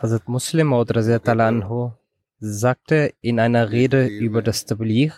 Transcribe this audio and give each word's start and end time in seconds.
Hazrat 0.00 0.28
Muslim 0.28 0.72
sagte 2.40 3.12
in 3.20 3.40
einer 3.40 3.70
Rede 3.70 4.06
über 4.06 4.40
das 4.42 4.64
Tabligh, 4.64 5.12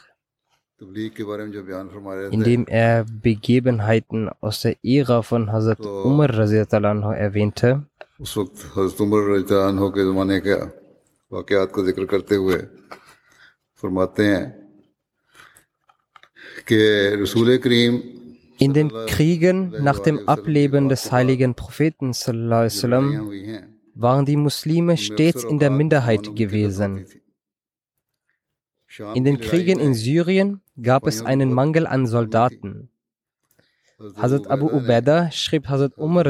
indem 2.31 2.67
er 2.67 3.05
Begebenheiten 3.05 4.31
aus 4.41 4.63
der 4.63 4.77
Ära 4.83 5.23
von 5.23 5.53
Hazrat 5.53 5.81
Umar 5.81 6.31
erwähnte. 6.31 7.85
In 18.59 18.73
den 18.75 18.89
Kriegen 19.07 19.75
nach 19.83 19.99
dem 19.99 20.29
Ableben 20.29 20.89
des 20.89 21.13
heiligen 21.13 21.55
Propheten 21.55 22.13
waren 23.95 24.25
die 24.25 24.37
Muslime 24.37 24.97
stets 24.97 25.45
in 25.45 25.59
der 25.59 25.71
Minderheit 25.71 26.35
gewesen. 26.35 27.07
In 29.15 29.25
den 29.25 29.39
Kriegen 29.41 29.79
in 29.79 29.95
Syrien 29.95 30.63
gab 30.83 31.07
es 31.07 31.23
einen 31.23 31.53
Mangel 31.53 31.87
an 31.87 32.07
Soldaten. 32.07 32.91
Hazrat 34.17 34.51
Abu 34.51 34.67
Ubaidah 34.67 35.31
schrieb 35.31 35.69
Hazrat 35.69 35.99
Umar 35.99 36.25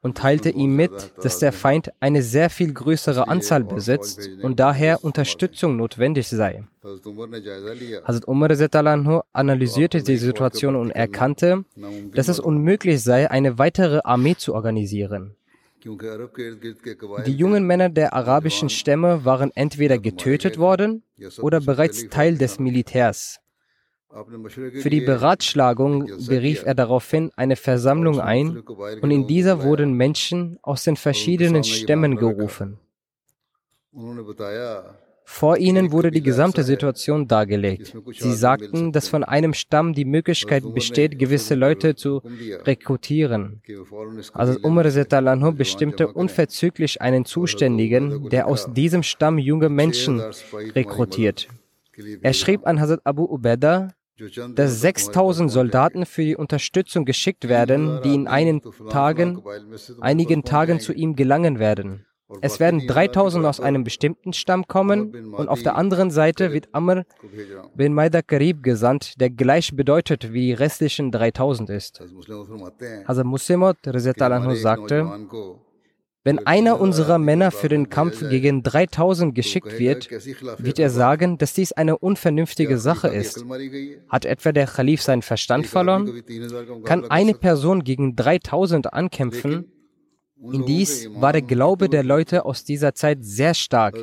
und 0.00 0.16
teilte 0.16 0.50
ihm 0.50 0.76
mit, 0.76 1.12
dass 1.22 1.38
der 1.38 1.52
Feind 1.52 1.90
eine 2.00 2.22
sehr 2.22 2.50
viel 2.50 2.72
größere 2.72 3.28
Anzahl 3.28 3.64
besitzt 3.64 4.30
und 4.42 4.58
daher 4.60 5.04
Unterstützung 5.04 5.76
notwendig 5.76 6.28
sei. 6.28 6.64
Hazrat 8.04 8.26
Umar 8.28 8.50
analysierte 9.32 10.02
die 10.02 10.16
Situation 10.16 10.76
und 10.76 10.90
erkannte, 10.92 11.64
dass 12.14 12.28
es 12.28 12.40
unmöglich 12.40 13.02
sei, 13.02 13.30
eine 13.30 13.58
weitere 13.58 14.00
Armee 14.04 14.36
zu 14.36 14.54
organisieren. 14.54 15.34
Die 15.84 17.32
jungen 17.32 17.64
Männer 17.64 17.88
der 17.88 18.12
arabischen 18.12 18.68
Stämme 18.68 19.24
waren 19.24 19.50
entweder 19.54 19.98
getötet 19.98 20.58
worden 20.58 21.02
oder 21.40 21.60
bereits 21.60 22.08
Teil 22.08 22.36
des 22.36 22.58
Militärs. 22.58 23.40
Für 24.10 24.90
die 24.90 25.02
Beratschlagung 25.02 26.06
berief 26.26 26.64
er 26.64 26.74
daraufhin 26.74 27.30
eine 27.36 27.56
Versammlung 27.56 28.20
ein 28.20 28.58
und 29.02 29.10
in 29.10 29.26
dieser 29.26 29.62
wurden 29.62 29.92
Menschen 29.92 30.58
aus 30.62 30.84
den 30.84 30.96
verschiedenen 30.96 31.62
Stämmen 31.62 32.16
gerufen. 32.16 32.78
Vor 35.30 35.58
ihnen 35.58 35.92
wurde 35.92 36.10
die 36.10 36.22
gesamte 36.22 36.64
Situation 36.64 37.28
dargelegt. 37.28 37.94
Sie 38.18 38.32
sagten, 38.32 38.92
dass 38.92 39.08
von 39.08 39.22
einem 39.24 39.52
Stamm 39.52 39.92
die 39.92 40.06
Möglichkeit 40.06 40.64
besteht, 40.74 41.18
gewisse 41.18 41.54
Leute 41.54 41.94
zu 41.94 42.22
rekrutieren. 42.64 43.60
Also 44.32 44.58
Umar 44.62 44.88
Zetalanhu 44.88 45.52
bestimmte 45.52 46.08
unverzüglich 46.08 47.02
einen 47.02 47.26
Zuständigen, 47.26 48.30
der 48.30 48.46
aus 48.48 48.72
diesem 48.72 49.02
Stamm 49.02 49.36
junge 49.36 49.68
Menschen 49.68 50.22
rekrutiert. 50.74 51.46
Er 52.22 52.32
schrieb 52.32 52.66
an 52.66 52.80
Hazrat 52.80 53.02
Abu 53.04 53.24
Ubaidah, 53.24 53.90
dass 54.54 54.80
6000 54.80 55.50
Soldaten 55.50 56.06
für 56.06 56.24
die 56.24 56.36
Unterstützung 56.36 57.04
geschickt 57.04 57.48
werden, 57.48 58.00
die 58.02 58.14
in 58.14 58.62
Tagen, 58.90 59.42
einigen 60.00 60.42
Tagen 60.42 60.80
zu 60.80 60.92
ihm 60.94 61.14
gelangen 61.14 61.58
werden. 61.58 62.06
Es 62.42 62.60
werden 62.60 62.86
3000 62.86 63.44
aus 63.46 63.60
einem 63.60 63.84
bestimmten 63.84 64.32
Stamm 64.32 64.66
kommen 64.66 65.32
und 65.32 65.48
auf 65.48 65.62
der 65.62 65.76
anderen 65.76 66.10
Seite 66.10 66.52
wird 66.52 66.68
Amr 66.72 67.04
bin 67.74 67.94
Maida 67.94 68.22
Karib 68.22 68.62
gesandt, 68.62 69.20
der 69.20 69.30
gleich 69.30 69.74
bedeutet 69.74 70.32
wie 70.32 70.48
die 70.48 70.52
restlichen 70.52 71.10
3000 71.10 71.70
ist. 71.70 72.02
Hazrat 73.06 73.26
Muslimat 73.26 73.76
Anhu 73.86 74.54
sagte, 74.54 75.10
wenn 76.24 76.46
einer 76.46 76.78
unserer 76.78 77.16
Männer 77.16 77.50
für 77.50 77.68
den 77.68 77.88
Kampf 77.88 78.28
gegen 78.28 78.62
3000 78.62 79.34
geschickt 79.34 79.78
wird, 79.78 80.10
wird 80.10 80.78
er 80.78 80.90
sagen, 80.90 81.38
dass 81.38 81.54
dies 81.54 81.72
eine 81.72 81.96
unvernünftige 81.96 82.76
Sache 82.76 83.08
ist. 83.08 83.44
Hat 84.08 84.26
etwa 84.26 84.52
der 84.52 84.66
Khalif 84.66 85.00
seinen 85.00 85.22
Verstand 85.22 85.66
verloren? 85.66 86.22
Kann 86.84 87.10
eine 87.10 87.32
Person 87.32 87.84
gegen 87.84 88.14
3000 88.16 88.92
ankämpfen? 88.92 89.72
In 90.40 90.64
dies 90.64 91.08
war 91.14 91.32
der 91.32 91.42
Glaube 91.42 91.88
der 91.88 92.04
Leute 92.04 92.44
aus 92.44 92.64
dieser 92.64 92.94
Zeit 92.94 93.18
sehr 93.22 93.54
stark. 93.54 93.96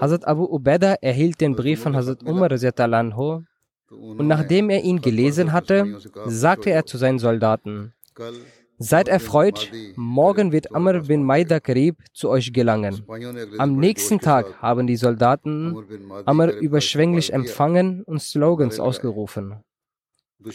Hazrat 0.00 0.26
Abu 0.26 0.44
Ubeda 0.44 0.94
erhielt 1.00 1.40
den 1.40 1.56
Brief 1.56 1.80
von 1.82 1.96
Hazrat 1.96 2.22
Umar 2.22 2.50
anhu, 2.50 3.42
und 3.90 4.26
nachdem 4.28 4.70
er 4.70 4.82
ihn 4.82 5.00
gelesen 5.00 5.52
hatte, 5.52 5.98
sagte 6.26 6.70
er 6.70 6.86
zu 6.86 6.96
seinen 6.98 7.18
Soldaten, 7.18 7.92
Seid 8.82 9.08
erfreut, 9.08 9.70
morgen 9.94 10.52
wird 10.52 10.74
Amr 10.74 11.00
bin 11.00 11.22
Maida 11.22 11.60
Karib 11.60 11.98
zu 12.14 12.30
euch 12.30 12.50
gelangen. 12.50 13.04
Am 13.58 13.76
nächsten 13.76 14.20
Tag 14.20 14.56
haben 14.62 14.86
die 14.86 14.96
Soldaten 14.96 15.76
Amr 16.24 16.52
überschwänglich 16.52 17.30
empfangen 17.32 18.02
und 18.04 18.22
Slogans 18.22 18.80
ausgerufen. 18.80 19.62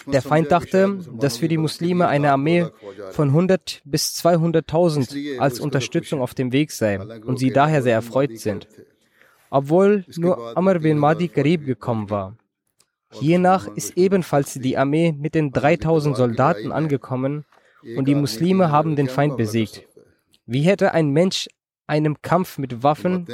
Der 0.08 0.22
Feind 0.22 0.52
dachte, 0.52 1.00
dass 1.20 1.38
für 1.38 1.48
die 1.48 1.58
Muslime 1.58 2.08
eine 2.08 2.32
Armee 2.32 2.68
von 3.12 3.30
100 3.30 3.82
bis 3.86 4.14
200.000 4.26 5.40
als 5.40 5.60
Unterstützung 5.60 6.22
auf 6.22 6.34
dem 6.34 6.52
Weg 6.52 6.72
sei 6.72 7.00
und 7.00 7.38
sie 7.38 7.52
daher 7.52 7.84
sehr 7.84 7.94
erfreut 7.94 8.40
sind, 8.40 8.68
obwohl 9.50 10.06
nur 10.16 10.58
Amr 10.58 10.80
bin 10.80 10.98
Mahdi 10.98 11.28
Karib 11.28 11.66
gekommen 11.66 12.10
war. 12.10 12.36
Hiernach 13.12 13.68
ist 13.76 13.96
ebenfalls 13.98 14.56
die 14.56 14.78
Armee 14.78 15.12
mit 15.12 15.36
den 15.36 15.52
3000 15.52 16.18
Soldaten 16.18 16.72
angekommen 16.72 17.46
und 17.96 18.08
die 18.08 18.16
Muslime 18.16 18.72
haben 18.72 18.96
den 18.96 19.08
Feind 19.08 19.38
besiegt. 19.38 19.86
Wie 20.48 20.62
hätte 20.62 20.94
ein 20.94 21.10
Mensch 21.10 21.48
einem 21.88 22.22
Kampf 22.22 22.58
mit 22.58 22.82
Waffen 22.82 23.26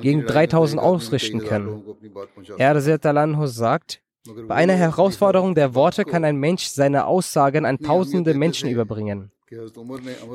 gegen 0.00 0.24
3000 0.24 0.80
ausrichten 0.80 1.40
können? 1.40 1.82
Er 2.56 2.80
sagt, 2.80 4.00
bei 4.46 4.54
einer 4.54 4.74
Herausforderung 4.74 5.54
der 5.54 5.74
Worte 5.74 6.04
kann 6.04 6.24
ein 6.24 6.36
Mensch 6.36 6.66
seine 6.66 7.06
Aussagen 7.06 7.64
an 7.64 7.78
tausende 7.78 8.34
Menschen 8.34 8.68
überbringen. 8.68 9.30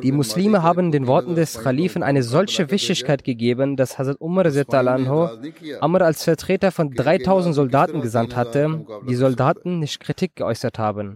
Die 0.01 0.11
Muslime 0.11 0.63
haben 0.63 0.91
den 0.91 1.05
Worten 1.05 1.35
des 1.35 1.59
Khalifen 1.59 2.01
eine 2.01 2.23
solche 2.23 2.71
Wichtigkeit 2.71 3.23
gegeben, 3.23 3.75
dass 3.75 3.99
Hazrat 3.99 4.19
Umar 4.19 4.47
anho 4.47 5.29
Amr 5.81 6.01
als 6.01 6.23
Vertreter 6.23 6.71
von 6.71 6.91
3000 6.91 7.53
Soldaten 7.53 8.01
gesandt 8.01 8.35
hatte, 8.35 8.85
die 9.07 9.15
Soldaten 9.15 9.77
nicht 9.79 9.99
Kritik 9.99 10.35
geäußert 10.35 10.79
haben. 10.79 11.15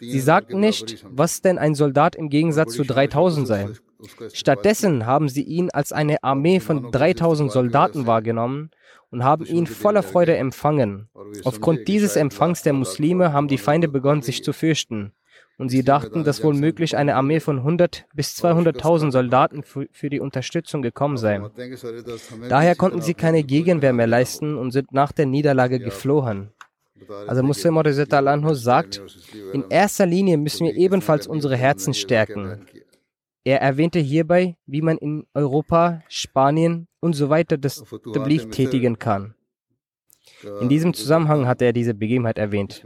Sie 0.00 0.20
sagten 0.20 0.60
nicht, 0.60 1.04
was 1.10 1.42
denn 1.42 1.58
ein 1.58 1.74
Soldat 1.74 2.16
im 2.16 2.30
Gegensatz 2.30 2.72
zu 2.74 2.84
3000 2.84 3.46
sei. 3.46 3.68
Stattdessen 4.32 5.04
haben 5.04 5.28
sie 5.28 5.42
ihn 5.42 5.70
als 5.70 5.92
eine 5.92 6.22
Armee 6.22 6.60
von 6.60 6.90
3000 6.90 7.52
Soldaten 7.52 8.06
wahrgenommen 8.06 8.70
und 9.14 9.22
haben 9.22 9.46
ihn 9.46 9.68
voller 9.68 10.02
Freude 10.02 10.36
empfangen. 10.36 11.08
Aufgrund 11.44 11.86
dieses 11.86 12.16
Empfangs 12.16 12.62
der 12.62 12.72
Muslime 12.72 13.32
haben 13.32 13.46
die 13.46 13.58
Feinde 13.58 13.86
begonnen, 13.86 14.22
sich 14.22 14.42
zu 14.42 14.52
fürchten. 14.52 15.12
und 15.56 15.68
sie 15.68 15.84
dachten, 15.84 16.24
dass 16.24 16.42
wohl 16.42 16.54
möglich 16.54 16.96
eine 16.96 17.14
Armee 17.14 17.38
von 17.38 17.58
100 17.58 18.06
bis 18.12 18.34
200.000 18.42 19.12
Soldaten 19.12 19.62
für, 19.62 20.10
die 20.10 20.18
Unterstützung 20.18 20.82
gekommen 20.82 21.16
sei. 21.16 21.40
Daher 22.48 22.74
konnten 22.74 23.02
sie 23.02 23.14
keine 23.14 23.44
Gegenwehr 23.44 23.92
mehr 23.92 24.08
leisten 24.08 24.56
und 24.56 24.72
sind 24.72 24.90
nach 24.90 25.12
der 25.12 25.26
Niederlage 25.26 25.78
geflohen. 25.78 26.50
Also 27.28 27.44
Muslim 27.44 27.78
Anhu 27.78 28.54
sagt, 28.54 29.00
in 29.52 29.64
erster 29.70 30.06
Linie 30.06 30.38
müssen 30.38 30.66
wir 30.66 30.74
ebenfalls 30.74 31.28
unsere 31.28 31.56
Herzen 31.56 31.94
stärken. 31.94 32.66
Er 33.44 33.60
erwähnte 33.60 33.98
hierbei, 33.98 34.56
wie 34.66 34.80
man 34.80 34.96
in 34.96 35.26
Europa, 35.34 36.02
Spanien 36.08 36.88
und 37.00 37.12
so 37.12 37.28
weiter 37.28 37.58
das 37.58 37.84
Tabligh 38.12 38.48
tätigen 38.50 38.98
kann. 38.98 39.34
In 40.60 40.68
diesem 40.70 40.94
Zusammenhang 40.94 41.46
hat 41.46 41.60
er 41.60 41.74
diese 41.74 41.94
Begebenheit 41.94 42.38
erwähnt. 42.38 42.82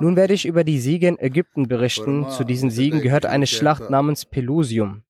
Nun 0.00 0.16
werde 0.16 0.34
ich 0.34 0.46
über 0.46 0.62
die 0.62 0.78
Siege 0.78 1.08
in 1.08 1.18
Ägypten 1.18 1.66
berichten. 1.66 2.28
Zu 2.30 2.44
diesen 2.44 2.70
Siegen 2.70 3.00
gehört 3.00 3.26
eine 3.26 3.46
Schlacht 3.46 3.90
namens 3.90 4.24
Pelusium. 4.24 5.02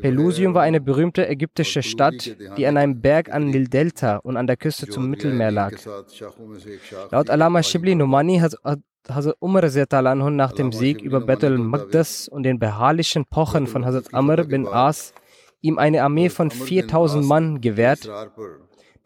Pelusium 0.00 0.54
war 0.54 0.62
eine 0.62 0.80
berühmte 0.80 1.28
ägyptische 1.28 1.82
Stadt, 1.82 2.36
die 2.56 2.66
an 2.66 2.76
einem 2.76 3.00
Berg 3.00 3.32
an 3.32 3.50
Nil-Delta 3.50 4.18
und 4.18 4.36
an 4.36 4.46
der 4.46 4.56
Küste 4.56 4.86
zum 4.86 5.08
Mittelmeer 5.10 5.50
lag. 5.50 5.72
Laut 7.10 7.30
Alama 7.30 7.62
Shibli 7.62 7.94
Numani 7.94 8.38
hat 8.38 8.54
Hazrat 9.10 9.36
Umar 9.40 9.62
nach 10.30 10.52
dem 10.52 10.72
Sieg 10.72 11.00
über 11.00 11.20
Bethel 11.20 11.58
Magdas 11.58 12.28
und 12.28 12.42
den 12.42 12.58
beharrlichen 12.58 13.24
Pochen 13.26 13.66
von 13.66 13.84
Hazrat 13.84 14.12
Amr 14.12 14.44
bin 14.44 14.66
As 14.66 15.12
ihm 15.60 15.78
eine 15.78 16.02
Armee 16.02 16.28
von 16.28 16.50
4000 16.50 17.24
Mann 17.24 17.60
gewährt 17.60 18.08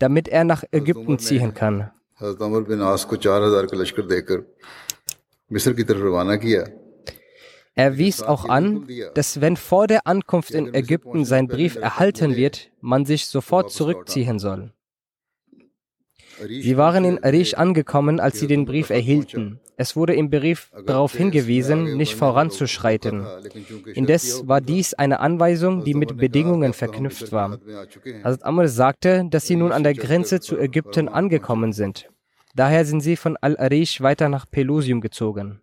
damit 0.00 0.28
er 0.28 0.44
nach 0.44 0.64
Ägypten 0.72 1.18
ziehen 1.18 1.54
kann. 1.54 1.90
Er 7.74 7.98
wies 7.98 8.22
auch 8.22 8.48
an, 8.48 8.88
dass 9.14 9.40
wenn 9.40 9.56
vor 9.56 9.86
der 9.86 10.06
Ankunft 10.06 10.50
in 10.50 10.74
Ägypten 10.74 11.24
sein 11.24 11.46
Brief 11.46 11.76
erhalten 11.76 12.34
wird, 12.34 12.70
man 12.80 13.04
sich 13.04 13.26
sofort 13.26 13.70
zurückziehen 13.70 14.38
soll. 14.38 14.72
Sie 16.48 16.76
waren 16.76 17.04
in 17.04 17.22
Arish 17.22 17.54
angekommen, 17.54 18.20
als 18.20 18.38
sie 18.38 18.46
den 18.46 18.64
Brief 18.64 18.90
erhielten. 18.90 19.60
Es 19.76 19.96
wurde 19.96 20.14
im 20.14 20.30
Brief 20.30 20.70
darauf 20.86 21.14
hingewiesen, 21.14 21.96
nicht 21.96 22.14
voranzuschreiten. 22.14 23.26
Indes 23.94 24.46
war 24.46 24.60
dies 24.60 24.94
eine 24.94 25.20
Anweisung, 25.20 25.84
die 25.84 25.94
mit 25.94 26.16
Bedingungen 26.16 26.72
verknüpft 26.72 27.32
war. 27.32 27.58
Hazrat 28.24 28.44
Amr 28.44 28.68
sagte, 28.68 29.26
dass 29.30 29.46
sie 29.46 29.56
nun 29.56 29.72
an 29.72 29.82
der 29.82 29.94
Grenze 29.94 30.40
zu 30.40 30.58
Ägypten 30.58 31.08
angekommen 31.08 31.72
sind. 31.72 32.08
Daher 32.54 32.84
sind 32.84 33.00
sie 33.00 33.16
von 33.16 33.36
Al-Arish 33.40 34.00
weiter 34.00 34.28
nach 34.28 34.50
Pelusium 34.50 35.00
gezogen. 35.00 35.60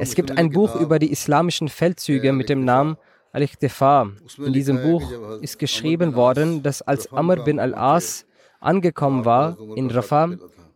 Es 0.00 0.14
gibt 0.14 0.36
ein 0.36 0.50
Buch 0.50 0.80
über 0.80 0.98
die 0.98 1.10
islamischen 1.10 1.68
Feldzüge 1.68 2.32
mit 2.32 2.48
dem 2.48 2.64
Namen 2.64 2.96
Al-Ikhtifa. 3.32 4.10
In 4.38 4.52
diesem 4.52 4.82
Buch 4.82 5.10
ist 5.40 5.58
geschrieben 5.58 6.14
worden, 6.14 6.62
dass 6.62 6.82
als 6.82 7.12
Amr 7.12 7.36
bin 7.44 7.58
al-As 7.58 8.26
angekommen 8.64 9.24
war 9.24 9.56
in 9.76 9.90
Rafah, 9.90 10.30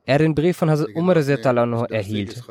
er 0.08 0.16
den 0.16 0.34
Brief 0.34 0.56
von 0.56 0.70
Hazrat 0.70 0.94
Umar 0.94 1.16
erhielt. 1.90 2.42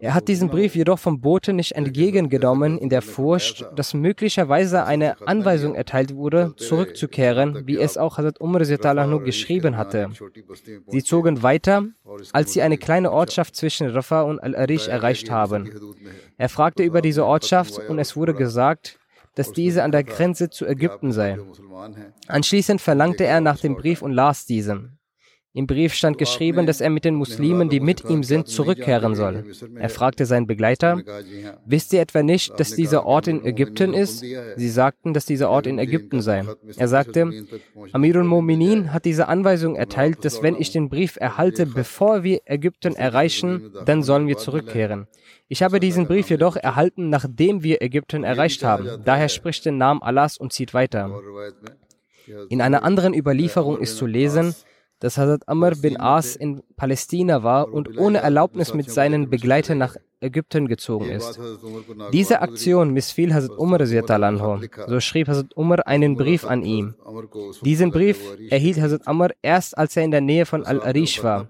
Er 0.00 0.12
hat 0.12 0.28
diesen 0.28 0.50
Brief 0.50 0.76
jedoch 0.76 0.98
vom 0.98 1.22
Bote 1.22 1.54
nicht 1.54 1.72
entgegengenommen, 1.72 2.76
in 2.76 2.90
der 2.90 3.00
Furcht, 3.00 3.64
dass 3.74 3.94
möglicherweise 3.94 4.84
eine 4.84 5.16
Anweisung 5.26 5.74
erteilt 5.74 6.14
wurde, 6.14 6.52
zurückzukehren, 6.56 7.66
wie 7.66 7.78
es 7.78 7.96
auch 7.96 8.18
Hazrat 8.18 8.42
Umar 8.42 8.60
geschrieben 8.60 9.78
hatte. 9.78 10.10
Sie 10.88 11.02
zogen 11.02 11.42
weiter, 11.42 11.86
als 12.34 12.52
sie 12.52 12.60
eine 12.60 12.76
kleine 12.76 13.10
Ortschaft 13.10 13.56
zwischen 13.56 13.88
Rafah 13.88 14.20
und 14.20 14.38
Al-Arish 14.40 14.88
erreicht 14.88 15.30
haben. 15.30 15.70
Er 16.36 16.50
fragte 16.50 16.82
über 16.82 17.00
diese 17.00 17.24
Ortschaft 17.24 17.78
und 17.88 18.00
es 18.00 18.16
wurde 18.16 18.34
gesagt, 18.34 18.98
dass 19.34 19.52
diese 19.52 19.82
an 19.82 19.92
der 19.92 20.04
Grenze 20.04 20.50
zu 20.50 20.66
Ägypten 20.66 21.12
sei. 21.12 21.38
Anschließend 22.26 22.80
verlangte 22.80 23.24
er 23.24 23.40
nach 23.40 23.58
dem 23.58 23.76
Brief 23.76 24.02
und 24.02 24.12
las 24.12 24.44
diesen. 24.46 24.98
Im 25.54 25.66
Brief 25.66 25.92
stand 25.92 26.16
geschrieben, 26.16 26.66
dass 26.66 26.80
er 26.80 26.88
mit 26.88 27.04
den 27.04 27.14
Muslimen, 27.14 27.68
die 27.68 27.80
mit 27.80 28.08
ihm 28.08 28.22
sind, 28.22 28.48
zurückkehren 28.48 29.14
soll. 29.14 29.44
Er 29.76 29.90
fragte 29.90 30.24
seinen 30.24 30.46
Begleiter, 30.46 31.02
wisst 31.66 31.92
ihr 31.92 32.00
etwa 32.00 32.22
nicht, 32.22 32.58
dass 32.58 32.74
dieser 32.74 33.04
Ort 33.04 33.28
in 33.28 33.44
Ägypten 33.44 33.92
ist? 33.92 34.20
Sie 34.20 34.68
sagten, 34.70 35.12
dass 35.12 35.26
dieser 35.26 35.50
Ort 35.50 35.66
in 35.66 35.78
Ägypten 35.78 36.22
sei. 36.22 36.44
Er 36.76 36.88
sagte, 36.88 37.44
Amirul 37.92 38.24
Mominin 38.24 38.94
hat 38.94 39.04
diese 39.04 39.28
Anweisung 39.28 39.76
erteilt, 39.76 40.24
dass 40.24 40.42
wenn 40.42 40.56
ich 40.56 40.72
den 40.72 40.88
Brief 40.88 41.18
erhalte, 41.20 41.66
bevor 41.66 42.22
wir 42.22 42.40
Ägypten 42.46 42.96
erreichen, 42.96 43.72
dann 43.84 44.02
sollen 44.02 44.28
wir 44.28 44.38
zurückkehren. 44.38 45.06
Ich 45.48 45.62
habe 45.62 45.80
diesen 45.80 46.06
Brief 46.06 46.30
jedoch 46.30 46.56
erhalten, 46.56 47.10
nachdem 47.10 47.62
wir 47.62 47.82
Ägypten 47.82 48.24
erreicht 48.24 48.64
haben. 48.64 49.02
Daher 49.04 49.28
spricht 49.28 49.66
den 49.66 49.76
Namen 49.76 50.02
Allahs 50.02 50.38
und 50.38 50.54
zieht 50.54 50.72
weiter. 50.72 51.20
In 52.48 52.62
einer 52.62 52.84
anderen 52.84 53.12
Überlieferung 53.12 53.78
ist 53.78 53.98
zu 53.98 54.06
lesen, 54.06 54.54
dass 55.02 55.18
Hazrat 55.18 55.48
Amr 55.48 55.72
bin 55.74 56.00
As 56.00 56.36
in 56.36 56.62
Palästina 56.76 57.42
war 57.42 57.72
und 57.72 57.98
ohne 57.98 58.18
Erlaubnis 58.18 58.72
mit 58.72 58.88
seinen 58.88 59.28
Begleitern 59.28 59.78
nach 59.78 59.96
Ägypten 60.20 60.68
gezogen 60.68 61.10
ist. 61.10 61.40
Diese 62.12 62.40
Aktion 62.40 62.92
missfiel 62.92 63.34
Hazrat 63.34 63.58
Umar 63.58 63.84
So 63.84 65.00
schrieb 65.00 65.26
Hazrat 65.26 65.56
Umar 65.56 65.88
einen 65.88 66.16
Brief 66.16 66.44
an 66.44 66.62
ihn. 66.62 66.94
Diesen 67.62 67.90
Brief 67.90 68.20
erhielt 68.48 68.80
Hazrat 68.80 69.08
Amr 69.08 69.30
erst, 69.42 69.76
als 69.76 69.96
er 69.96 70.04
in 70.04 70.12
der 70.12 70.20
Nähe 70.20 70.46
von 70.46 70.64
Al-Arish 70.64 71.24
war. 71.24 71.48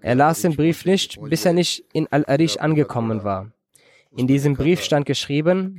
Er 0.00 0.14
las 0.14 0.42
den 0.42 0.54
Brief 0.54 0.84
nicht, 0.84 1.20
bis 1.20 1.44
er 1.44 1.52
nicht 1.52 1.84
in 1.92 2.06
Al-Arish 2.12 2.58
angekommen 2.58 3.24
war. 3.24 3.50
In 4.16 4.26
diesem 4.26 4.54
Brief 4.54 4.82
stand 4.82 5.06
geschrieben, 5.06 5.78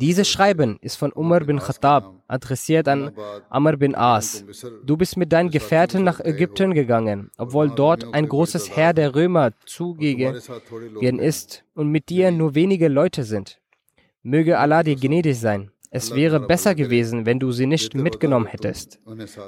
dieses 0.00 0.28
Schreiben 0.28 0.78
ist 0.80 0.96
von 0.96 1.12
Umar 1.12 1.40
bin 1.40 1.58
Khattab, 1.58 2.14
adressiert 2.26 2.88
an 2.88 3.12
Amr 3.50 3.76
bin 3.76 3.94
As. 3.94 4.44
Du 4.84 4.96
bist 4.96 5.16
mit 5.16 5.32
deinen 5.32 5.50
Gefährten 5.50 6.02
nach 6.04 6.20
Ägypten 6.20 6.72
gegangen, 6.72 7.30
obwohl 7.36 7.70
dort 7.70 8.14
ein 8.14 8.28
großes 8.28 8.74
Heer 8.74 8.92
der 8.94 9.14
Römer 9.14 9.52
zugegen 9.66 11.18
ist 11.18 11.64
und 11.74 11.88
mit 11.90 12.08
dir 12.08 12.30
nur 12.30 12.54
wenige 12.54 12.88
Leute 12.88 13.24
sind. 13.24 13.60
Möge 14.22 14.58
Allah 14.58 14.82
dir 14.82 14.96
gnädig 14.96 15.38
sein. 15.38 15.70
Es 15.94 16.14
wäre 16.14 16.40
besser 16.40 16.74
gewesen, 16.74 17.26
wenn 17.26 17.38
du 17.38 17.52
sie 17.52 17.66
nicht 17.66 17.94
mitgenommen 17.94 18.46
hättest. 18.46 18.98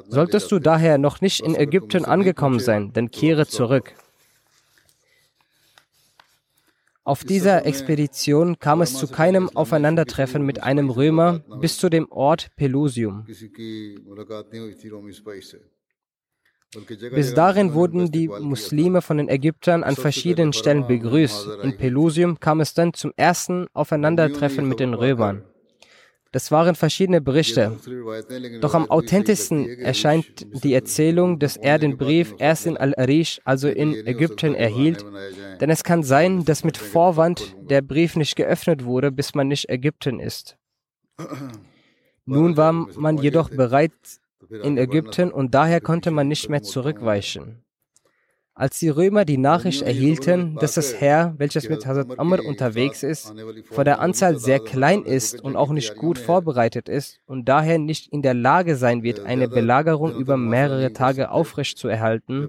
Solltest 0.09 0.53
du 0.53 0.59
daher 0.59 0.99
noch 0.99 1.23
nicht 1.23 1.41
in 1.41 1.55
Ägypten 1.55 2.05
angekommen 2.05 2.61
sein, 2.61 2.93
dann 2.93 3.11
kehre 3.11 3.47
zurück. 3.47 3.95
Auf 7.07 7.23
dieser 7.23 7.67
Expedition 7.67 8.59
kam 8.59 8.81
es 8.81 8.95
zu 8.95 9.07
keinem 9.07 9.51
Aufeinandertreffen 9.55 10.45
mit 10.45 10.63
einem 10.63 10.89
Römer 10.89 11.41
bis 11.61 11.77
zu 11.77 11.91
dem 11.91 12.11
Ort 12.11 12.49
Pelusium. 12.57 13.27
Bis 17.15 17.35
dahin 17.35 17.75
wurden 17.75 18.11
die 18.11 18.29
Muslime 18.29 19.03
von 19.03 19.19
den 19.19 19.29
Ägyptern 19.29 19.85
an 19.85 19.97
verschiedenen 19.97 20.55
Stellen 20.55 20.87
begrüßt. 20.87 21.47
In 21.63 21.77
Pelusium 21.77 22.41
kam 22.41 22.61
es 22.61 22.73
dann 22.73 22.95
zum 22.95 23.13
ersten 23.17 23.67
Aufeinandertreffen 23.75 24.67
mit 24.67 24.81
den 24.81 24.95
Römern. 24.95 25.45
Das 26.35 26.51
waren 26.51 26.75
verschiedene 26.75 27.21
Berichte. 27.21 27.79
Doch 28.61 28.75
am 28.75 28.91
authentischsten 28.91 29.69
erscheint 29.79 30.45
die 30.65 30.75
Erzählung, 30.75 31.39
dass 31.39 31.57
er 31.57 31.79
den 31.79 31.97
Brief 31.97 32.35
erst 32.39 32.67
in 32.67 32.77
Al-Arish, 32.77 33.41
also 33.45 33.69
in 33.69 34.05
Ägypten, 34.05 34.57
erhielt. 34.57 35.07
Denn 35.61 35.71
es 35.71 35.85
kann 35.85 36.03
sein, 36.03 36.45
dass 36.45 36.65
mit 36.65 36.77
Vorwand 36.77 37.55
der 37.71 37.83
Brief 37.83 38.17
nicht 38.17 38.35
geöffnet 38.35 38.85
wurde, 38.85 39.13
bis 39.13 39.37
man 39.37 39.47
nicht 39.47 39.69
Ägypten 39.69 40.19
ist. 40.19 40.57
Nun 42.27 42.57
war 42.57 42.73
man 42.73 43.19
jedoch 43.19 43.49
bereit 43.51 43.93
in 44.51 44.77
Ägypten 44.77 45.31
und 45.31 45.55
daher 45.55 45.81
konnte 45.81 46.11
man 46.11 46.27
nicht 46.27 46.49
mehr 46.49 46.65
zurückweichen. 46.65 47.64
Als 48.57 48.79
die 48.79 48.89
Römer 48.89 49.25
die 49.25 49.37
Nachricht 49.37 49.83
erhielten, 49.83 50.55
dass 50.61 50.75
das 50.75 51.01
Heer, 51.01 51.35
welches 51.39 51.69
mit 51.69 51.85
Hazrat 51.87 52.21
Amr 52.21 52.45
unterwegs 52.45 53.03
ist, 53.03 53.35
von 53.71 53.85
der 53.85 53.99
Anzahl 53.99 54.39
sehr 54.39 54.61
klein 54.61 55.03
ist 55.03 55.43
und 55.43 55.57
auch 55.57 55.71
nicht 55.71 55.97
gut 55.97 56.19
vorbereitet 56.19 56.89
ist 56.89 57.19
und 57.27 57.49
daher 57.49 57.79
nicht 57.79 58.13
in 58.13 58.23
der 58.23 58.35
Lage 58.35 58.77
sein 58.77 59.03
wird, 59.03 59.19
eine 59.19 59.49
Belagerung 59.49 60.15
über 60.15 60.37
mehrere 60.37 60.93
Tage 60.93 61.33
aufrecht 61.33 61.79
zu 61.79 61.89
erhalten, 61.89 62.49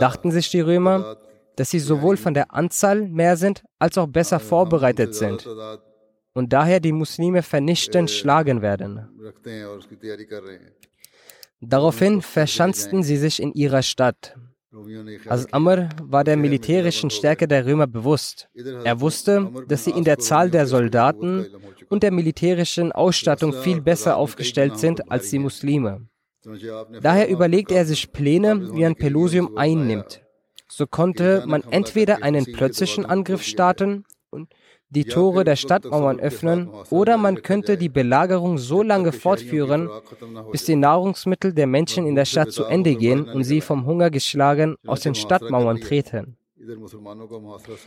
dachten 0.00 0.30
sich 0.30 0.50
die 0.50 0.60
Römer, 0.60 1.18
dass 1.56 1.70
sie 1.70 1.80
sowohl 1.80 2.16
von 2.16 2.32
der 2.32 2.54
Anzahl 2.54 3.06
mehr 3.06 3.36
sind, 3.36 3.64
als 3.78 3.98
auch 3.98 4.06
besser 4.06 4.40
vorbereitet 4.40 5.14
sind. 5.14 5.46
und 6.34 6.52
daher 6.52 6.78
die 6.78 6.92
Muslime 6.92 7.42
vernichtend 7.42 8.12
schlagen 8.12 8.62
werden. 8.62 9.08
Daraufhin 11.60 12.22
verschanzten 12.22 13.02
sie 13.02 13.16
sich 13.16 13.42
in 13.42 13.52
ihrer 13.52 13.82
Stadt. 13.82 14.36
As 15.28 15.50
Amr 15.52 15.88
war 16.02 16.24
der 16.24 16.36
militärischen 16.36 17.08
Stärke 17.08 17.48
der 17.48 17.64
Römer 17.64 17.86
bewusst. 17.86 18.50
Er 18.84 19.00
wusste, 19.00 19.50
dass 19.66 19.84
sie 19.84 19.92
in 19.92 20.04
der 20.04 20.18
Zahl 20.18 20.50
der 20.50 20.66
Soldaten 20.66 21.46
und 21.88 22.02
der 22.02 22.12
militärischen 22.12 22.92
Ausstattung 22.92 23.54
viel 23.54 23.80
besser 23.80 24.16
aufgestellt 24.16 24.78
sind 24.78 25.10
als 25.10 25.30
die 25.30 25.38
Muslime. 25.38 26.06
Daher 27.00 27.30
überlegte 27.30 27.74
er 27.74 27.86
sich 27.86 28.12
Pläne, 28.12 28.74
wie 28.74 28.84
ein 28.84 28.94
Pelusium 28.94 29.56
einnimmt. 29.56 30.22
So 30.68 30.86
konnte 30.86 31.44
man 31.46 31.62
entweder 31.70 32.22
einen 32.22 32.44
plötzlichen 32.44 33.06
Angriff 33.06 33.42
starten 33.42 34.04
die 34.90 35.04
Tore 35.04 35.44
der 35.44 35.56
Stadtmauern 35.56 36.18
öffnen 36.18 36.70
oder 36.90 37.18
man 37.18 37.42
könnte 37.42 37.76
die 37.76 37.88
Belagerung 37.88 38.58
so 38.58 38.82
lange 38.82 39.12
fortführen, 39.12 39.90
bis 40.50 40.64
die 40.64 40.76
Nahrungsmittel 40.76 41.52
der 41.52 41.66
Menschen 41.66 42.06
in 42.06 42.14
der 42.14 42.24
Stadt 42.24 42.52
zu 42.52 42.64
Ende 42.64 42.94
gehen 42.94 43.28
und 43.28 43.44
sie 43.44 43.60
vom 43.60 43.84
Hunger 43.84 44.10
geschlagen 44.10 44.76
aus 44.86 45.00
den 45.00 45.14
Stadtmauern 45.14 45.80
treten. 45.80 46.36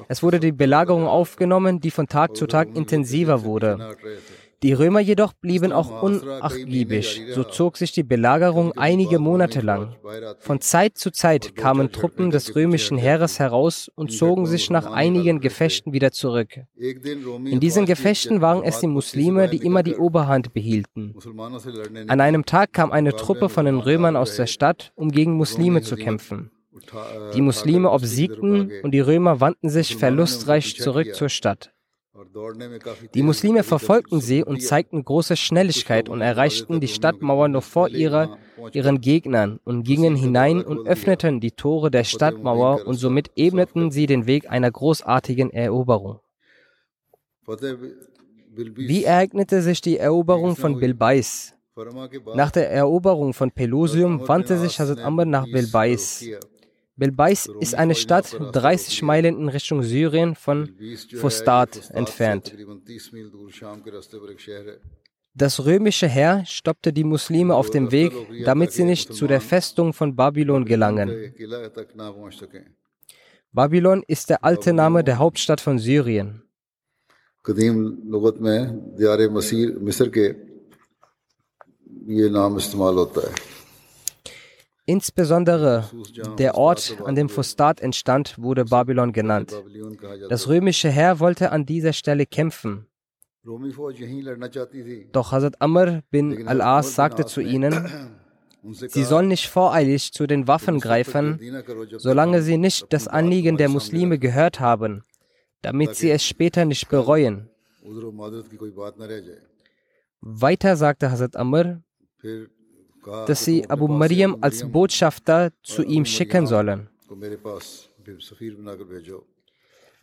Es 0.07 0.23
wurde 0.23 0.39
die 0.39 0.51
Belagerung 0.51 1.05
aufgenommen, 1.05 1.79
die 1.79 1.91
von 1.91 2.07
Tag 2.07 2.35
zu 2.35 2.47
Tag 2.47 2.75
intensiver 2.75 3.43
wurde. 3.43 3.95
Die 4.63 4.73
Römer 4.73 4.99
jedoch 4.99 5.33
blieben 5.33 5.71
auch 5.71 6.03
unachtgiebig, 6.03 7.21
so 7.33 7.43
zog 7.43 7.77
sich 7.77 7.93
die 7.93 8.03
Belagerung 8.03 8.73
einige 8.73 9.17
Monate 9.17 9.61
lang. 9.61 9.95
Von 10.39 10.61
Zeit 10.61 10.99
zu 10.99 11.09
Zeit 11.11 11.55
kamen 11.55 11.91
Truppen 11.91 12.29
des 12.29 12.55
römischen 12.55 12.97
Heeres 12.97 13.39
heraus 13.39 13.89
und 13.95 14.11
zogen 14.11 14.45
sich 14.45 14.69
nach 14.69 14.85
einigen 14.85 15.39
Gefechten 15.39 15.93
wieder 15.93 16.11
zurück. 16.11 16.59
In 16.75 17.59
diesen 17.59 17.87
Gefechten 17.87 18.41
waren 18.41 18.63
es 18.63 18.79
die 18.79 18.87
Muslime, 18.87 19.49
die 19.49 19.65
immer 19.65 19.81
die 19.81 19.95
Oberhand 19.95 20.53
behielten. 20.53 21.15
An 22.07 22.21
einem 22.21 22.45
Tag 22.45 22.71
kam 22.73 22.91
eine 22.91 23.15
Truppe 23.15 23.49
von 23.49 23.65
den 23.65 23.79
Römern 23.79 24.15
aus 24.15 24.35
der 24.35 24.47
Stadt, 24.47 24.91
um 24.95 25.09
gegen 25.09 25.33
Muslime 25.33 25.81
zu 25.81 25.95
kämpfen. 25.95 26.51
Die 27.33 27.41
Muslime 27.41 27.89
obsiegten 27.89 28.71
und 28.83 28.91
die 28.91 28.99
Römer 28.99 29.39
wandten 29.39 29.69
sich 29.69 29.95
verlustreich 29.95 30.77
zurück 30.77 31.15
zur 31.15 31.29
Stadt. 31.29 31.73
Die 33.13 33.23
Muslime 33.23 33.63
verfolgten 33.63 34.19
sie 34.19 34.43
und 34.43 34.61
zeigten 34.61 35.03
große 35.03 35.37
Schnelligkeit 35.37 36.09
und 36.09 36.19
erreichten 36.19 36.81
die 36.81 36.89
Stadtmauer 36.89 37.47
noch 37.47 37.63
vor 37.63 37.87
ihrer, 37.87 38.37
ihren 38.73 38.99
Gegnern 38.99 39.59
und 39.63 39.83
gingen 39.83 40.15
hinein 40.15 40.61
und 40.61 40.85
öffneten 40.87 41.39
die 41.39 41.51
Tore 41.51 41.89
der 41.89 42.03
Stadtmauer 42.03 42.85
und 42.85 42.95
somit 42.95 43.31
ebneten 43.37 43.91
sie 43.91 44.07
den 44.07 44.27
Weg 44.27 44.49
einer 44.49 44.69
großartigen 44.69 45.51
Eroberung. 45.51 46.19
Wie 48.53 49.05
ereignete 49.05 49.61
sich 49.61 49.79
die 49.79 49.97
Eroberung 49.97 50.57
von 50.57 50.79
Bilbais? 50.79 51.55
Nach 52.35 52.51
der 52.51 52.69
Eroberung 52.69 53.33
von 53.33 53.51
Pelusium 53.51 54.27
wandte 54.27 54.57
sich 54.57 54.77
Hazrat 54.77 54.99
Amr 54.99 55.23
nach 55.23 55.45
Bilbais. 55.45 56.25
Belbeis 57.01 57.49
ist 57.59 57.73
eine 57.73 57.95
Stadt 57.95 58.37
30 58.39 59.01
Meilen 59.01 59.35
in 59.41 59.49
Richtung 59.49 59.81
Syrien 59.81 60.35
von 60.35 60.69
Fustat 61.15 61.89
entfernt. 61.95 62.53
Das 65.33 65.65
römische 65.65 66.07
Heer 66.07 66.43
stoppte 66.45 66.93
die 66.93 67.03
Muslime 67.03 67.55
auf 67.55 67.71
dem 67.71 67.91
Weg, 67.91 68.13
damit 68.45 68.71
sie 68.73 68.83
nicht 68.83 69.15
zu 69.15 69.25
der 69.25 69.41
Festung 69.41 69.93
von 69.93 70.15
Babylon 70.15 70.63
gelangen. 70.63 71.33
Babylon 73.51 74.03
ist 74.05 74.29
der 74.29 74.43
alte 74.43 74.71
Name 74.71 75.03
der 75.03 75.17
Hauptstadt 75.17 75.59
von 75.59 75.79
Syrien. 75.79 76.43
Ihr 82.07 82.29
Name 82.29 82.57
ist 82.57 82.75
Malotai. 82.75 83.31
Insbesondere 84.91 85.89
der 86.37 86.55
Ort, 86.55 86.97
an 87.05 87.15
dem 87.15 87.29
Fustat 87.29 87.79
entstand, 87.79 88.37
wurde 88.37 88.65
Babylon 88.65 89.13
genannt. 89.13 89.53
Das 90.27 90.49
römische 90.49 90.89
Heer 90.89 91.21
wollte 91.21 91.53
an 91.53 91.65
dieser 91.65 91.93
Stelle 91.93 92.25
kämpfen. 92.25 92.87
Doch 95.13 95.31
Hazrat 95.31 95.61
Amr 95.61 96.01
bin 96.11 96.45
al-As 96.45 96.95
sagte 96.95 97.25
zu 97.25 97.39
ihnen, 97.39 97.73
Sie 98.63 99.05
sollen 99.05 99.29
nicht 99.29 99.47
voreilig 99.47 100.11
zu 100.11 100.27
den 100.27 100.49
Waffen 100.49 100.81
greifen, 100.81 101.39
solange 101.97 102.41
sie 102.41 102.57
nicht 102.57 102.91
das 102.91 103.07
Anliegen 103.07 103.55
der 103.55 103.69
Muslime 103.69 104.19
gehört 104.19 104.59
haben, 104.59 105.05
damit 105.61 105.95
sie 105.95 106.11
es 106.11 106.25
später 106.25 106.65
nicht 106.65 106.89
bereuen. 106.89 107.49
Weiter 110.19 110.75
sagte 110.75 111.11
Hazrat 111.11 111.37
Amr, 111.37 111.81
dass 113.27 113.45
sie 113.45 113.69
Abu 113.69 113.87
Mariam 113.87 114.37
als 114.41 114.69
Botschafter 114.69 115.51
zu 115.63 115.83
ihm 115.83 116.05
schicken 116.05 116.47
sollen. 116.47 116.89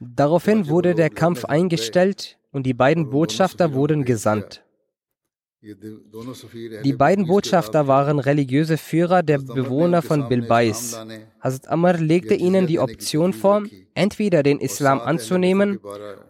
Daraufhin 0.00 0.68
wurde 0.68 0.94
der 0.94 1.10
Kampf 1.10 1.44
eingestellt 1.44 2.38
und 2.52 2.64
die 2.64 2.74
beiden 2.74 3.10
Botschafter 3.10 3.72
wurden 3.74 4.04
gesandt. 4.04 4.62
Die 5.60 6.92
beiden 6.92 7.26
Botschafter 7.26 7.88
waren 7.88 8.20
religiöse 8.20 8.78
Führer 8.78 9.24
der 9.24 9.38
Bewohner 9.38 10.02
von 10.02 10.28
Bilbais. 10.28 10.96
Hazrat 11.40 11.68
Amr 11.68 11.94
legte 11.94 12.34
ihnen 12.34 12.68
die 12.68 12.78
Option 12.78 13.32
vor, 13.32 13.64
entweder 13.92 14.44
den 14.44 14.60
Islam 14.60 15.00
anzunehmen 15.00 15.80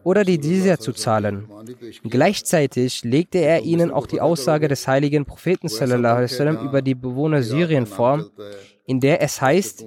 oder 0.02 0.24
die 0.24 0.40
Jizya 0.40 0.78
zu 0.78 0.92
zahlen. 0.92 1.46
Gleichzeitig 2.04 3.04
legte 3.04 3.38
er 3.38 3.64
ihnen 3.64 3.90
auch 3.90 4.06
die 4.06 4.22
Aussage 4.22 4.66
des 4.66 4.88
heiligen 4.88 5.26
Propheten 5.26 5.68
sallam, 5.68 6.66
über 6.66 6.80
die 6.80 6.94
Bewohner 6.94 7.42
Syrien 7.42 7.84
vor, 7.84 8.30
in 8.86 9.00
der 9.00 9.20
es 9.20 9.42
heißt, 9.42 9.84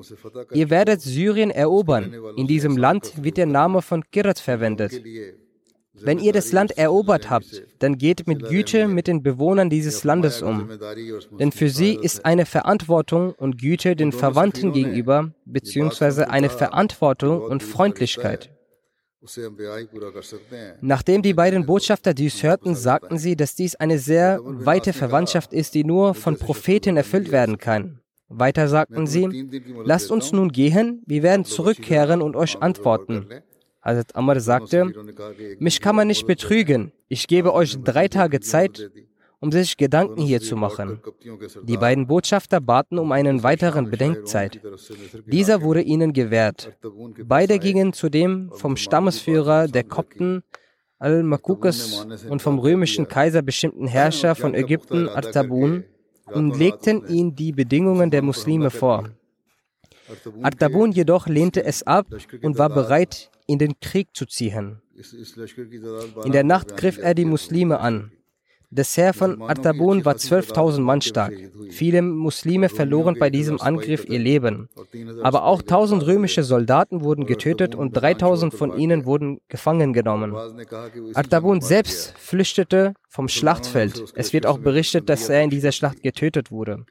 ihr 0.53 0.69
werdet 0.69 1.01
Syrien 1.01 1.49
erobern. 1.49 2.13
In 2.37 2.45
diesem 2.45 2.77
Land 2.77 3.23
wird 3.23 3.37
der 3.37 3.47
Name 3.47 3.81
von 3.81 4.03
Kirat 4.11 4.37
verwendet. 4.37 5.01
Wenn 6.03 6.19
ihr 6.19 6.33
das 6.33 6.51
Land 6.51 6.77
erobert 6.77 7.29
habt, 7.29 7.63
dann 7.79 7.97
geht 7.97 8.27
mit 8.27 8.47
Güte 8.47 8.87
mit 8.87 9.07
den 9.07 9.23
Bewohnern 9.23 9.69
dieses 9.69 10.03
Landes 10.03 10.41
um. 10.41 10.69
Denn 11.39 11.51
für 11.51 11.69
sie 11.69 11.95
ist 11.95 12.25
eine 12.25 12.45
Verantwortung 12.45 13.33
und 13.33 13.59
Güte 13.59 13.95
den 13.95 14.11
Verwandten 14.11 14.71
gegenüber, 14.73 15.33
beziehungsweise 15.45 16.29
eine 16.29 16.49
Verantwortung 16.49 17.41
und 17.41 17.63
Freundlichkeit. 17.63 18.49
Nachdem 20.81 21.21
die 21.21 21.33
beiden 21.33 21.65
Botschafter 21.67 22.13
dies 22.13 22.41
hörten, 22.41 22.75
sagten 22.75 23.19
sie, 23.19 23.35
dass 23.35 23.55
dies 23.55 23.75
eine 23.75 23.99
sehr 23.99 24.39
weite 24.43 24.93
Verwandtschaft 24.93 25.53
ist, 25.53 25.75
die 25.75 25.83
nur 25.83 26.15
von 26.15 26.37
Propheten 26.37 26.97
erfüllt 26.97 27.31
werden 27.31 27.59
kann. 27.59 27.99
Weiter 28.29 28.67
sagten 28.67 29.07
sie, 29.07 29.49
lasst 29.83 30.09
uns 30.09 30.31
nun 30.31 30.51
gehen, 30.51 31.03
wir 31.05 31.21
werden 31.21 31.45
zurückkehren 31.45 32.21
und 32.21 32.35
euch 32.35 32.61
antworten. 32.61 33.27
Hazrat 33.81 34.15
Amr 34.15 34.39
sagte, 34.39 34.91
mich 35.59 35.81
kann 35.81 35.95
man 35.95 36.07
nicht 36.07 36.27
betrügen. 36.27 36.91
Ich 37.07 37.27
gebe 37.27 37.53
euch 37.53 37.77
drei 37.83 38.07
Tage 38.07 38.39
Zeit, 38.39 38.91
um 39.39 39.51
sich 39.51 39.75
Gedanken 39.75 40.21
hier 40.21 40.39
zu 40.39 40.55
machen. 40.55 41.01
Die 41.63 41.77
beiden 41.77 42.05
Botschafter 42.05 42.61
baten 42.61 42.99
um 42.99 43.11
einen 43.11 43.41
weiteren 43.41 43.89
Bedenkzeit. 43.89 44.61
Dieser 45.25 45.63
wurde 45.63 45.81
ihnen 45.81 46.13
gewährt. 46.13 46.77
Beide 47.25 47.57
gingen 47.57 47.91
zu 47.91 48.09
dem 48.09 48.51
vom 48.53 48.77
Stammesführer 48.77 49.67
der 49.67 49.83
Kopten 49.83 50.43
Al-Makukes 50.99 52.05
und 52.29 52.43
vom 52.43 52.59
römischen 52.59 53.07
Kaiser 53.07 53.41
bestimmten 53.41 53.87
Herrscher 53.87 54.35
von 54.35 54.53
Ägypten 54.53 55.09
Artabun 55.09 55.85
und 56.27 56.55
legten 56.55 57.07
ihm 57.07 57.35
die 57.35 57.51
Bedingungen 57.51 58.11
der 58.11 58.21
Muslime 58.21 58.69
vor. 58.69 59.09
Artabun 60.43 60.91
jedoch 60.91 61.27
lehnte 61.27 61.63
es 61.63 61.81
ab 61.81 62.05
und 62.43 62.59
war 62.59 62.69
bereit, 62.69 63.30
in 63.51 63.59
den 63.59 63.79
Krieg 63.79 64.09
zu 64.13 64.25
ziehen. 64.25 64.81
In 66.25 66.31
der 66.31 66.43
Nacht 66.43 66.77
griff 66.77 66.97
er 66.97 67.13
die 67.13 67.25
Muslime 67.25 67.79
an. 67.79 68.11
Das 68.73 68.95
Heer 68.95 69.13
von 69.13 69.41
Artabun 69.41 70.05
war 70.05 70.15
12.000 70.15 70.79
Mann 70.79 71.01
stark. 71.01 71.33
Viele 71.71 72.01
Muslime 72.01 72.69
verloren 72.69 73.17
bei 73.19 73.29
diesem 73.29 73.59
Angriff 73.59 74.05
ihr 74.07 74.19
Leben. 74.19 74.69
Aber 75.21 75.43
auch 75.43 75.59
1000 75.59 76.05
römische 76.05 76.43
Soldaten 76.43 77.03
wurden 77.03 77.25
getötet 77.25 77.75
und 77.75 77.91
3000 77.91 78.53
von 78.53 78.77
ihnen 78.77 79.05
wurden 79.05 79.41
gefangen 79.49 79.91
genommen. 79.91 80.33
Artabun 81.15 81.59
selbst 81.59 82.13
flüchtete 82.17 82.93
vom 83.09 83.27
Schlachtfeld. 83.27 84.13
Es 84.15 84.31
wird 84.31 84.45
auch 84.45 84.59
berichtet, 84.59 85.09
dass 85.09 85.27
er 85.27 85.43
in 85.43 85.49
dieser 85.49 85.73
Schlacht 85.73 86.01
getötet 86.01 86.49
wurde. 86.49 86.85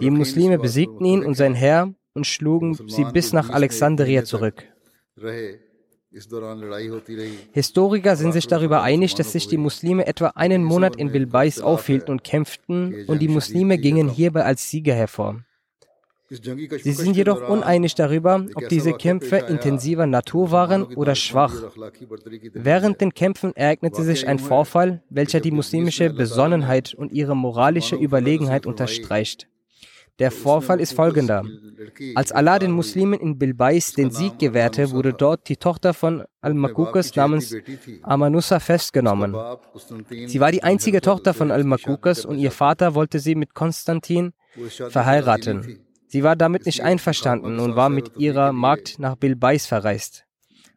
Die 0.00 0.10
Muslime 0.10 0.58
besiegten 0.58 1.04
ihn 1.04 1.22
und 1.22 1.34
sein 1.34 1.54
Heer 1.54 1.92
und 2.14 2.26
schlugen 2.26 2.78
sie 2.88 3.04
bis 3.12 3.34
nach 3.34 3.50
Alexandria 3.50 4.24
zurück. 4.24 4.64
Historiker 7.52 8.16
sind 8.16 8.32
sich 8.32 8.48
darüber 8.48 8.82
einig, 8.82 9.14
dass 9.14 9.30
sich 9.30 9.46
die 9.46 9.56
Muslime 9.56 10.06
etwa 10.08 10.28
einen 10.34 10.64
Monat 10.64 10.96
in 10.96 11.12
Bilbais 11.12 11.60
aufhielten 11.60 12.10
und 12.10 12.24
kämpften 12.24 13.04
und 13.06 13.20
die 13.20 13.28
Muslime 13.28 13.78
gingen 13.78 14.08
hierbei 14.08 14.44
als 14.44 14.68
Sieger 14.68 14.94
hervor. 14.94 15.44
Sie 16.28 16.92
sind 16.92 17.16
jedoch 17.16 17.48
uneinig 17.48 17.94
darüber, 17.94 18.46
ob 18.54 18.68
diese 18.68 18.92
Kämpfe 18.92 19.36
intensiver 19.36 20.06
Natur 20.06 20.50
waren 20.50 20.84
oder 20.84 21.14
schwach. 21.14 21.54
Während 22.54 23.00
den 23.00 23.14
Kämpfen 23.14 23.54
ereignete 23.56 24.02
sich 24.02 24.26
ein 24.26 24.38
Vorfall, 24.38 25.02
welcher 25.10 25.40
die 25.40 25.50
muslimische 25.50 26.10
Besonnenheit 26.10 26.94
und 26.94 27.12
ihre 27.12 27.36
moralische 27.36 27.96
Überlegenheit 27.96 28.66
unterstreicht. 28.66 29.48
Der 30.20 30.30
Vorfall 30.30 30.80
ist 30.80 30.92
folgender. 30.92 31.42
Als 32.14 32.30
Allah 32.30 32.58
den 32.58 32.72
Muslimen 32.72 33.18
in 33.18 33.38
Bilbais 33.38 33.94
den 33.94 34.10
Sieg 34.10 34.38
gewährte, 34.38 34.90
wurde 34.90 35.14
dort 35.14 35.48
die 35.48 35.56
Tochter 35.56 35.94
von 35.94 36.24
Al-Makukas 36.42 37.16
namens 37.16 37.54
Amanusa 38.02 38.60
festgenommen. 38.60 39.34
Sie 40.26 40.38
war 40.38 40.52
die 40.52 40.62
einzige 40.62 41.00
Tochter 41.00 41.32
von 41.32 41.50
Al-Makukas 41.50 42.26
und 42.26 42.38
ihr 42.38 42.50
Vater 42.50 42.94
wollte 42.94 43.18
sie 43.18 43.34
mit 43.34 43.54
Konstantin 43.54 44.32
verheiraten. 44.90 45.80
Sie 46.06 46.22
war 46.22 46.36
damit 46.36 46.66
nicht 46.66 46.82
einverstanden 46.82 47.58
und 47.58 47.76
war 47.76 47.88
mit 47.88 48.16
ihrer 48.16 48.52
Magd 48.52 48.98
nach 48.98 49.16
Bilbais 49.16 49.66
verreist. 49.66 50.24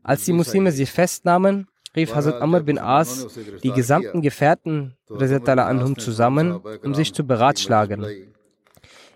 Als 0.04 0.24
die 0.26 0.34
Muslime 0.34 0.72
sie 0.72 0.86
festnahmen, 0.86 1.68
rief 1.96 2.16
Hazrat 2.16 2.42
Amr 2.42 2.62
bin 2.62 2.80
As 2.80 3.28
die 3.62 3.72
gesamten 3.72 4.22
Gefährten 4.22 4.96
Anhum 5.10 5.98
zusammen, 5.98 6.62
um 6.84 6.94
sich 6.94 7.14
zu 7.14 7.26
beratschlagen. 7.26 8.33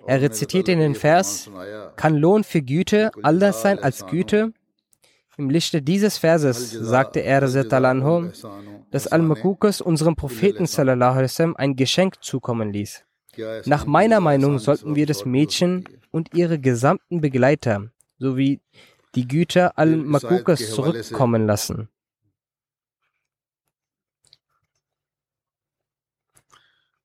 Er 0.07 0.21
rezitierte 0.21 0.71
in 0.71 0.79
den 0.79 0.95
Vers, 0.95 1.51
kann 1.97 2.15
Lohn 2.15 2.45
für 2.45 2.61
Güte 2.61 3.11
anders 3.23 3.61
sein 3.61 3.77
als 3.77 4.05
Güte? 4.05 4.53
Im 5.35 5.49
Lichte 5.49 5.81
dieses 5.81 6.17
Verses 6.17 6.71
sagte 6.71 7.19
er, 7.19 7.41
dass 7.41 9.07
Al-Makukas 9.07 9.81
unserem 9.81 10.15
Propheten 10.15 10.65
ein 11.57 11.75
Geschenk 11.75 12.23
zukommen 12.23 12.71
ließ. 12.71 13.03
Nach 13.65 13.85
meiner 13.85 14.21
Meinung 14.21 14.59
sollten 14.59 14.95
wir 14.95 15.05
das 15.05 15.25
Mädchen 15.25 15.83
und 16.09 16.33
ihre 16.33 16.57
gesamten 16.57 17.19
Begleiter 17.19 17.91
sowie 18.17 18.61
die 19.13 19.27
Güter 19.27 19.77
Al-Makukas 19.77 20.71
zurückkommen 20.71 21.45
lassen. 21.45 21.89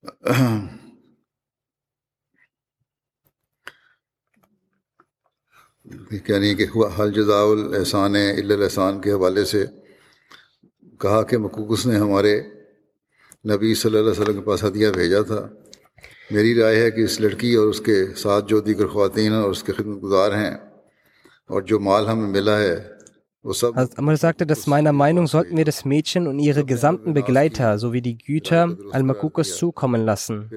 یعنی 6.28 6.54
کہ 6.54 6.66
حل 6.98 7.12
جزاء 7.12 7.42
الاحسان 7.42 8.16
الاحسان 8.16 9.00
کے 9.00 9.12
حوالے 9.12 9.44
سے 9.44 9.64
کہا 11.00 11.22
کہ 11.22 11.38
مقوقس 11.38 11.86
نے 11.86 11.96
ہمارے 11.96 12.40
نبی 13.50 13.74
صلی 13.74 13.98
اللہ 13.98 14.10
علیہ 14.10 14.22
وسلم 14.22 14.34
کے 14.34 14.40
پاس 14.40 14.64
ہدیہ 14.64 14.88
بھیجا 14.88 15.22
تھا۔ 15.22 15.48
میری 16.30 16.54
رائے 16.54 16.76
ہے 16.76 16.90
کہ 16.90 17.00
اس 17.00 17.20
لڑکی 17.20 17.54
اور 17.54 17.66
اس 17.66 17.80
کے 17.80 18.06
ساتھ 18.16 18.44
جو 18.48 18.60
دیگر 18.60 18.86
خواتین 18.86 19.32
اور 19.32 19.50
اس 19.50 19.62
کے 19.62 19.72
خدمت 19.72 20.02
گزار 20.02 20.32
ہیں 20.32 20.54
اور 21.48 21.62
جو 21.62 21.80
مال 21.80 22.08
ہمیں 22.08 22.28
ملا 22.28 22.58
ہے 22.58 22.88
Amr 23.44 24.16
sagte, 24.16 24.46
dass 24.46 24.68
meiner 24.68 24.92
Meinung 24.92 25.26
sollten 25.26 25.56
wir 25.56 25.64
das 25.64 25.84
Mädchen 25.84 26.28
und 26.28 26.38
ihre 26.38 26.64
gesamten 26.64 27.12
Begleiter 27.12 27.76
sowie 27.76 28.00
die 28.00 28.16
Güter 28.16 28.76
Al-Makukas 28.92 29.56
zukommen 29.56 30.04
lassen. 30.04 30.48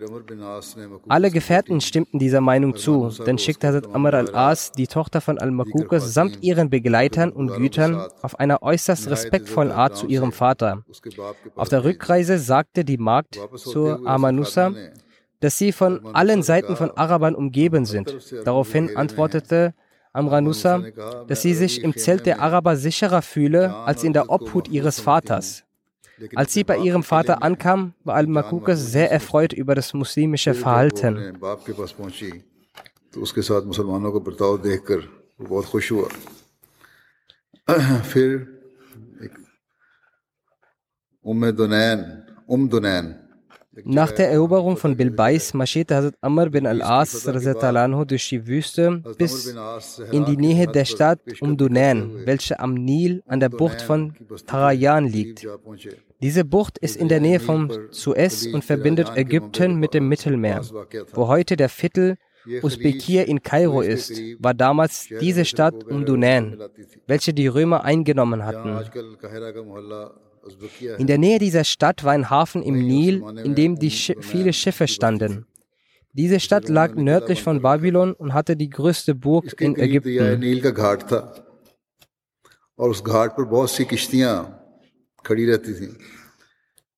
Alle 1.08 1.32
Gefährten 1.32 1.82
stimmten 1.82 2.20
dieser 2.20 2.42
Meinung 2.42 2.75
zu, 2.75 3.10
denn 3.25 3.39
schickte 3.39 3.68
Hazrat 3.68 3.94
Amr 3.96 4.13
al-As 4.13 4.72
die 4.72 4.86
Tochter 4.86 5.20
von 5.20 5.39
Al-Makukas 5.39 6.13
samt 6.13 6.44
ihren 6.44 6.70
Begleitern 6.70 7.32
und 7.32 7.56
Gütern 7.56 8.08
auf 8.22 8.39
einer 8.39 8.62
äußerst 8.62 9.10
respektvollen 9.10 9.72
Art 9.72 9.98
zu 9.98 10.06
ihrem 10.06 10.32
Vater. 10.32 10.84
Auf 11.56 11.70
der 11.70 11.84
Rückreise 11.84 12.38
sagte 12.38 12.86
die 12.86 12.98
Magd 12.98 13.39
zur 13.56 14.06
Amanusa, 14.06 14.74
dass 15.39 15.58
sie 15.58 15.72
von 15.72 16.06
allen 16.13 16.44
Seiten 16.44 16.75
von 16.75 16.92
Arabern 16.92 17.34
umgeben 17.34 17.86
sind. 17.86 18.15
Daraufhin 18.46 18.96
antwortete 18.96 19.74
Amranusa, 20.15 20.84
dass 21.27 21.41
sie 21.41 21.53
sich 21.53 21.84
im 21.84 21.95
Zelt 21.95 22.25
der 22.25 22.39
Araber 22.41 22.75
sicherer 22.75 23.22
fühle 23.22 23.75
als 23.75 24.03
in 24.03 24.13
der 24.13 24.29
Obhut 24.29 24.67
ihres 24.67 25.00
Vaters. 25.00 25.63
Als 26.36 26.53
sie 26.53 26.63
bei 26.63 26.77
ihrem 26.77 27.03
Vater 27.03 27.43
ankam, 27.43 27.93
war 28.03 28.15
Al-Makukas 28.15 28.91
sehr 28.91 29.12
erfreut 29.12 29.51
über 29.51 29.75
das 29.75 29.93
muslimische 29.93 30.53
Verhalten. 30.53 31.38
Um 42.48 42.70
Dunain, 42.70 43.25
nach 43.83 44.11
der 44.11 44.31
Eroberung 44.31 44.77
von 44.77 44.96
Bilbais 44.96 45.53
marschierte 45.53 45.96
Hazrat 45.96 46.16
Amr 46.22 46.50
bin 46.50 46.66
al-As 46.66 47.24
durch 47.24 48.29
die 48.29 48.48
Wüste 48.48 49.03
bis 49.18 49.55
in 50.11 50.25
die 50.25 50.38
Nähe 50.38 50.68
der 50.68 50.85
Stadt 50.85 51.20
Umdunan, 51.42 52.25
welche 52.25 52.59
am 52.59 52.74
Nil 52.74 53.22
an 53.27 53.40
der 53.40 53.50
Bucht 53.50 53.81
von 53.81 54.14
Tarayan 54.46 55.07
liegt. 55.07 55.48
Diese 56.22 56.46
Bucht 56.46 56.77
ist 56.77 56.96
in 56.96 57.09
der 57.09 57.20
Nähe 57.20 57.40
vom 57.40 57.72
Suez 57.92 58.48
und 58.48 58.64
verbindet 58.64 59.11
Ägypten 59.16 59.75
mit 59.75 59.94
dem 59.94 60.07
Mittelmeer. 60.07 60.61
Wo 61.14 61.27
heute 61.27 61.55
der 61.55 61.70
Viertel 61.70 62.18
Usbekir 62.61 63.27
in 63.27 63.42
Kairo 63.42 63.81
ist, 63.81 64.22
war 64.40 64.53
damals 64.53 65.09
diese 65.20 65.46
Stadt 65.46 65.83
Umdunan, 65.83 66.59
welche 67.07 67.33
die 67.33 67.48
Römer 67.48 67.83
eingenommen 67.83 68.46
hatten. 68.46 68.77
In 70.98 71.08
der 71.08 71.18
Nähe 71.18 71.40
dieser 71.40 71.64
Stadt 71.64 72.03
war 72.03 72.12
ein 72.12 72.29
Hafen 72.29 72.62
im 72.64 72.86
Nil, 72.86 73.24
in 73.44 73.55
dem 73.55 73.79
Sch 73.81 74.14
viele 74.22 74.53
Schiffe 74.53 74.88
standen. 74.88 75.46
Diese 76.14 76.40
Stadt 76.40 76.70
lag 76.70 76.96
nördlich 76.96 77.44
von 77.44 77.62
Babylon 77.62 78.14
und 78.14 78.34
hatte 78.34 78.55
die 78.55 78.70
größte 78.70 79.16
Burg 79.16 79.60
in 79.60 79.75
Ägypten. 79.77 80.42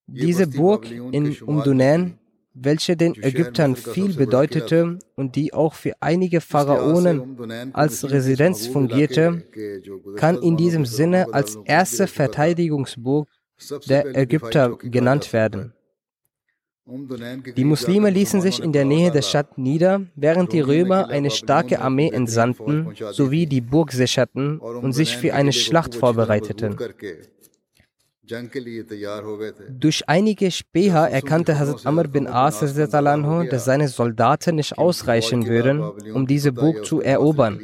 Diese 0.08 0.48
Burg 0.48 0.92
in 0.92 1.38
Umdunan, 1.42 2.20
welche 2.54 2.96
den 2.96 3.16
Ägyptern 3.22 3.76
viel 3.76 4.14
bedeutete 4.14 5.00
und 5.16 5.36
die 5.36 5.54
auch 5.54 5.74
für 5.74 5.94
einige 6.00 6.42
Pharaonen 6.42 7.74
als 7.74 8.10
Residenz 8.10 8.68
fungierte, 8.68 9.44
kann 10.16 10.42
in 10.42 10.58
diesem 10.58 10.86
Sinne 10.86 11.34
als 11.34 11.58
erste 11.66 12.08
Verteidigungsburg 12.08 13.28
der 13.88 14.16
Ägypter 14.16 14.78
genannt 14.78 15.34
werden. 15.34 15.74
Die 17.58 17.66
Muslime 17.66 18.10
ließen 18.10 18.40
sich 18.40 18.62
in 18.62 18.72
der 18.72 18.86
Nähe 18.86 19.12
der 19.12 19.22
Stadt 19.22 19.58
nieder, 19.58 20.04
während 20.16 20.54
die 20.54 20.62
Römer 20.62 21.10
eine 21.10 21.32
starke 21.32 21.82
Armee 21.82 22.10
entsandten 22.10 22.94
sowie 23.12 23.46
die 23.46 23.60
Burg 23.60 23.92
sicherten 23.92 24.60
und 24.60 24.94
sich 24.94 25.18
für 25.18 25.34
eine 25.34 25.52
Schlacht 25.52 25.96
vorbereiteten. 25.96 26.78
Durch 29.70 30.08
einige 30.08 30.52
Späher 30.52 31.10
erkannte 31.10 31.60
Hazrat 31.60 31.86
Amr 31.86 32.08
bin 32.08 32.28
As, 32.28 32.60
dass 32.60 33.66
seine 33.66 33.88
Soldaten 33.88 34.56
nicht 34.56 34.78
ausreichen 34.78 35.48
würden, 35.48 35.82
um 36.14 36.26
diese 36.26 36.52
Burg 36.54 36.86
zu 36.86 37.02
erobern. 37.02 37.60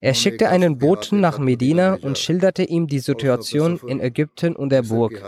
Er 0.00 0.14
schickte 0.14 0.50
einen 0.50 0.78
Boten 0.78 1.20
nach 1.20 1.38
Medina 1.38 1.94
und 1.94 2.18
schilderte 2.18 2.62
ihm 2.62 2.86
die 2.86 2.98
Situation 2.98 3.80
in 3.86 4.00
Ägypten 4.00 4.54
und 4.54 4.70
der 4.70 4.82
Burg. 4.82 5.22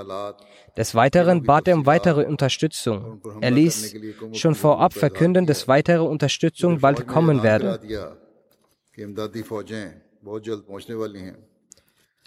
Des 0.76 0.94
Weiteren 0.94 1.42
bat 1.42 1.68
er 1.68 1.74
um 1.74 1.86
weitere 1.86 2.24
Unterstützung. 2.26 3.20
Er 3.40 3.50
ließ 3.50 3.94
schon 4.32 4.54
vorab 4.54 4.92
verkünden, 4.92 5.46
dass 5.46 5.68
weitere 5.68 6.02
Unterstützung 6.02 6.80
bald 6.80 7.06
kommen 7.06 7.42
werde. 7.42 7.80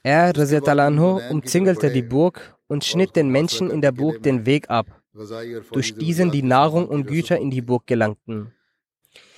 Er, 0.03 0.33
Anhu, 0.79 1.19
umzingelte 1.29 1.91
die 1.91 2.01
Burg 2.01 2.57
und 2.67 2.83
schnitt 2.83 3.15
den 3.15 3.29
Menschen 3.29 3.69
in 3.69 3.81
der 3.81 3.91
Burg 3.91 4.23
den 4.23 4.47
Weg 4.47 4.69
ab, 4.69 4.87
durch 5.71 5.95
diesen 5.95 6.31
die 6.31 6.41
Nahrung 6.41 6.87
und 6.87 7.05
Güter 7.05 7.37
in 7.37 7.51
die 7.51 7.61
Burg 7.61 7.85
gelangten. 7.85 8.51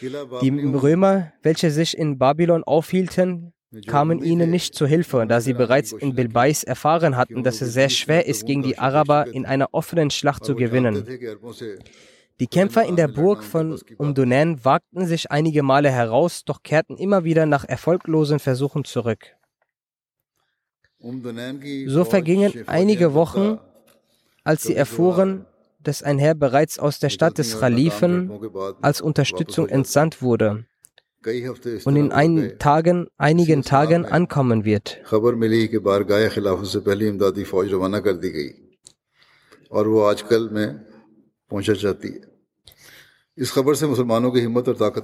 Die 0.01 0.49
Römer, 0.49 1.33
welche 1.41 1.71
sich 1.71 1.97
in 1.97 2.17
Babylon 2.17 2.63
aufhielten, 2.63 3.53
kamen 3.87 4.23
ihnen 4.23 4.51
nicht 4.51 4.75
zu 4.75 4.85
Hilfe, 4.85 5.25
da 5.27 5.41
sie 5.41 5.53
bereits 5.53 5.91
in 5.93 6.13
Bilbais 6.13 6.63
erfahren 6.63 7.17
hatten, 7.17 7.43
dass 7.43 7.61
es 7.61 7.73
sehr 7.73 7.89
schwer 7.89 8.27
ist, 8.27 8.45
gegen 8.45 8.61
die 8.61 8.77
Araber 8.77 9.27
in 9.27 9.45
einer 9.45 9.69
offenen 9.71 10.11
Schlacht 10.11 10.45
zu 10.45 10.55
gewinnen. 10.55 11.05
Die 12.39 12.47
Kämpfer 12.47 12.83
in 12.83 12.95
der 12.95 13.07
Burg 13.07 13.43
von 13.43 13.79
Umdunen 13.97 14.63
wagten 14.65 15.05
sich 15.05 15.31
einige 15.31 15.63
Male 15.63 15.91
heraus, 15.91 16.43
doch 16.43 16.63
kehrten 16.63 16.97
immer 16.97 17.23
wieder 17.23 17.45
nach 17.45 17.63
erfolglosen 17.63 18.39
Versuchen 18.39 18.83
zurück. 18.83 19.35
So 21.87 22.05
vergingen 22.05 22.63
einige 22.67 23.13
Wochen, 23.13 23.59
als 24.43 24.63
sie 24.63 24.75
erfuhren, 24.75 25.45
dass 25.83 26.03
ein 26.03 26.19
Herr 26.19 26.35
bereits 26.35 26.79
aus 26.79 26.99
der 26.99 27.09
Stadt 27.09 27.37
des 27.37 27.59
Khalifen 27.59 28.31
als 28.81 29.01
Unterstützung 29.01 29.67
entsandt 29.67 30.21
wurde. 30.21 30.65
Und 31.85 31.95
in 31.95 32.11
einigen 32.11 32.59
Tagen, 32.59 33.07
einigen 33.17 33.63
Tagen 33.63 34.05
ankommen 34.05 34.65
wird. 34.65 34.99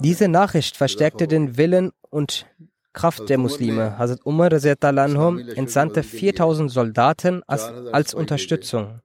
Diese 0.02 0.28
Nachricht 0.28 0.76
verstärkte 0.76 1.26
den 1.26 1.56
Willen 1.56 1.90
und 2.10 2.46
Kraft 2.92 3.28
der 3.28 3.38
Muslime. 3.38 3.98
Hazrat 3.98 4.20
Umar 4.24 4.52
entsandte 4.52 6.02
4000 6.02 6.70
Soldaten 6.70 7.42
als, 7.46 7.62
als 7.92 8.14
Unterstützung. 8.14 9.00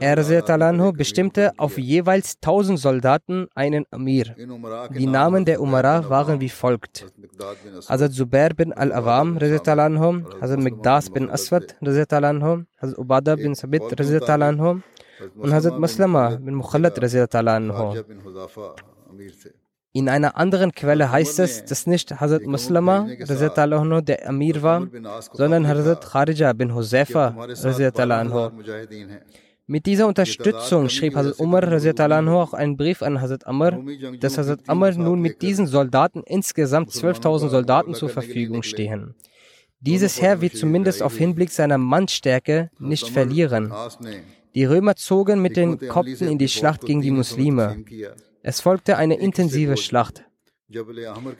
Er 0.00 0.92
bestimmte 0.92 1.52
auf 1.56 1.78
jeweils 1.78 2.36
1000 2.36 2.78
Soldaten 2.78 3.48
einen 3.54 3.84
Amir. 3.90 4.36
Die 4.90 5.06
Namen 5.06 5.44
der 5.44 5.60
Umara 5.60 6.08
waren 6.08 6.40
wie 6.40 6.48
folgt. 6.48 7.06
Hazrat 7.88 8.12
Zubair 8.12 8.50
bin 8.50 8.72
al-Awam, 8.72 9.38
Hazrat 9.40 10.60
Mikdas 10.60 11.10
bin 11.10 11.30
Aswad, 11.30 11.76
Hazrat 11.80 12.98
Ubada 12.98 13.36
bin 13.36 13.54
Sabit, 13.54 13.82
und 15.36 15.52
Hazrat 15.52 15.78
Maslama 15.78 16.36
bin 16.36 16.54
Mukhallat. 16.54 16.98
In 19.96 20.08
einer 20.08 20.36
anderen 20.36 20.72
Quelle 20.72 21.12
heißt 21.12 21.38
es, 21.38 21.64
dass 21.66 21.86
nicht 21.86 22.20
Hazrat 22.20 22.44
Maslama 22.46 23.06
der 24.00 24.28
Amir 24.28 24.60
war, 24.60 24.88
sondern 25.32 25.68
Hazrat 25.68 26.04
Kharija 26.04 26.52
bin 26.52 26.74
Huzaifa. 26.74 27.46
Mit 29.68 29.86
dieser 29.86 30.08
Unterstützung 30.08 30.88
schrieb 30.88 31.14
Hazrat 31.14 31.38
Umar 31.38 31.62
auch 31.62 32.54
einen 32.54 32.76
Brief 32.76 33.02
an 33.02 33.20
Hazrat 33.20 33.46
Amr, 33.46 33.84
dass 34.18 34.36
Hazrat 34.36 34.68
Amr 34.68 34.90
nun 34.96 35.20
mit 35.20 35.42
diesen 35.42 35.68
Soldaten 35.68 36.24
insgesamt 36.26 36.90
12.000 36.90 37.48
Soldaten 37.50 37.94
zur 37.94 38.08
Verfügung 38.08 38.64
stehen. 38.64 39.14
Dieses 39.78 40.20
Heer 40.20 40.40
wird 40.40 40.56
zumindest 40.56 41.04
auf 41.04 41.16
Hinblick 41.16 41.52
seiner 41.52 41.78
Mannstärke 41.78 42.68
nicht 42.80 43.10
verlieren. 43.10 43.72
Die 44.56 44.64
Römer 44.64 44.96
zogen 44.96 45.40
mit 45.40 45.56
den 45.56 45.78
Kopten 45.86 46.26
in 46.26 46.38
die 46.38 46.48
Schlacht 46.48 46.80
gegen 46.80 47.00
die 47.00 47.12
Muslime. 47.12 47.84
Es 48.46 48.60
folgte 48.60 48.98
eine 48.98 49.14
intensive 49.14 49.78
Schlacht. 49.78 50.22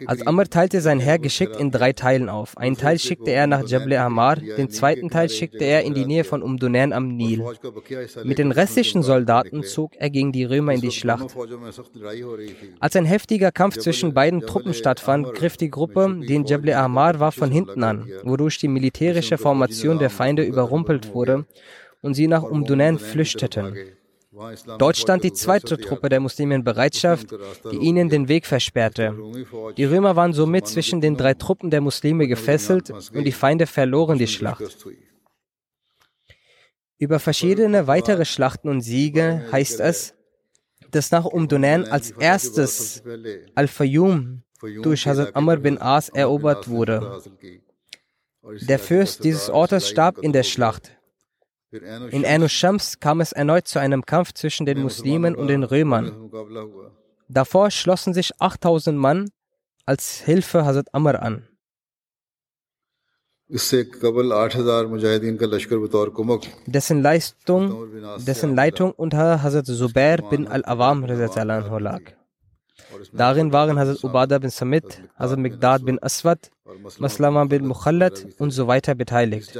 Als 0.06 0.26
Amr 0.26 0.44
teilte 0.48 0.80
sein 0.80 1.00
Heer 1.00 1.18
geschickt 1.18 1.56
in 1.56 1.70
drei 1.70 1.92
Teilen 1.92 2.30
auf. 2.30 2.56
Einen 2.56 2.78
Teil 2.78 2.98
schickte 2.98 3.30
er 3.30 3.46
nach 3.46 3.66
Jabal 3.68 3.92
Amar, 3.98 4.36
den 4.36 4.70
zweiten 4.70 5.10
Teil 5.10 5.28
schickte 5.28 5.64
er 5.64 5.82
in 5.82 5.92
die 5.92 6.06
Nähe 6.06 6.24
von 6.24 6.42
Umdunan 6.42 6.94
am 6.94 7.08
Nil. 7.08 7.44
Mit 8.22 8.38
den 8.38 8.52
restlichen 8.52 9.02
Soldaten 9.02 9.64
zog 9.64 9.92
er 9.96 10.08
gegen 10.08 10.32
die 10.32 10.44
Römer 10.44 10.72
in 10.72 10.80
die 10.80 10.92
Schlacht. 10.92 11.36
Als 12.80 12.96
ein 12.96 13.04
heftiger 13.04 13.52
Kampf 13.52 13.76
zwischen 13.76 14.14
beiden 14.14 14.40
Truppen 14.40 14.72
stattfand, 14.72 15.34
griff 15.34 15.58
die 15.58 15.70
Gruppe, 15.70 16.20
die 16.26 16.36
in 16.36 16.46
Jabal 16.46 16.72
Amar 16.72 17.20
war, 17.20 17.32
von 17.32 17.50
hinten 17.50 17.82
an, 17.84 18.08
wodurch 18.22 18.56
die 18.58 18.68
militärische 18.68 19.36
Formation 19.36 19.98
der 19.98 20.10
Feinde 20.10 20.42
überrumpelt 20.42 21.12
wurde 21.12 21.44
und 22.00 22.14
sie 22.14 22.28
nach 22.28 22.44
Umdunan 22.44 22.98
flüchteten. 22.98 23.76
Dort 24.78 24.96
stand 24.96 25.22
die 25.22 25.32
zweite 25.32 25.78
Truppe 25.78 26.08
der 26.08 26.20
Muslime 26.20 26.56
in 26.56 26.64
Bereitschaft, 26.64 27.28
die 27.70 27.76
ihnen 27.76 28.08
den 28.08 28.28
Weg 28.28 28.46
versperrte. 28.46 29.16
Die 29.76 29.84
Römer 29.84 30.16
waren 30.16 30.32
somit 30.32 30.66
zwischen 30.66 31.00
den 31.00 31.16
drei 31.16 31.34
Truppen 31.34 31.70
der 31.70 31.80
Muslime 31.80 32.26
gefesselt 32.26 32.90
und 32.90 33.24
die 33.24 33.32
Feinde 33.32 33.66
verloren 33.66 34.18
die 34.18 34.26
Schlacht. 34.26 34.86
Über 36.98 37.18
verschiedene 37.18 37.86
weitere 37.86 38.24
Schlachten 38.24 38.68
und 38.68 38.80
Siege 38.80 39.46
heißt 39.52 39.80
es, 39.80 40.14
dass 40.90 41.10
nach 41.10 41.24
Umdunan 41.24 41.84
als 41.84 42.10
erstes 42.12 43.02
Al-Fayyum 43.54 44.42
durch 44.82 45.06
Hazrat 45.06 45.34
Amr 45.36 45.56
bin 45.58 45.80
As 45.80 46.08
erobert 46.08 46.68
wurde. 46.68 47.22
Der 48.68 48.78
Fürst 48.78 49.24
dieses 49.24 49.48
Ortes 49.50 49.88
starb 49.88 50.18
in 50.18 50.32
der 50.32 50.42
Schlacht. 50.42 50.96
In 52.10 52.24
Anu 52.24 52.48
Shams 52.48 53.00
kam 53.00 53.20
es 53.20 53.32
erneut 53.32 53.66
zu 53.66 53.80
einem 53.80 54.06
Kampf 54.06 54.32
zwischen 54.32 54.64
den 54.64 54.80
Muslimen 54.82 55.34
und 55.34 55.48
den 55.48 55.64
Römern. 55.64 56.30
Davor 57.28 57.70
schlossen 57.70 58.14
sich 58.14 58.30
8000 58.38 58.96
Mann 58.96 59.30
als 59.86 60.20
Hilfe 60.20 60.64
Hazrat 60.64 60.94
Amr 60.94 61.20
an. 61.22 61.48
Dessen, 66.66 67.02
Leistung, 67.02 67.88
dessen 68.26 68.54
Leitung 68.54 68.92
unter 68.92 69.42
Hazrat 69.42 69.66
Zubair 69.66 70.18
bin 70.30 70.46
al-Awam 70.48 71.04
lag. 71.04 72.00
Darin 73.12 73.52
waren 73.52 73.78
Hazrat 73.78 74.02
Ubada 74.02 74.38
bin 74.38 74.50
Samit, 74.50 75.02
Hazrat 75.16 75.38
Migdad 75.38 75.84
bin 75.84 76.02
Aswad, 76.02 76.50
Maslama 76.98 77.44
bin 77.44 77.66
Mukhallat 77.66 78.26
und 78.38 78.50
so 78.50 78.66
weiter 78.66 78.94
beteiligt. 78.94 79.56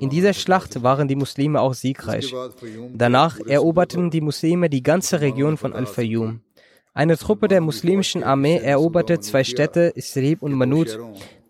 In 0.00 0.10
dieser 0.10 0.32
Schlacht 0.32 0.82
waren 0.82 1.08
die 1.08 1.16
Muslime 1.16 1.60
auch 1.60 1.74
siegreich. 1.74 2.34
Danach 2.94 3.38
eroberten 3.40 4.10
die 4.10 4.20
Muslime 4.20 4.70
die 4.70 4.82
ganze 4.82 5.20
Region 5.20 5.56
von 5.56 5.72
Al-Fayyum. 5.74 6.40
Eine 6.94 7.18
Truppe 7.18 7.48
der 7.48 7.60
muslimischen 7.60 8.24
Armee 8.24 8.56
eroberte 8.56 9.20
zwei 9.20 9.44
Städte, 9.44 9.92
Isrib 9.94 10.42
und 10.42 10.54
Manut, 10.54 10.98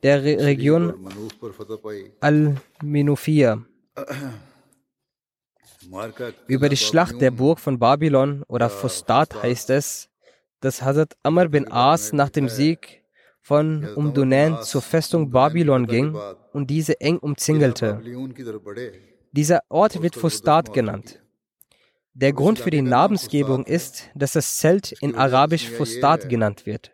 der 0.02 0.24
Re 0.24 0.44
Region 0.44 1.08
Al-Minufia. 2.20 3.62
Über 6.48 6.68
die 6.68 6.76
Schlacht 6.76 7.20
der 7.20 7.30
Burg 7.30 7.60
von 7.60 7.78
Babylon 7.78 8.42
oder 8.48 8.68
Fustat 8.68 9.40
heißt 9.40 9.70
es, 9.70 10.08
dass 10.60 10.82
Hazrat 10.82 11.16
Amr 11.22 11.48
bin 11.48 11.70
As 11.70 12.12
nach 12.12 12.30
dem 12.30 12.48
Sieg 12.48 13.02
von 13.40 13.86
Umdunan 13.94 14.62
zur 14.62 14.82
Festung 14.82 15.30
Babylon 15.30 15.86
ging 15.86 16.18
und 16.52 16.68
diese 16.68 17.00
eng 17.00 17.18
umzingelte. 17.18 18.02
Dieser 19.32 19.60
Ort 19.68 20.02
wird 20.02 20.16
Fustat 20.16 20.72
genannt. 20.72 21.22
Der 22.14 22.32
Grund 22.32 22.58
für 22.58 22.70
die 22.70 22.82
Namensgebung 22.82 23.66
ist, 23.66 24.08
dass 24.14 24.32
das 24.32 24.56
Zelt 24.56 24.92
in 25.02 25.14
Arabisch 25.14 25.68
Fustat 25.68 26.28
genannt 26.28 26.64
wird. 26.64 26.92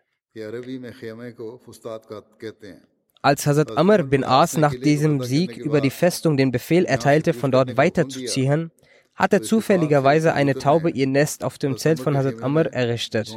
Als 3.23 3.47
Hazrat 3.47 3.79
Amr 3.79 4.03
bin 4.03 4.25
As 4.25 4.57
nach 4.57 4.75
diesem 4.75 5.23
Sieg 5.23 5.57
über 5.57 5.81
die 5.81 5.91
Festung 5.91 6.37
den 6.37 6.51
Befehl 6.51 6.85
erteilte, 6.85 7.35
von 7.35 7.53
dort 7.53 7.77
weiterzuziehen, 7.77 8.73
hatte 9.15 9.41
zufälligerweise 9.41 10.33
eine 10.33 10.55
Taube 10.55 10.91
ihr 10.91 11.07
Nest 11.07 11.45
auf 11.45 11.59
dem 11.59 11.77
Zelt 11.77 12.01
von 12.01 12.17
Hazrat 12.17 12.43
Amr 12.43 12.67
errichtet. 12.73 13.37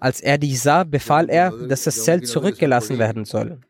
Als 0.00 0.20
er 0.20 0.38
dies 0.38 0.62
sah, 0.62 0.84
befahl 0.84 1.28
er, 1.28 1.50
dass 1.50 1.84
das 1.84 2.04
Zelt 2.04 2.26
zurückgelassen 2.26 2.98
werden 2.98 3.24
soll. 3.24 3.60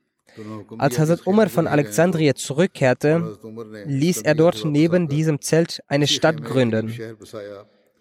Als 0.79 0.99
Hazrat 0.99 1.27
Umar 1.27 1.49
von 1.49 1.67
Alexandria 1.67 2.35
zurückkehrte, 2.35 3.39
ließ 3.87 4.23
er 4.23 4.35
dort 4.35 4.65
neben 4.65 5.09
diesem 5.09 5.41
Zelt 5.41 5.81
eine 5.87 6.07
Stadt 6.07 6.43
gründen. 6.43 6.93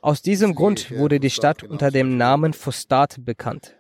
Aus 0.02 0.22
diesem 0.22 0.56
Grund 0.56 0.92
wurde 0.92 1.20
die 1.20 1.30
Stadt 1.30 1.64
unter 1.64 1.92
dem 1.92 2.18
Namen 2.18 2.54
Fustat 2.54 3.18
bekannt. 3.20 3.76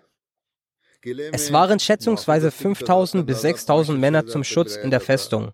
Es 1.33 1.51
waren 1.51 1.79
schätzungsweise 1.79 2.49
5000 2.49 3.25
bis 3.25 3.41
6000 3.41 3.99
Männer 3.99 4.25
zum 4.25 4.43
Schutz 4.43 4.75
in 4.75 4.89
der 4.89 5.01
Festung 5.01 5.51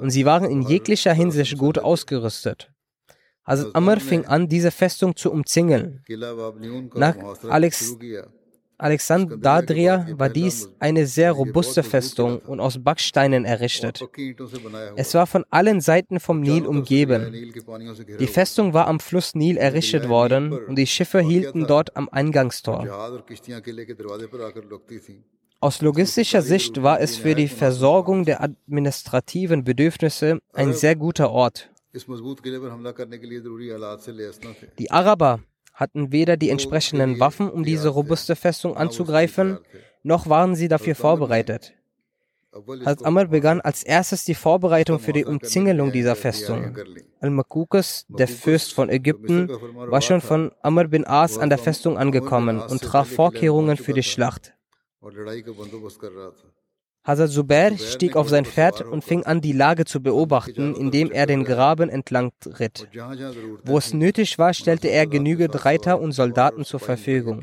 und 0.00 0.10
sie 0.10 0.24
waren 0.24 0.48
in 0.48 0.62
jeglicher 0.62 1.12
Hinsicht 1.12 1.58
gut 1.58 1.78
ausgerüstet. 1.78 2.70
Also 3.48 3.72
Amr 3.72 3.98
fing 3.98 4.26
an, 4.26 4.46
diese 4.46 4.70
Festung 4.70 5.16
zu 5.16 5.32
umzingeln. 5.32 6.02
Nach 6.94 7.16
Alex 7.48 7.96
Alexandria 8.76 10.06
war 10.12 10.28
dies 10.28 10.68
eine 10.78 11.06
sehr 11.06 11.32
robuste 11.32 11.82
Festung 11.82 12.38
und 12.40 12.60
aus 12.60 12.82
Backsteinen 12.84 13.44
errichtet. 13.44 14.06
Es 14.96 15.14
war 15.14 15.26
von 15.26 15.44
allen 15.50 15.80
Seiten 15.80 16.20
vom 16.20 16.40
Nil 16.40 16.66
umgeben. 16.66 17.52
Die 18.20 18.26
Festung 18.26 18.74
war 18.74 18.86
am 18.86 19.00
Fluss 19.00 19.34
Nil 19.34 19.56
errichtet 19.56 20.08
worden 20.08 20.52
und 20.52 20.76
die 20.76 20.86
Schiffe 20.86 21.20
hielten 21.20 21.66
dort 21.66 21.96
am 21.96 22.08
Eingangstor. 22.10 22.86
Aus 25.60 25.80
logistischer 25.80 26.42
Sicht 26.42 26.82
war 26.82 27.00
es 27.00 27.16
für 27.16 27.34
die 27.34 27.48
Versorgung 27.48 28.24
der 28.24 28.42
administrativen 28.42 29.64
Bedürfnisse 29.64 30.38
ein 30.52 30.72
sehr 30.72 30.94
guter 30.94 31.30
Ort. 31.32 31.70
Die 34.78 34.90
Araber 34.90 35.40
hatten 35.72 36.12
weder 36.12 36.36
die 36.36 36.50
entsprechenden 36.50 37.20
Waffen, 37.20 37.50
um 37.50 37.64
diese 37.64 37.88
robuste 37.88 38.36
Festung 38.36 38.76
anzugreifen, 38.76 39.58
noch 40.02 40.28
waren 40.28 40.54
sie 40.54 40.68
dafür 40.68 40.94
vorbereitet. 40.94 41.74
Hazrat 42.52 43.04
Amr 43.04 43.26
begann 43.26 43.60
als 43.60 43.82
erstes 43.84 44.24
die 44.24 44.34
Vorbereitung 44.34 44.98
für 44.98 45.12
die 45.12 45.24
Umzingelung 45.24 45.92
dieser 45.92 46.16
Festung. 46.16 46.76
Al-Makukes, 47.20 48.06
der 48.08 48.26
Fürst 48.26 48.72
von 48.72 48.88
Ägypten, 48.88 49.48
war 49.48 50.00
schon 50.00 50.20
von 50.20 50.52
Amr 50.62 50.88
bin 50.88 51.06
As 51.06 51.38
an 51.38 51.50
der 51.50 51.58
Festung 51.58 51.98
angekommen 51.98 52.60
und 52.60 52.82
traf 52.82 53.08
Vorkehrungen 53.08 53.76
für 53.76 53.92
die 53.92 54.02
Schlacht. 54.02 54.54
Hazrat 57.08 57.30
Zubair 57.30 57.78
stieg 57.78 58.16
auf 58.16 58.28
sein 58.28 58.44
Pferd 58.44 58.82
und 58.82 59.02
fing 59.02 59.24
an, 59.24 59.40
die 59.40 59.52
Lage 59.52 59.86
zu 59.86 60.02
beobachten, 60.02 60.74
indem 60.74 61.10
er 61.10 61.24
den 61.24 61.44
Graben 61.44 61.88
entlang 61.88 62.32
ritt. 62.60 62.86
Wo 63.64 63.78
es 63.78 63.94
nötig 63.94 64.38
war, 64.38 64.52
stellte 64.52 64.88
er 64.88 65.06
genügend 65.06 65.64
Reiter 65.64 66.00
und 66.00 66.12
Soldaten 66.12 66.66
zur 66.66 66.80
Verfügung. 66.80 67.42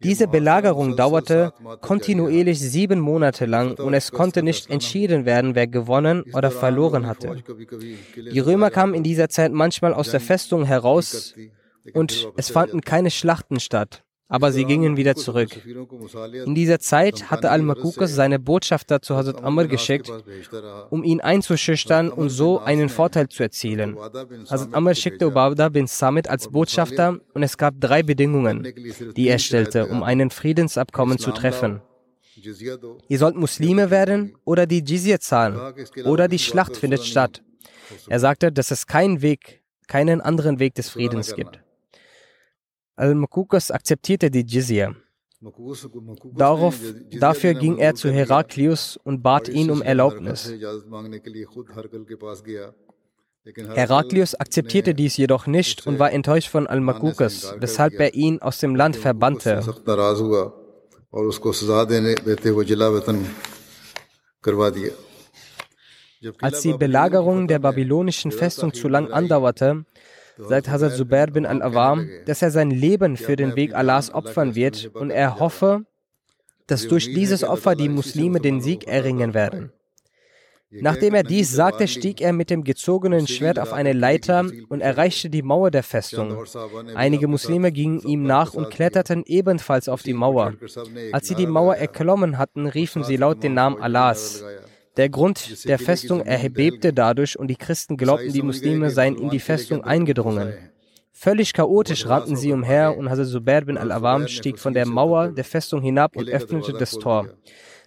Diese 0.00 0.28
Belagerung 0.28 0.96
dauerte 0.96 1.54
kontinuierlich 1.80 2.60
sieben 2.60 3.00
Monate 3.00 3.46
lang 3.46 3.78
und 3.78 3.94
es 3.94 4.12
konnte 4.12 4.42
nicht 4.42 4.68
entschieden 4.68 5.24
werden, 5.24 5.54
wer 5.54 5.66
gewonnen 5.66 6.24
oder 6.34 6.50
verloren 6.50 7.06
hatte. 7.06 7.42
Die 8.32 8.38
Römer 8.38 8.70
kamen 8.70 8.92
in 8.92 9.02
dieser 9.02 9.30
Zeit 9.30 9.52
manchmal 9.52 9.94
aus 9.94 10.10
der 10.10 10.20
Festung 10.20 10.66
heraus 10.66 11.34
und 11.94 12.28
es 12.36 12.50
fanden 12.50 12.82
keine 12.82 13.10
Schlachten 13.10 13.60
statt 13.60 14.04
aber 14.30 14.52
sie 14.52 14.64
gingen 14.64 14.96
wieder 14.96 15.16
zurück. 15.16 15.50
In 16.46 16.54
dieser 16.54 16.78
Zeit 16.78 17.30
hatte 17.30 17.50
Al-Makukas 17.50 18.14
seine 18.14 18.38
Botschafter 18.38 19.02
zu 19.02 19.16
Hazrat 19.16 19.42
Amr 19.42 19.66
geschickt, 19.66 20.10
um 20.88 21.02
ihn 21.02 21.20
einzuschüchtern 21.20 22.10
und 22.10 22.30
so 22.30 22.60
einen 22.60 22.88
Vorteil 22.88 23.28
zu 23.28 23.42
erzielen. 23.42 23.96
Hazrat 24.48 24.72
Amr 24.72 24.94
schickte 24.94 25.26
Ubabda 25.26 25.68
bin 25.68 25.88
Samit 25.88 26.28
als 26.28 26.48
Botschafter 26.48 27.18
und 27.34 27.42
es 27.42 27.58
gab 27.58 27.74
drei 27.80 28.04
Bedingungen, 28.04 28.72
die 29.16 29.28
er 29.28 29.40
stellte, 29.40 29.86
um 29.86 30.04
einen 30.04 30.30
Friedensabkommen 30.30 31.18
zu 31.18 31.32
treffen. 31.32 31.82
Ihr 33.08 33.18
sollt 33.18 33.34
Muslime 33.34 33.90
werden 33.90 34.36
oder 34.44 34.66
die 34.66 34.82
Jizya 34.82 35.18
zahlen 35.18 35.74
oder 36.04 36.28
die 36.28 36.38
Schlacht 36.38 36.76
findet 36.76 37.04
statt. 37.04 37.42
Er 38.08 38.20
sagte, 38.20 38.52
dass 38.52 38.70
es 38.70 38.86
keinen 38.86 39.22
Weg, 39.22 39.62
keinen 39.88 40.20
anderen 40.20 40.60
Weg 40.60 40.76
des 40.76 40.88
Friedens 40.88 41.34
gibt. 41.34 41.60
Al-Makukas 43.00 43.70
akzeptierte 43.70 44.30
die 44.30 44.44
Jizya. 44.44 44.94
Darauf, 46.36 46.74
dafür 47.18 47.54
ging 47.54 47.78
er 47.78 47.94
zu 47.94 48.10
Heraklius 48.10 48.98
und 49.02 49.22
bat 49.22 49.48
ihn 49.48 49.70
um 49.70 49.80
Erlaubnis. 49.80 50.52
Heraklius 53.74 54.34
akzeptierte 54.34 54.92
dies 54.94 55.16
jedoch 55.16 55.46
nicht 55.46 55.86
und 55.86 55.98
war 55.98 56.12
enttäuscht 56.12 56.50
von 56.50 56.66
Al-Makukas, 56.66 57.54
weshalb 57.58 57.94
er 57.98 58.12
ihn 58.14 58.42
aus 58.42 58.58
dem 58.58 58.76
Land 58.76 58.96
verbannte. 58.96 59.62
Als 66.40 66.60
die 66.60 66.74
Belagerung 66.74 67.48
der 67.48 67.58
babylonischen 67.60 68.30
Festung 68.30 68.74
zu 68.74 68.88
lang 68.88 69.10
andauerte, 69.10 69.86
sagt 70.48 70.68
Hazrat 70.68 70.94
Zubair 70.94 71.26
bin 71.28 71.46
al-Awam, 71.46 72.08
dass 72.26 72.42
er 72.42 72.50
sein 72.50 72.70
Leben 72.70 73.16
für 73.16 73.36
den 73.36 73.56
Weg 73.56 73.74
Allahs 73.74 74.12
opfern 74.12 74.54
wird 74.54 74.90
und 74.94 75.10
er 75.10 75.38
hoffe, 75.38 75.84
dass 76.66 76.86
durch 76.86 77.12
dieses 77.12 77.42
Opfer 77.42 77.74
die 77.74 77.88
Muslime 77.88 78.40
den 78.40 78.60
Sieg 78.60 78.86
erringen 78.86 79.34
werden. 79.34 79.72
Nachdem 80.72 81.14
er 81.14 81.24
dies 81.24 81.52
sagte, 81.52 81.88
stieg 81.88 82.20
er 82.20 82.32
mit 82.32 82.48
dem 82.48 82.62
gezogenen 82.62 83.26
Schwert 83.26 83.58
auf 83.58 83.72
eine 83.72 83.92
Leiter 83.92 84.46
und 84.68 84.80
erreichte 84.80 85.28
die 85.28 85.42
Mauer 85.42 85.72
der 85.72 85.82
Festung. 85.82 86.44
Einige 86.94 87.26
Muslime 87.26 87.72
gingen 87.72 87.98
ihm 88.00 88.22
nach 88.22 88.54
und 88.54 88.70
kletterten 88.70 89.24
ebenfalls 89.26 89.88
auf 89.88 90.04
die 90.04 90.12
Mauer. 90.12 90.54
Als 91.10 91.26
sie 91.26 91.34
die 91.34 91.48
Mauer 91.48 91.74
erklommen 91.74 92.38
hatten, 92.38 92.68
riefen 92.68 93.02
sie 93.02 93.16
laut 93.16 93.42
den 93.42 93.54
Namen 93.54 93.82
Allahs. 93.82 94.44
Der 94.96 95.08
Grund 95.08 95.66
der 95.68 95.78
Festung 95.78 96.20
erbebte 96.20 96.92
dadurch 96.92 97.38
und 97.38 97.48
die 97.48 97.56
Christen 97.56 97.96
glaubten, 97.96 98.32
die 98.32 98.42
Muslime 98.42 98.90
seien 98.90 99.16
in 99.16 99.30
die 99.30 99.38
Festung 99.38 99.84
eingedrungen. 99.84 100.52
Völlig 101.12 101.52
chaotisch 101.52 102.06
rannten 102.06 102.34
sie 102.34 102.52
umher 102.52 102.96
und 102.96 103.10
Hazrat 103.10 103.28
Zubair 103.28 103.64
bin 103.64 103.76
al-Awam 103.76 104.26
stieg 104.26 104.58
von 104.58 104.74
der 104.74 104.86
Mauer 104.86 105.28
der 105.28 105.44
Festung 105.44 105.82
hinab 105.82 106.16
und 106.16 106.28
öffnete 106.28 106.72
das 106.72 106.92
Tor. 106.92 107.28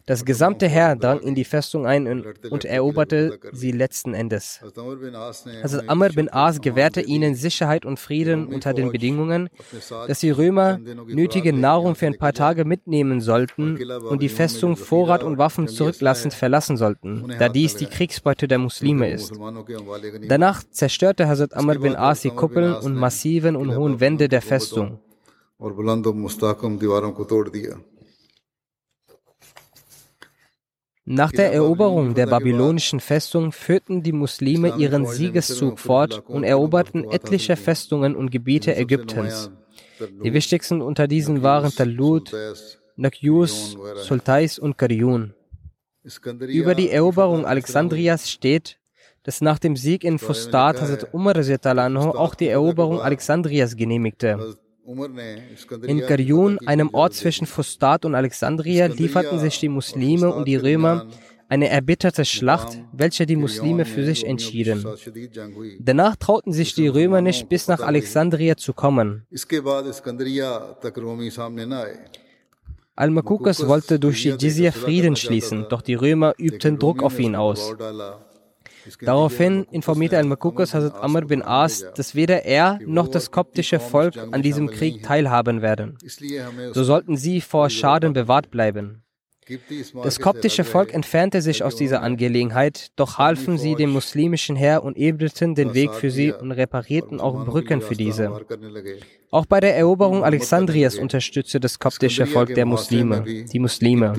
Das 0.06 0.26
gesamte 0.26 0.68
Heer 0.68 0.96
drang 0.98 1.20
in 1.22 1.34
die 1.34 1.46
Festung 1.46 1.86
ein 1.86 2.26
und 2.50 2.66
eroberte 2.66 3.40
sie 3.54 3.72
letzten 3.72 4.14
Endes. 4.14 4.60
Also 5.62 5.80
Amr 5.88 6.10
bin 6.10 6.32
As 6.32 6.60
gewährte 6.60 7.02
ihnen 7.02 7.36
Sicherheit 7.36 7.86
und 7.86 8.00
Frieden 8.00 8.48
unter 8.48 8.74
den 8.74 8.92
Bedingungen, 8.92 9.50
dass 10.08 10.20
die 10.20 10.32
Römer 10.32 10.78
nötige 11.08 11.54
Nahrung 11.54 11.96
für 11.96 12.08
ein 12.08 12.18
paar 12.18 12.34
Tage 12.34 12.66
mitnehmen 12.66 13.22
sollten 13.22 13.80
und 14.10 14.22
die 14.22 14.30
Festung 14.30 14.76
Vorrat 14.76 15.24
und 15.24 15.38
Waffen 15.38 15.68
zurücklassend 15.70 16.34
verlassen 16.34 16.76
sollten, 16.76 17.34
da 17.40 17.48
dies 17.48 17.76
die 17.76 17.86
Kriegsbeute 17.86 18.48
der 18.48 18.60
Muslime 18.60 19.10
ist. 19.10 19.34
Danach 20.28 20.64
zerstörte 20.70 21.28
Hazrat 21.28 21.54
Amr 21.54 21.80
bin 21.80 21.96
As 21.96 22.22
die 22.22 22.30
Kuppeln 22.30 22.76
und 22.76 22.96
massiven 22.96 23.56
und 23.56 23.76
hohen 23.76 24.00
Wände 24.02 24.28
der 24.28 24.42
Festung. 24.42 25.00
Nach 31.06 31.32
der 31.34 31.52
Eroberung 31.52 32.14
der 32.14 32.28
babylonischen 32.28 33.02
Festung 33.02 33.52
führten 33.52 34.04
die 34.04 34.14
Muslime 34.14 34.76
ihren 34.78 35.06
Siegeszug 35.06 35.78
fort 35.78 36.24
und 36.28 36.46
eroberten 36.46 37.04
etliche 37.12 37.58
Festungen 37.58 38.16
und 38.16 38.32
Gebiete 38.32 38.76
Ägyptens. 38.76 39.52
Die 40.24 40.34
wichtigsten 40.34 40.82
unter 40.82 41.08
diesen 41.08 41.44
waren 41.44 41.72
Talut, 41.72 42.32
Nakyus, 42.96 43.78
Sultais 43.98 44.58
und 44.58 44.78
Karyun. 44.78 45.34
Über 46.48 46.74
die 46.74 46.90
Eroberung 46.90 47.46
Alexandrias 47.46 48.30
steht, 48.30 48.80
dass 49.24 49.42
nach 49.42 49.60
dem 49.60 49.76
Sieg 49.76 50.06
in 50.06 50.20
Fustat 50.20 50.82
Hazrat 50.82 51.14
Umar 51.14 51.36
auch 51.38 52.36
die 52.36 52.48
Eroberung 52.48 53.02
Alexandrias 53.02 53.76
genehmigte. 53.76 54.56
In 54.86 56.02
Karyun, 56.02 56.60
einem 56.66 56.90
Ort 56.94 57.14
zwischen 57.14 57.48
Fustat 57.48 58.04
und 58.06 58.16
Alexandria, 58.16 58.88
lieferten 58.88 59.40
sich 59.40 59.60
die 59.60 59.70
Muslime 59.70 60.34
und 60.34 60.46
die 60.46 60.58
Römer 60.58 61.08
eine 61.48 61.70
erbitterte 61.70 62.26
Schlacht, 62.26 62.80
welche 62.92 63.26
die 63.26 63.36
Muslime 63.36 63.86
für 63.86 64.04
sich 64.04 64.26
entschieden. 64.26 64.86
Danach 65.80 66.16
trauten 66.16 66.52
sich 66.52 66.74
die 66.74 66.88
Römer 66.88 67.22
nicht, 67.22 67.48
bis 67.48 67.68
nach 67.68 67.80
Alexandria 67.80 68.58
zu 68.58 68.74
kommen. 68.74 69.26
Al-Makukas 72.96 73.68
wollte 73.68 74.00
durch 74.00 74.22
die 74.22 74.30
Jizya 74.30 74.72
Frieden 74.72 75.16
schließen, 75.16 75.66
doch 75.70 75.82
die 75.82 75.96
Römer 75.96 76.34
übten 76.38 76.78
Druck 76.78 77.02
auf 77.02 77.20
ihn 77.20 77.36
aus. 77.36 77.74
Daraufhin 79.02 79.66
informierte 79.72 80.18
Al-Makukas 80.18 80.74
Hazrat 80.74 81.02
Amr 81.02 81.22
bin 81.22 81.42
As, 81.42 81.86
dass 81.96 82.16
weder 82.16 82.44
er 82.46 82.80
noch 82.86 83.08
das 83.08 83.32
koptische 83.32 83.80
Volk 83.80 84.18
an 84.18 84.42
diesem 84.42 84.70
Krieg 84.70 85.04
teilhaben 85.04 85.62
werden. 85.62 85.98
So 86.74 86.84
sollten 86.84 87.18
sie 87.18 87.42
vor 87.42 87.70
Schaden 87.70 88.14
bewahrt 88.14 88.52
bleiben. 88.52 89.04
Das 90.04 90.20
koptische 90.20 90.64
Volk 90.64 90.94
entfernte 90.94 91.42
sich 91.42 91.64
aus 91.64 91.76
dieser 91.76 92.02
Angelegenheit, 92.02 92.92
doch 92.96 93.18
halfen 93.18 93.58
sie 93.58 93.76
dem 93.76 93.90
muslimischen 93.92 94.56
Heer 94.56 94.84
und 94.84 94.96
ebneten 94.98 95.54
den 95.56 95.74
Weg 95.74 95.94
für 95.94 96.12
sie 96.12 96.32
und 96.32 96.52
reparierten 96.52 97.20
auch 97.20 97.46
Brücken 97.46 97.82
für 97.82 97.96
diese. 97.96 98.32
Auch 99.32 99.46
bei 99.46 99.60
der 99.60 99.76
Eroberung 99.76 100.24
Alexandrias 100.24 100.96
unterstützte 100.98 101.60
das 101.60 101.80
koptische 101.80 102.26
Volk 102.26 102.54
der 102.56 102.66
Muslime, 102.66 103.24
die 103.52 103.60
Muslime. 103.60 104.14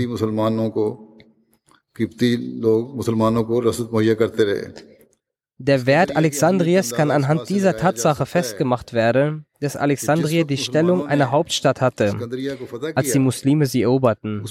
Der 5.59 5.87
Wert 5.87 6.16
Alexandrias 6.16 6.90
kann 6.92 7.11
anhand 7.12 7.48
dieser 7.48 7.76
Tatsache 7.76 8.26
festgemacht 8.26 8.92
werden, 8.92 9.46
dass 9.61 9.76
Alexandria 9.76 10.42
die 10.42 10.57
Stellung 10.57 11.07
einer 11.07 11.30
Hauptstadt 11.30 11.80
hatte, 11.80 12.16
als 12.96 13.12
die 13.12 13.20
Muslime 13.20 13.66
sie 13.66 13.83
eroberten. 13.83 14.44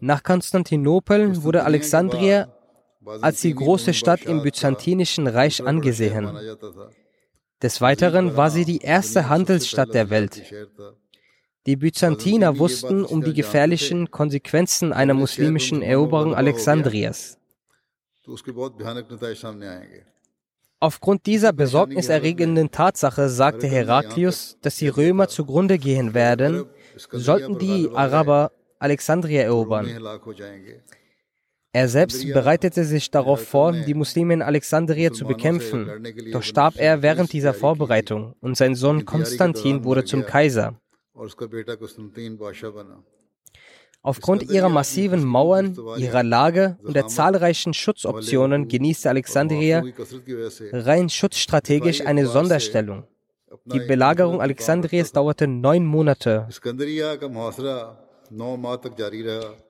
Nach 0.00 0.22
Konstantinopel 0.22 1.42
wurde 1.42 1.64
Alexandria 1.64 2.52
als 3.20 3.40
die 3.40 3.54
große 3.54 3.94
Stadt 3.94 4.24
im 4.24 4.42
Byzantinischen 4.42 5.28
Reich 5.28 5.64
angesehen. 5.64 6.28
Des 7.62 7.80
Weiteren 7.80 8.36
war 8.36 8.50
sie 8.50 8.64
die 8.64 8.78
erste 8.78 9.28
Handelsstadt 9.28 9.94
der 9.94 10.10
Welt. 10.10 10.42
Die 11.66 11.76
Byzantiner 11.76 12.58
wussten 12.58 13.04
um 13.04 13.22
die 13.22 13.34
gefährlichen 13.34 14.10
Konsequenzen 14.10 14.92
einer 14.92 15.14
muslimischen 15.14 15.82
Eroberung 15.82 16.34
Alexandrias. 16.34 17.38
Aufgrund 20.82 21.26
dieser 21.26 21.52
besorgniserregenden 21.52 22.70
Tatsache 22.70 23.28
sagte 23.28 23.66
Heraklius, 23.66 24.56
dass 24.62 24.76
die 24.76 24.88
Römer 24.88 25.28
zugrunde 25.28 25.78
gehen 25.78 26.14
werden, 26.14 26.64
sollten 26.96 27.58
die 27.58 27.90
Araber 27.92 28.52
Alexandria 28.78 29.42
erobern. 29.42 29.86
Er 31.72 31.88
selbst 31.88 32.26
bereitete 32.32 32.84
sich 32.84 33.10
darauf 33.10 33.46
vor, 33.46 33.72
die 33.72 33.94
Muslime 33.94 34.34
in 34.34 34.42
Alexandria 34.42 35.12
zu 35.12 35.26
bekämpfen, 35.26 35.88
doch 36.32 36.42
starb 36.42 36.74
er 36.78 37.02
während 37.02 37.32
dieser 37.34 37.52
Vorbereitung 37.52 38.34
und 38.40 38.56
sein 38.56 38.74
Sohn 38.74 39.04
Konstantin 39.04 39.84
wurde 39.84 40.04
zum 40.04 40.24
Kaiser. 40.24 40.80
Aufgrund 44.02 44.50
ihrer 44.50 44.68
massiven 44.70 45.24
Mauern, 45.24 45.76
ihrer 45.98 46.22
Lage 46.22 46.78
und 46.82 46.96
der 46.96 47.06
zahlreichen 47.06 47.74
Schutzoptionen 47.74 48.68
genießt 48.68 49.06
Alexandria 49.06 49.84
rein 50.72 51.10
schutzstrategisch 51.10 52.06
eine 52.06 52.26
Sonderstellung. 52.26 53.04
Die 53.66 53.80
Belagerung 53.80 54.40
Alexandrias 54.40 55.12
dauerte 55.12 55.46
neun 55.46 55.84
Monate. 55.84 56.48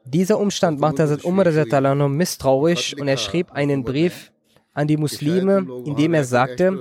Dieser 0.04 0.38
Umstand 0.38 0.78
machte 0.78 1.02
Hazrat 1.02 1.24
Umar 1.24 2.08
misstrauisch 2.08 2.94
und 2.94 3.08
er 3.08 3.16
schrieb 3.16 3.50
einen 3.52 3.82
Brief 3.82 4.32
an 4.74 4.86
die 4.86 4.98
Muslime, 4.98 5.66
in 5.84 5.96
dem 5.96 6.14
er 6.14 6.24
sagte, 6.24 6.78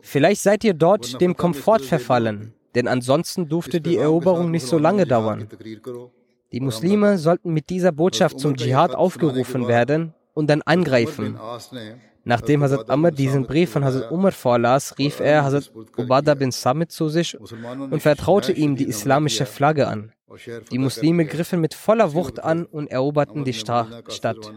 vielleicht 0.00 0.42
seid 0.42 0.64
ihr 0.64 0.74
dort 0.74 1.20
dem 1.20 1.36
Komfort 1.36 1.82
verfallen 1.82 2.54
denn 2.78 2.86
ansonsten 2.86 3.48
durfte 3.48 3.80
die 3.80 3.96
Eroberung 3.96 4.52
nicht 4.52 4.64
so 4.64 4.78
lange 4.78 5.04
dauern. 5.04 5.48
Die 6.52 6.60
Muslime 6.60 7.18
sollten 7.18 7.52
mit 7.52 7.70
dieser 7.70 7.90
Botschaft 7.90 8.38
zum 8.38 8.56
Dschihad 8.56 8.94
aufgerufen 8.94 9.66
werden 9.66 10.14
und 10.32 10.48
dann 10.48 10.62
angreifen. 10.62 11.36
Nachdem 12.22 12.62
Hazrat 12.62 12.88
Amr 12.88 13.10
diesen 13.10 13.46
Brief 13.46 13.70
von 13.70 13.84
Hazrat 13.84 14.12
Umar 14.12 14.30
vorlas, 14.30 14.96
rief 14.96 15.18
er 15.18 15.42
Hazrat 15.42 15.72
Ubadah 15.96 16.36
bin 16.36 16.52
Samit 16.52 16.92
zu 16.92 17.08
sich 17.08 17.36
und 17.40 18.00
vertraute 18.00 18.52
ihm 18.52 18.76
die 18.76 18.86
islamische 18.86 19.44
Flagge 19.44 19.88
an. 19.88 20.12
Die 20.70 20.78
Muslime 20.78 21.24
griffen 21.24 21.60
mit 21.60 21.74
voller 21.74 22.14
Wucht 22.14 22.38
an 22.38 22.64
und 22.64 22.92
eroberten 22.92 23.44
die 23.44 23.54
Stadt. 23.54 24.52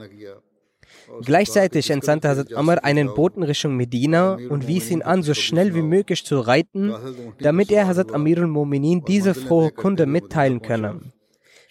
Gleichzeitig 1.24 1.89
entsandte 1.89 2.30
Hazrat 2.30 2.54
Amr 2.54 2.84
einen 2.84 3.13
Boten 3.13 3.43
Richtung 3.43 3.76
Medina 3.76 4.38
und 4.50 4.67
wies 4.67 4.89
ihn 4.89 5.02
an, 5.02 5.24
so 5.24 5.34
schnell 5.34 5.76
wie 5.76 5.82
möglich 5.82 6.26
zu 6.26 6.39
reiten, 6.39 6.93
damit 7.39 7.71
er 7.71 7.88
Hazrat 7.88 8.13
Amirul 8.13 8.47
Mominin 8.47 9.04
diese 9.06 9.34
frohe 9.34 9.71
Kunde 9.71 10.06
mitteilen 10.06 10.62
könne. 10.62 11.12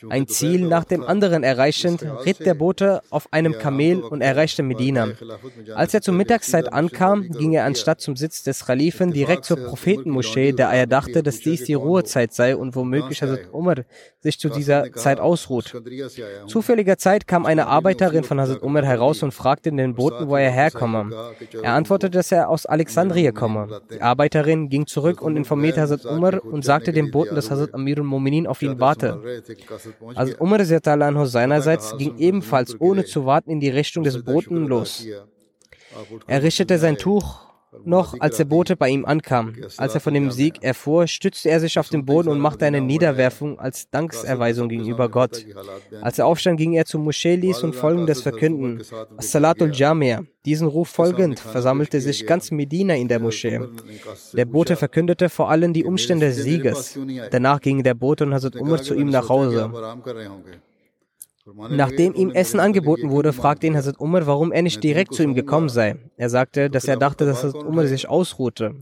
Ein 0.09 0.27
Ziel 0.27 0.67
nach 0.67 0.85
dem 0.85 1.03
anderen 1.03 1.43
erreichend, 1.43 2.05
ritt 2.25 2.41
der 2.41 2.55
Bote 2.55 3.03
auf 3.11 3.33
einem 3.33 3.59
Kamel 3.59 4.01
und 4.03 4.21
erreichte 4.23 4.63
Medina. 4.63 5.09
Als 5.75 5.95
er 5.95 6.01
zur 6.01 6.15
Mittagszeit 6.15 6.73
ankam, 6.73 7.29
ging 7.29 7.53
er 7.53 7.65
anstatt 7.65 8.01
zum 8.01 8.17
Sitz 8.17 8.43
des 8.43 8.67
Khalifen 8.67 9.13
direkt 9.13 9.45
zur 9.45 9.59
Prophetenmoschee, 9.59 10.53
da 10.53 10.73
er 10.73 10.87
dachte, 10.87 11.23
dass 11.23 11.41
dies 11.41 11.65
die 11.65 11.75
Ruhezeit 11.75 12.33
sei 12.33 12.57
und 12.57 12.75
womöglich 12.75 13.23
Hazrat 13.23 13.53
Umar 13.53 13.77
sich 14.21 14.39
zu 14.39 14.49
dieser 14.49 14.93
Zeit 14.93 15.21
ausruht. 15.21 15.75
Zufälliger 16.47 16.99
Zeit 16.99 17.27
kam 17.27 17.47
eine 17.47 17.67
Arbeiterin 17.67 18.25
von 18.25 18.41
Hazrat 18.41 18.63
Umar 18.63 18.85
heraus 18.85 19.23
und 19.23 19.33
fragte 19.33 19.71
den 19.73 19.95
Boten, 19.95 20.29
wo 20.29 20.37
er 20.37 20.51
herkomme. 20.51 21.11
Er 21.63 21.75
antwortete, 21.75 22.11
dass 22.11 22.33
er 22.33 22.49
aus 22.49 22.67
Alexandria 22.67 23.33
komme. 23.33 23.81
Die 23.93 24.01
Arbeiterin 24.01 24.69
ging 24.69 24.87
zurück 24.87 25.23
und 25.23 25.37
informierte 25.37 25.81
Hazrat 25.81 26.05
Umar 26.05 26.45
und 26.45 26.65
sagte 26.65 26.93
dem 26.93 27.11
Boten, 27.11 27.35
dass 27.35 27.51
Hazrat 27.51 27.75
Amirul 27.75 28.05
Mominin 28.05 28.47
auf 28.47 28.63
ihn 28.63 28.81
warte. 28.81 29.21
Also 30.15 30.35
Umar 30.39 30.65
seinerseits 31.27 31.97
ging 31.97 32.17
ebenfalls 32.19 32.81
ohne 32.81 33.05
zu 33.05 33.27
warten 33.27 33.51
in 33.51 33.61
die 33.61 33.71
Richtung 33.71 34.05
des 34.05 34.23
Boten 34.23 34.67
los. 34.67 35.07
Er 36.27 36.43
richtete 36.43 36.79
sein 36.79 36.97
Tuch 36.97 37.50
noch, 37.85 38.15
als 38.21 38.37
der 38.37 38.45
Bote 38.45 38.77
bei 38.77 38.89
ihm 38.89 39.05
ankam. 39.05 39.55
Als 39.77 39.95
er 39.95 40.01
von 40.01 40.15
dem 40.15 40.31
Sieg 40.31 40.63
erfuhr, 40.63 41.07
stützte 41.07 41.51
er 41.51 41.61
sich 41.61 41.79
auf 41.79 41.89
den 41.89 42.05
Boden 42.05 42.29
und 42.29 42.41
machte 42.41 42.67
eine 42.67 42.81
Niederwerfung 42.81 43.59
als 43.59 43.91
Dankserweisung 43.91 44.69
gegenüber 44.69 45.09
Gott. 45.09 45.45
Als 46.01 46.19
er 46.19 46.27
aufstand, 46.27 46.59
ging 46.59 46.73
er 46.73 46.85
zur 46.85 47.01
Moschee 47.01 47.37
ließ 47.37 47.63
und 47.63 47.75
folgendes 47.75 48.23
verkünden. 48.23 48.83
As-Salatul 49.17 49.73
Jamia. 49.73 50.23
Diesen 50.47 50.69
Ruf 50.69 50.89
folgend 50.89 51.39
versammelte 51.39 52.01
sich 52.01 52.27
ganz 52.27 52.51
Medina 52.51 52.95
in 52.95 53.09
der 53.09 53.21
Moschee. 53.21 53.61
Der 54.33 54.47
Bote 54.47 54.77
verkündete 54.77 55.29
vor 55.29 55.51
allem 55.51 55.73
die 55.73 55.85
Umstände 55.85 56.27
des 56.27 56.37
Sieges. 56.37 56.99
Danach 57.31 57.61
ging 57.61 57.83
der 57.83 57.95
Bote 57.95 58.25
und 58.25 58.35
Hazrat 58.35 58.57
Umar 58.57 58.83
zu 58.83 58.95
ihm 58.95 59.11
nach 59.11 59.29
Hause. 59.29 59.71
Nachdem 61.71 62.15
ihm 62.15 62.31
Essen 62.31 62.61
angeboten 62.61 63.11
wurde, 63.11 63.33
fragte 63.33 63.67
ihn 63.67 63.77
Hazrat 63.77 64.01
Umar, 64.01 64.27
warum 64.27 64.53
er 64.53 64.63
nicht 64.63 64.83
direkt 64.83 65.15
zu 65.15 65.23
ihm 65.23 65.35
gekommen 65.35 65.69
sei. 65.69 65.97
Er 66.17 66.29
sagte, 66.29 66.71
dass 66.71 66.87
er 66.87 66.97
dachte, 66.97 67.27
dass 67.27 67.45
Hazrat 67.45 67.65
Umar 67.65 67.87
sich 67.87 68.09
ausruhte. 68.09 68.75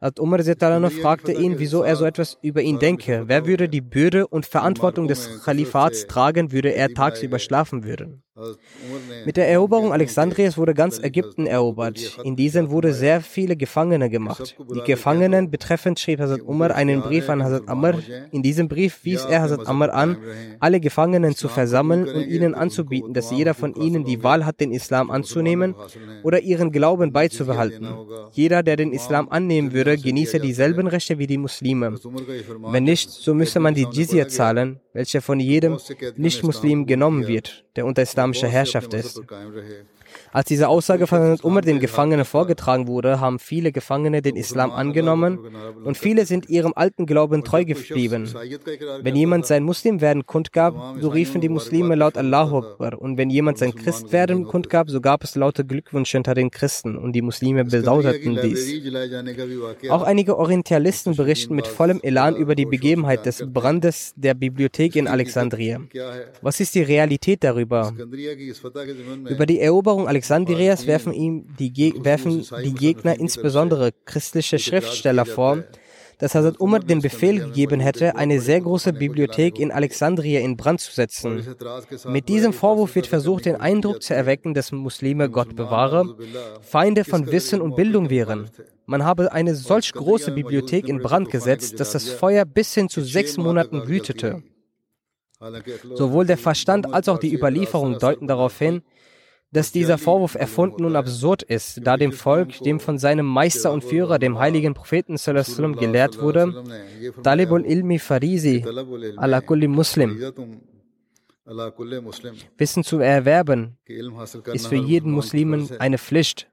Hazrat 0.00 0.20
Umar 0.20 0.90
fragte 0.90 1.32
ihn, 1.32 1.58
wieso 1.58 1.82
er 1.82 1.96
so 1.96 2.04
etwas 2.04 2.38
über 2.42 2.62
ihn 2.62 2.78
denke. 2.78 3.24
Wer 3.26 3.46
würde 3.46 3.68
die 3.68 3.82
Bürde 3.82 4.26
und 4.26 4.46
Verantwortung 4.46 5.08
des 5.08 5.42
Khalifats 5.44 6.06
tragen, 6.06 6.52
würde 6.52 6.74
er 6.74 6.94
tagsüber 6.94 7.38
schlafen 7.38 7.84
würden. 7.84 8.22
Mit 9.24 9.36
der 9.36 9.48
Eroberung 9.48 9.92
Alexandrias 9.92 10.56
wurde 10.56 10.74
ganz 10.74 10.98
Ägypten 10.98 11.46
erobert. 11.46 12.18
In 12.24 12.36
diesen 12.36 12.70
wurde 12.70 12.92
sehr 12.92 13.20
viele 13.20 13.56
Gefangene 13.56 14.08
gemacht. 14.10 14.56
Die 14.74 14.80
Gefangenen 14.80 15.50
betreffend 15.50 15.98
schrieb 15.98 16.20
Hazrat 16.20 16.42
Umar 16.42 16.74
einen 16.74 17.02
Brief 17.02 17.28
an 17.28 17.42
Hazrat 17.42 17.68
Amr. 17.68 17.94
In 18.32 18.42
diesem 18.42 18.68
Brief 18.68 19.04
wies 19.04 19.24
er 19.24 19.42
Hazrat 19.42 19.66
Amr 19.66 19.92
an, 19.94 20.16
alle 20.58 20.80
Gefangenen 20.80 21.34
zu 21.34 21.48
versammeln 21.48 22.08
und 22.08 22.26
ihnen 22.26 22.54
anzubieten, 22.54 23.14
dass 23.14 23.30
jeder 23.30 23.54
von 23.54 23.74
ihnen 23.74 24.04
die 24.04 24.22
Wahl 24.22 24.46
hat, 24.46 24.60
den 24.60 24.72
Islam 24.72 25.10
anzunehmen 25.10 25.74
oder 26.22 26.40
ihren 26.40 26.72
Glauben 26.72 27.12
beizubehalten. 27.12 27.88
Jeder, 28.32 28.62
der 28.62 28.76
den 28.76 28.92
Islam 28.92 29.28
annehmen 29.28 29.72
würde, 29.72 29.96
genieße 29.96 30.40
dieselben 30.40 30.86
Rechte 30.86 31.18
wie 31.18 31.26
die 31.26 31.38
Muslime. 31.38 31.94
Wenn 32.70 32.84
nicht, 32.84 33.10
so 33.10 33.34
müsse 33.34 33.60
man 33.60 33.74
die 33.74 33.86
Jizya 33.90 34.28
zahlen, 34.28 34.80
welche 34.92 35.20
von 35.20 35.40
jedem 35.40 35.78
Nicht-Muslim 36.16 36.86
genommen 36.86 37.26
wird, 37.26 37.64
der 37.76 37.86
unter 37.86 38.02
islamischer 38.30 38.48
Herrschaft 38.48 38.94
ist. 38.94 39.20
Als 40.32 40.46
diese 40.46 40.68
Aussage 40.68 41.08
von 41.08 41.38
Umar 41.42 41.62
den 41.62 41.80
Gefangenen 41.80 42.24
vorgetragen 42.24 42.86
wurde, 42.86 43.18
haben 43.18 43.40
viele 43.40 43.72
Gefangene 43.72 44.22
den 44.22 44.36
Islam 44.36 44.70
angenommen 44.70 45.40
und 45.84 45.98
viele 45.98 46.24
sind 46.24 46.48
ihrem 46.48 46.72
alten 46.76 47.06
Glauben 47.06 47.42
treu 47.42 47.64
geblieben. 47.64 48.32
Wenn 49.02 49.16
jemand 49.16 49.46
sein 49.46 49.64
Muslimwerden 49.64 50.26
kundgab, 50.26 50.74
so 51.00 51.08
riefen 51.08 51.40
die 51.40 51.48
Muslime 51.48 51.96
laut 51.96 52.16
Allahu 52.16 52.58
Akbar 52.58 53.00
und 53.00 53.18
wenn 53.18 53.28
jemand 53.28 53.58
sein 53.58 53.74
Christwerden 53.74 54.44
kundgab, 54.44 54.88
so 54.88 55.00
gab 55.00 55.24
es 55.24 55.34
laute 55.34 55.64
Glückwünsche 55.64 56.16
unter 56.16 56.34
den 56.34 56.52
Christen 56.52 56.96
und 56.96 57.12
die 57.12 57.22
Muslime 57.22 57.64
besauderten 57.64 58.38
dies. 58.40 58.82
Auch 59.88 60.02
einige 60.02 60.38
Orientalisten 60.38 61.16
berichten 61.16 61.56
mit 61.56 61.66
vollem 61.66 62.00
Elan 62.02 62.36
über 62.36 62.54
die 62.54 62.66
Begebenheit 62.66 63.26
des 63.26 63.44
Brandes 63.52 64.12
der 64.14 64.34
Bibliothek 64.34 64.94
in 64.94 65.08
Alexandria. 65.08 65.80
Was 66.40 66.60
ist 66.60 66.76
die 66.76 66.82
Realität 66.82 67.42
darüber? 67.42 67.92
Über 69.28 69.46
die 69.46 69.60
Eroberung 69.60 70.06
Alexandriens 70.06 70.19
Alexandrias 70.20 70.86
werfen 70.86 71.14
ihm 71.14 71.46
die, 71.58 71.94
werfen 72.04 72.46
die 72.62 72.74
Gegner, 72.74 73.18
insbesondere 73.18 73.92
christliche 74.04 74.58
Schriftsteller, 74.58 75.24
vor, 75.24 75.64
dass 76.18 76.34
Hazrat 76.34 76.60
Umar 76.60 76.80
den 76.80 77.00
Befehl 77.00 77.40
gegeben 77.40 77.80
hätte, 77.80 78.16
eine 78.16 78.42
sehr 78.42 78.60
große 78.60 78.92
Bibliothek 78.92 79.58
in 79.58 79.72
Alexandria 79.72 80.40
in 80.40 80.58
Brand 80.58 80.82
zu 80.82 80.92
setzen. 80.92 81.56
Mit 82.06 82.28
diesem 82.28 82.52
Vorwurf 82.52 82.96
wird 82.96 83.06
versucht, 83.06 83.46
den 83.46 83.56
Eindruck 83.56 84.02
zu 84.02 84.14
erwecken, 84.14 84.52
dass 84.52 84.72
Muslime 84.72 85.30
Gott 85.30 85.56
bewahre, 85.56 86.14
Feinde 86.60 87.04
von 87.04 87.32
Wissen 87.32 87.62
und 87.62 87.74
Bildung 87.74 88.10
wären. 88.10 88.50
Man 88.84 89.06
habe 89.06 89.32
eine 89.32 89.54
solch 89.54 89.90
große 89.90 90.32
Bibliothek 90.32 90.86
in 90.86 90.98
Brand 90.98 91.30
gesetzt, 91.30 91.80
dass 91.80 91.92
das 91.92 92.10
Feuer 92.10 92.44
bis 92.44 92.74
hin 92.74 92.90
zu 92.90 93.00
sechs 93.00 93.38
Monaten 93.38 93.88
wütete. 93.88 94.42
Sowohl 95.94 96.26
der 96.26 96.36
Verstand 96.36 96.92
als 96.92 97.08
auch 97.08 97.18
die 97.18 97.32
Überlieferung 97.32 97.98
deuten 97.98 98.28
darauf 98.28 98.58
hin, 98.58 98.82
dass 99.52 99.72
dieser 99.72 99.98
Vorwurf 99.98 100.36
erfunden 100.36 100.84
und 100.84 100.94
absurd 100.94 101.42
ist, 101.42 101.80
da 101.84 101.96
dem 101.96 102.12
Volk, 102.12 102.60
dem 102.60 102.78
von 102.78 102.98
seinem 102.98 103.26
Meister 103.26 103.72
und 103.72 103.82
Führer, 103.82 104.18
dem 104.18 104.38
heiligen 104.38 104.74
Propheten 104.74 105.16
sallam, 105.16 105.76
gelehrt 105.76 106.20
wurde, 106.20 106.64
Talibul 107.22 107.64
ilmi 107.64 107.98
farisi 107.98 108.64
ala 109.16 109.40
kulli 109.40 109.66
muslim. 109.66 110.20
Wissen 112.58 112.84
zu 112.84 113.00
erwerben 113.00 113.76
ist 114.52 114.68
für 114.68 114.76
jeden 114.76 115.10
Muslimen 115.10 115.68
eine 115.80 115.98
Pflicht. 115.98 116.48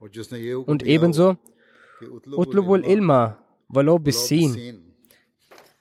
Und 0.66 0.82
ebenso, 0.82 1.38
Utlubul 2.36 2.84
ilma 2.84 3.38
walau 3.68 4.00
bisin. 4.00 4.84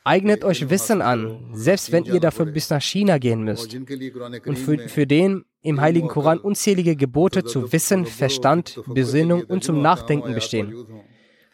Eignet 0.05 0.45
euch 0.45 0.71
Wissen 0.71 1.03
an, 1.03 1.51
selbst 1.53 1.91
wenn 1.91 2.05
ihr 2.05 2.21
dafür 2.21 2.47
bis 2.47 2.71
nach 2.71 2.83
China 2.83 3.19
gehen 3.19 3.43
müsst. 3.43 3.75
Und 3.75 4.59
für, 4.59 4.79
für 4.89 5.07
den 5.07 5.45
im 5.67 5.81
Heiligen 5.81 6.09
Koran 6.09 6.39
unzählige 6.39 6.97
Gebote 6.97 7.45
zu 7.45 7.73
Wissen, 7.73 8.07
Verstand, 8.07 8.81
Besinnung 8.87 9.43
und 9.43 9.65
zum 9.65 9.83
Nachdenken 9.83 10.35
bestehen. 10.35 10.87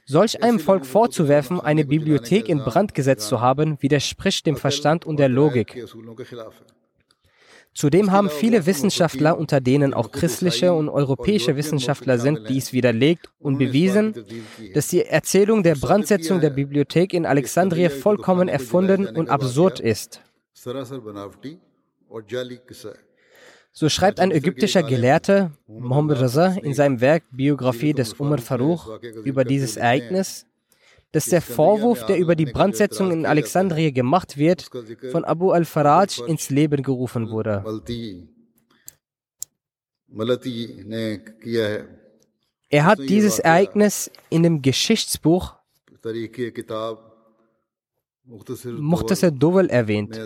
Solch 0.05 0.43
einem 0.43 0.59
Volk 0.59 0.85
vorzuwerfen, 0.85 1.61
eine 1.61 1.85
Bibliothek 1.85 2.49
in 2.49 2.59
Brand 2.59 2.95
gesetzt 2.95 3.29
zu 3.29 3.41
haben, 3.41 3.81
widerspricht 3.81 4.47
dem 4.47 4.57
Verstand 4.57 5.07
und 5.07 5.19
der 5.19 5.29
Logik. 5.29 5.87
Zudem 7.75 8.13
haben 8.13 8.29
viele 8.29 8.67
Wissenschaftler, 8.67 9.39
unter 9.39 9.61
denen 9.61 9.95
auch 9.95 10.13
christliche 10.13 10.75
und 10.75 10.91
europäische 10.91 11.57
Wissenschaftler 11.57 12.19
sind, 12.19 12.49
dies 12.51 12.75
widerlegt 12.75 13.31
und 13.39 13.57
bewiesen, 13.57 14.15
dass 14.75 14.89
die 14.89 15.07
Erzählung 15.07 15.63
der 15.63 15.77
Brandsetzung 15.77 16.41
der 16.41 16.51
Bibliothek 16.51 17.15
in 17.15 17.25
Alexandria 17.25 17.89
vollkommen 17.89 18.49
erfunden 18.49 19.07
und 19.17 19.31
absurd 19.31 19.81
ist. 19.81 20.21
So 23.75 23.89
schreibt 23.89 24.21
ein 24.21 24.31
ägyptischer 24.31 24.83
Gelehrter, 24.83 25.51
Mohammed 25.67 26.21
Raza, 26.21 26.57
in 26.63 26.75
seinem 26.75 27.01
Werk 27.01 27.25
Biografie 27.33 27.95
des 27.95 28.13
Umar 28.15 28.39
Faruch 28.39 29.01
über 29.25 29.45
dieses 29.45 29.79
Ereignis, 29.79 30.47
dass 31.11 31.27
der 31.27 31.41
Vorwurf, 31.41 32.05
der 32.05 32.19
über 32.19 32.37
die 32.37 32.45
Brandsetzung 32.47 33.11
in 33.11 33.25
Alexandria 33.25 33.91
gemacht 33.91 34.37
wird, 34.37 34.69
von 35.11 35.25
Abu 35.25 35.53
al-Faraj 35.53 36.21
ins 36.27 36.51
Leben 36.51 36.83
gerufen 36.83 37.31
wurde. 37.31 37.65
Er 42.69 42.85
hat 42.85 42.99
dieses 42.99 43.39
Ereignis 43.39 44.11
in 44.29 44.43
dem 44.43 44.61
Geschichtsbuch 44.61 45.55
Muhtasar 48.65 49.31
Dowel 49.31 49.71
erwähnt. 49.71 50.19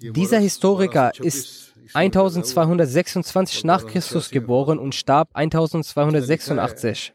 Dieser 0.00 0.38
Historiker 0.38 1.12
ist 1.18 1.74
1226 1.92 3.64
nach 3.64 3.84
Christus 3.86 4.30
geboren 4.30 4.78
und 4.78 4.94
starb 4.94 5.30
1286. 5.32 7.12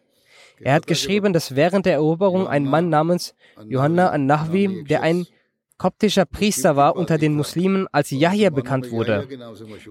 Er 0.60 0.74
hat 0.74 0.88
geschrieben, 0.88 1.32
dass 1.32 1.56
während 1.56 1.86
der 1.86 1.94
Eroberung 1.94 2.46
ein 2.48 2.66
Mann 2.66 2.90
namens 2.90 3.36
Johanna 3.68 4.10
an-Nahwi, 4.10 4.84
der 4.84 5.02
ein 5.02 5.26
koptischer 5.78 6.26
Priester 6.26 6.76
war 6.76 6.98
unter 6.98 7.18
den 7.18 7.36
Muslimen, 7.36 7.88
als 7.94 8.12
Yahya 8.12 8.50
bekannt 8.50 8.92
wurde, 8.92 9.28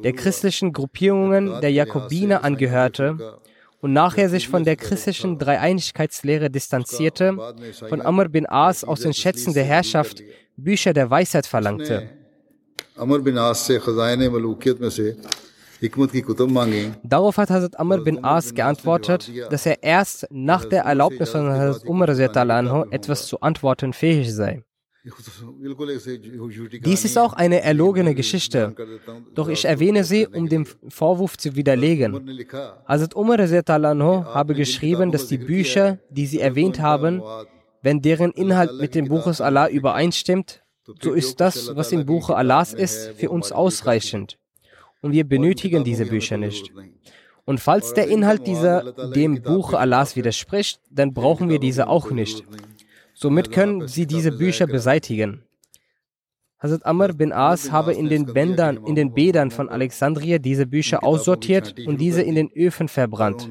der 0.04 0.12
christlichen 0.12 0.72
Gruppierungen 0.74 1.62
der 1.62 1.72
Jakobiner 1.72 2.44
angehörte 2.44 3.38
und 3.80 3.94
nachher 3.94 4.28
sich 4.28 4.48
von 4.48 4.64
der 4.64 4.76
christlichen 4.76 5.38
Dreieinigkeitslehre 5.38 6.50
distanzierte, 6.50 7.36
von 7.88 8.02
Amr 8.02 8.28
bin 8.28 8.46
As 8.46 8.84
aus 8.84 9.00
den 9.00 9.14
Schätzen 9.14 9.54
der 9.54 9.64
Herrschaft 9.64 10.22
Bücher 10.56 10.92
der 10.92 11.10
Weisheit 11.10 11.46
verlangte. 11.46 12.21
Darauf 17.02 17.36
hat 17.36 17.50
Hazrat 17.50 17.78
Amr 17.78 17.98
bin 17.98 18.24
As 18.24 18.54
geantwortet, 18.54 19.32
dass 19.50 19.66
er 19.66 19.82
erst 19.82 20.26
nach 20.30 20.64
der 20.64 20.84
Erlaubnis 20.84 21.30
von 21.30 21.48
Hazrat 21.48 21.86
Umar 21.86 22.08
etwas 22.90 23.26
zu 23.26 23.40
antworten 23.40 23.92
fähig 23.92 24.32
sei. 24.34 24.62
Dies 26.84 27.04
ist 27.04 27.18
auch 27.18 27.32
eine 27.32 27.60
erlogene 27.62 28.14
Geschichte, 28.14 28.72
doch 29.34 29.48
ich 29.48 29.64
erwähne 29.64 30.04
sie, 30.04 30.28
um 30.28 30.48
den 30.48 30.64
Vorwurf 30.88 31.36
zu 31.36 31.56
widerlegen. 31.56 32.46
Hazrat 32.86 33.16
Umar 33.16 33.38
habe 33.38 34.54
geschrieben, 34.54 35.10
dass 35.10 35.26
die 35.26 35.38
Bücher, 35.38 35.98
die 36.10 36.26
sie 36.26 36.38
erwähnt 36.40 36.80
haben, 36.80 37.20
wenn 37.82 38.00
deren 38.00 38.30
Inhalt 38.30 38.80
mit 38.80 38.94
dem 38.94 39.08
Buches 39.08 39.40
Allah 39.40 39.68
übereinstimmt, 39.68 40.61
so 41.00 41.12
ist 41.12 41.40
das, 41.40 41.74
was 41.76 41.92
im 41.92 42.06
Buche 42.06 42.36
Allahs 42.36 42.72
ist, 42.72 43.12
für 43.16 43.30
uns 43.30 43.52
ausreichend. 43.52 44.38
Und 45.00 45.12
wir 45.12 45.24
benötigen 45.24 45.84
diese 45.84 46.06
Bücher 46.06 46.36
nicht. 46.36 46.72
Und 47.44 47.58
falls 47.58 47.92
der 47.94 48.08
Inhalt 48.08 48.46
dieser 48.46 48.92
dem 49.12 49.42
Buche 49.42 49.78
Allahs 49.78 50.16
widerspricht, 50.16 50.80
dann 50.90 51.12
brauchen 51.12 51.48
wir 51.48 51.58
diese 51.58 51.88
auch 51.88 52.10
nicht. 52.10 52.44
Somit 53.14 53.52
können 53.52 53.88
sie 53.88 54.06
diese 54.06 54.32
Bücher 54.32 54.66
beseitigen. 54.66 55.42
Hazrat 56.62 56.86
Amr 56.86 57.12
bin 57.12 57.32
As 57.32 57.72
habe 57.72 57.92
in 57.92 58.08
den 58.08 58.26
Bändern, 58.26 58.76
in 58.86 58.94
den 58.94 59.12
Bädern 59.12 59.50
von 59.50 59.68
Alexandria 59.68 60.38
diese 60.38 60.64
Bücher 60.64 61.02
aussortiert 61.02 61.74
und 61.86 62.00
diese 62.00 62.22
in 62.22 62.36
den 62.36 62.52
Öfen 62.52 62.86
verbrannt. 62.86 63.48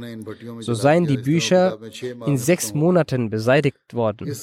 So 0.60 0.74
seien 0.74 1.06
die 1.06 1.18
Bücher 1.18 1.78
in 2.26 2.38
sechs 2.38 2.74
Monaten 2.74 3.30
beseitigt 3.30 3.94
worden. 3.94 4.34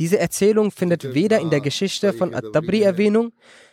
Diese 0.00 0.18
Erzählung 0.18 0.70
findet 0.70 1.14
weder 1.14 1.38
in 1.40 1.50
der 1.50 1.60
Geschichte 1.60 2.14
von 2.14 2.34
At-Tabri 2.34 2.80
Erwähnung, 2.80 3.32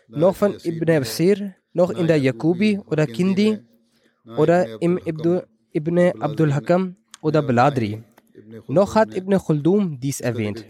noch 0.09 0.35
von 0.35 0.57
Ibn 0.61 0.89
Absir, 0.97 1.55
noch 1.71 1.89
in 1.89 2.05
der 2.05 2.19
Jakubi 2.19 2.79
oder 2.85 3.07
Kindi 3.07 3.59
oder 4.35 4.81
im 4.81 4.99
Ibn 5.71 5.99
Abdul 6.19 6.53
Hakam 6.53 6.97
oder 7.21 7.41
Bladri. 7.41 8.03
Noch 8.67 8.95
hat 8.95 9.15
Ibn 9.15 9.39
Khaldun 9.39 9.99
dies 10.01 10.19
erwähnt. 10.19 10.65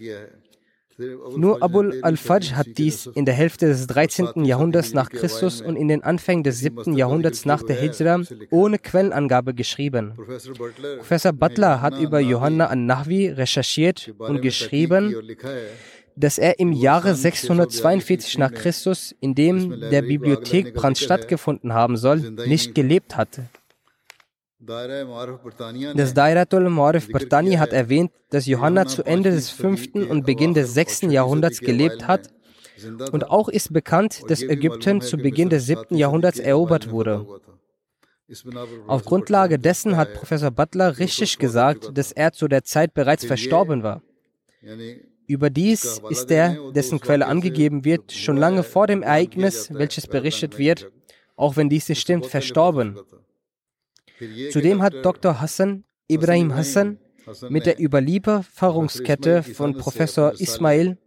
Nur 1.35 1.61
Abul 1.61 1.99
al-Fajr 2.01 2.55
hat 2.55 2.67
dies 2.75 3.05
in 3.13 3.25
der 3.25 3.35
Hälfte 3.35 3.67
des 3.67 3.85
13. 3.85 4.45
Jahrhunderts 4.45 4.93
nach 4.93 5.11
Christus 5.11 5.61
und 5.61 5.75
in 5.75 5.87
den 5.87 6.03
Anfängen 6.03 6.43
des 6.43 6.59
7. 6.59 6.97
Jahrhunderts 6.97 7.45
nach 7.45 7.61
der 7.61 7.75
Hijra 7.75 8.21
ohne 8.49 8.79
Quellenangabe 8.79 9.53
geschrieben. 9.53 10.13
Professor 10.97 11.33
Butler 11.33 11.81
hat 11.81 11.99
über 11.99 12.19
Johanna 12.19 12.67
an-Nahwi 12.67 13.29
recherchiert 13.29 14.11
und 14.17 14.41
geschrieben, 14.41 15.15
dass 16.15 16.39
er 16.39 16.57
im 16.57 16.71
Jahre 16.71 17.13
642 17.13 18.39
nach 18.39 18.51
Christus, 18.51 19.15
in 19.19 19.35
dem 19.35 19.79
der 19.79 20.01
Bibliothekbrand 20.01 20.97
stattgefunden 20.97 21.73
haben 21.73 21.97
soll, 21.97 22.31
nicht 22.47 22.73
gelebt 22.73 23.15
hatte. 23.15 23.49
Das 24.59 26.13
Dairatul 26.15 26.67
Ma'arif 26.67 27.11
Bartani 27.11 27.53
hat 27.55 27.73
erwähnt, 27.73 28.11
dass 28.31 28.47
Johanna 28.47 28.87
zu 28.87 29.03
Ende 29.03 29.29
des 29.29 29.51
5. 29.51 30.09
und 30.09 30.25
Beginn 30.25 30.55
des 30.55 30.73
6. 30.73 31.01
Jahrhunderts 31.03 31.59
gelebt 31.59 32.07
hat 32.07 32.31
und 33.11 33.29
auch 33.29 33.49
ist 33.49 33.71
bekannt, 33.71 34.23
dass 34.29 34.41
Ägypten 34.41 35.01
zu 35.01 35.17
Beginn 35.17 35.49
des 35.49 35.67
7. 35.67 35.95
Jahrhunderts 35.95 36.39
erobert 36.39 36.89
wurde. 36.89 37.25
Auf 38.87 39.05
Grundlage 39.05 39.59
dessen 39.59 39.95
hat 39.95 40.15
Professor 40.15 40.49
Butler 40.49 40.97
richtig 40.97 41.37
gesagt, 41.37 41.91
dass 41.93 42.11
er 42.11 42.33
zu 42.33 42.47
der 42.47 42.63
Zeit 42.63 42.95
bereits 42.95 43.25
verstorben 43.25 43.83
war. 43.83 44.01
Überdies 45.27 46.01
ist 46.09 46.29
der, 46.31 46.57
dessen 46.71 46.99
Quelle 46.99 47.27
angegeben 47.27 47.85
wird, 47.85 48.11
schon 48.11 48.37
lange 48.37 48.63
vor 48.63 48.87
dem 48.87 49.03
Ereignis, 49.03 49.69
welches 49.71 50.07
berichtet 50.07 50.57
wird, 50.57 50.91
auch 51.35 51.57
wenn 51.57 51.69
dies 51.69 51.87
nicht 51.87 52.01
stimmt, 52.01 52.25
verstorben. 52.25 52.97
Zudem 54.51 54.81
hat 54.81 54.93
Dr. 55.05 55.39
Hassan 55.39 55.83
Ibrahim 56.07 56.55
Hassan 56.55 56.97
mit 57.49 57.65
der 57.65 57.79
Überlieferungskette 57.79 59.43
von 59.43 59.77
Professor 59.77 60.33
Ismail. 60.39 60.97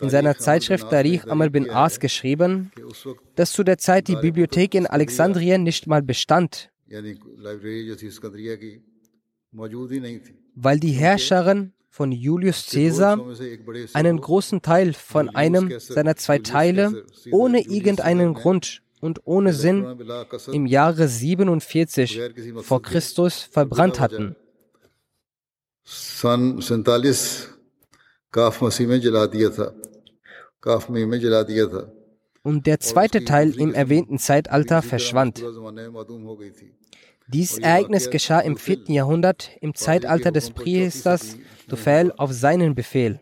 In 0.00 0.10
seiner 0.10 0.36
Zeitschrift 0.36 0.90
Tarikh 0.90 1.28
Amr 1.28 1.50
bin 1.50 1.70
As 1.70 2.00
geschrieben, 2.00 2.72
dass 3.36 3.52
zu 3.52 3.62
der 3.62 3.78
Zeit 3.78 4.08
die 4.08 4.16
Bibliothek 4.16 4.74
in 4.74 4.86
Alexandrien 4.86 5.62
nicht 5.62 5.86
mal 5.86 6.02
bestand, 6.02 6.70
weil 10.54 10.80
die 10.80 10.90
Herrscherin 10.90 11.72
von 11.88 12.10
Julius 12.10 12.70
Caesar 12.70 13.24
einen 13.92 14.20
großen 14.20 14.62
Teil 14.62 14.94
von 14.94 15.28
einem 15.28 15.78
seiner 15.78 16.16
zwei 16.16 16.38
Teile 16.38 17.04
ohne 17.30 17.60
irgendeinen 17.60 18.34
Grund 18.34 18.82
und 19.02 19.20
ohne 19.24 19.52
Sinn 19.52 19.98
im 20.52 20.64
Jahre 20.64 21.08
47 21.08 22.20
vor 22.62 22.80
Christus 22.82 23.42
verbrannt 23.42 23.98
hatten. 23.98 24.36
Und 32.44 32.66
der 32.66 32.80
zweite 32.80 33.24
Teil 33.24 33.58
im 33.58 33.74
erwähnten 33.74 34.18
Zeitalter 34.18 34.82
verschwand. 34.82 35.44
Dies 37.26 37.58
Ereignis 37.58 38.10
geschah 38.10 38.40
im 38.40 38.56
4. 38.56 38.84
Jahrhundert 38.86 39.50
im 39.60 39.74
Zeitalter 39.74 40.30
des 40.30 40.50
Priesters 40.50 41.36
Tufail 41.68 42.12
auf 42.16 42.32
seinen 42.32 42.76
Befehl. 42.76 43.20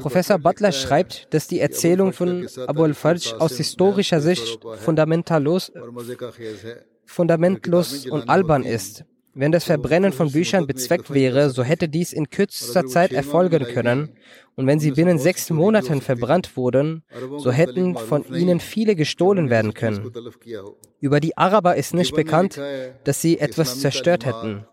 Professor 0.00 0.38
Butler 0.38 0.72
schreibt, 0.72 1.32
dass 1.34 1.48
die 1.48 1.60
Erzählung 1.60 2.12
von 2.12 2.48
Abu 2.66 2.84
al-Farj 2.84 3.34
aus 3.38 3.56
historischer 3.56 4.20
Sicht 4.20 4.60
fundamentallos, 4.78 5.72
fundamentlos 7.04 8.06
und 8.06 8.28
albern 8.28 8.64
ist. 8.64 9.04
Wenn 9.38 9.52
das 9.52 9.64
Verbrennen 9.64 10.14
von 10.14 10.32
Büchern 10.32 10.66
bezweckt 10.66 11.12
wäre, 11.12 11.50
so 11.50 11.62
hätte 11.62 11.90
dies 11.90 12.14
in 12.14 12.30
kürzester 12.30 12.86
Zeit 12.86 13.12
erfolgen 13.12 13.64
können. 13.64 14.16
Und 14.54 14.66
wenn 14.66 14.80
sie 14.80 14.92
binnen 14.92 15.18
sechs 15.18 15.50
Monaten 15.50 16.00
verbrannt 16.00 16.56
wurden, 16.56 17.02
so 17.36 17.52
hätten 17.52 17.96
von 17.96 18.24
ihnen 18.34 18.60
viele 18.60 18.96
gestohlen 18.96 19.50
werden 19.50 19.74
können. 19.74 20.10
Über 21.00 21.20
die 21.20 21.36
Araber 21.36 21.76
ist 21.76 21.92
nicht 21.92 22.14
bekannt, 22.14 22.58
dass 23.04 23.20
sie 23.20 23.38
etwas 23.38 23.78
zerstört 23.78 24.24
hätten. 24.24 24.64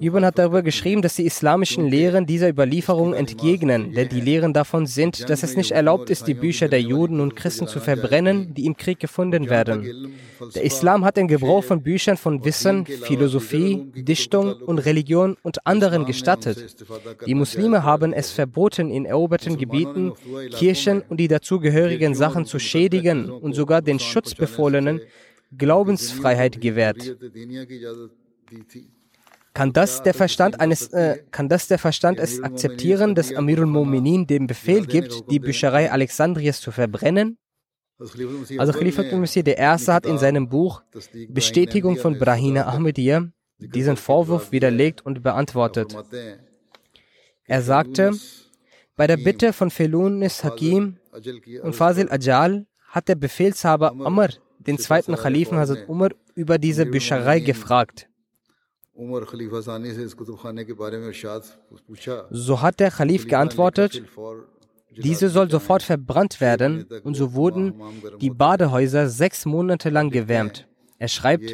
Ibn 0.00 0.24
hat 0.24 0.38
darüber 0.38 0.62
geschrieben, 0.62 1.00
dass 1.00 1.16
die 1.16 1.24
islamischen 1.24 1.86
Lehren 1.88 2.26
dieser 2.26 2.50
Überlieferung 2.50 3.14
entgegnen, 3.14 3.92
denn 3.92 4.08
die 4.08 4.20
Lehren 4.20 4.52
davon 4.52 4.86
sind, 4.86 5.30
dass 5.30 5.42
es 5.42 5.56
nicht 5.56 5.70
erlaubt 5.70 6.10
ist, 6.10 6.26
die 6.26 6.34
Bücher 6.34 6.68
der 6.68 6.82
Juden 6.82 7.20
und 7.20 7.34
Christen 7.34 7.66
zu 7.66 7.80
verbrennen, 7.80 8.52
die 8.52 8.66
im 8.66 8.76
Krieg 8.76 9.00
gefunden 9.00 9.48
werden. 9.48 10.14
Der 10.54 10.64
Islam 10.64 11.04
hat 11.04 11.16
den 11.16 11.28
Gebrauch 11.28 11.64
von 11.64 11.82
Büchern 11.82 12.18
von 12.18 12.44
Wissen, 12.44 12.84
Philosophie, 12.84 13.90
Dichtung 13.94 14.52
und 14.52 14.80
Religion 14.80 15.36
und 15.42 15.66
anderen 15.66 16.04
gestattet. 16.04 16.76
Die 17.26 17.34
Muslime 17.34 17.84
haben 17.84 18.12
es 18.12 18.32
verboten, 18.32 18.90
in 18.90 19.06
eroberten 19.06 19.56
Gebieten 19.56 20.12
Kirchen 20.50 21.02
und 21.08 21.18
die 21.18 21.28
dazugehörigen 21.28 22.14
Sachen 22.14 22.44
zu 22.44 22.58
schädigen 22.58 23.30
und 23.30 23.54
sogar 23.54 23.80
den 23.80 23.98
Schutzbefohlenen 23.98 25.00
Glaubensfreiheit 25.56 26.60
gewährt. 26.60 27.16
Kann 29.56 29.72
das 29.72 30.02
der 30.02 30.12
Verstand 30.12 30.60
eines, 30.60 30.88
äh, 30.92 31.22
kann 31.30 31.48
das 31.48 31.66
der 31.66 31.78
Verstand 31.78 32.18
es 32.20 32.42
akzeptieren, 32.42 33.14
dass 33.14 33.32
Amirul 33.32 33.64
Mu'minin 33.64 34.26
den 34.26 34.46
Befehl 34.46 34.84
gibt, 34.84 35.30
die 35.30 35.40
Bücherei 35.40 35.90
Alexandriens 35.90 36.60
zu 36.60 36.70
verbrennen? 36.72 37.38
Also 37.98 38.72
Khalifat 38.74 39.06
al-Masih 39.14 39.42
der 39.42 39.56
Erste 39.56 39.94
hat 39.94 40.04
in 40.04 40.18
seinem 40.18 40.50
Buch 40.50 40.82
Bestätigung 41.30 41.96
von 41.96 42.18
Brahina 42.18 42.66
Ahmadiyya 42.66 43.28
diesen 43.58 43.96
Vorwurf 43.96 44.52
widerlegt 44.52 45.00
und 45.06 45.22
beantwortet. 45.22 45.96
Er 47.44 47.62
sagte, 47.62 48.10
bei 48.94 49.06
der 49.06 49.16
Bitte 49.16 49.54
von 49.54 49.70
Felunis 49.70 50.44
Hakim 50.44 50.98
und 51.62 51.74
Fazil 51.74 52.10
Ajal 52.10 52.66
hat 52.88 53.08
der 53.08 53.14
Befehlshaber 53.14 53.92
Amr 53.92 54.28
den 54.58 54.76
zweiten 54.76 55.14
Khalifen 55.16 55.56
Hazrat 55.56 55.88
Umar 55.88 56.10
über 56.34 56.58
diese 56.58 56.84
Bücherei 56.84 57.40
gefragt. 57.40 58.10
So 62.30 62.62
hat 62.62 62.80
der 62.80 62.90
Khalif 62.90 63.28
geantwortet, 63.28 64.02
diese 64.96 65.28
soll 65.28 65.50
sofort 65.50 65.82
verbrannt 65.82 66.40
werden 66.40 66.86
und 67.04 67.14
so 67.14 67.34
wurden 67.34 67.74
die 68.20 68.30
Badehäuser 68.30 69.08
sechs 69.08 69.44
Monate 69.44 69.90
lang 69.90 70.10
gewärmt. 70.10 70.66
Er 70.98 71.08
schreibt, 71.08 71.52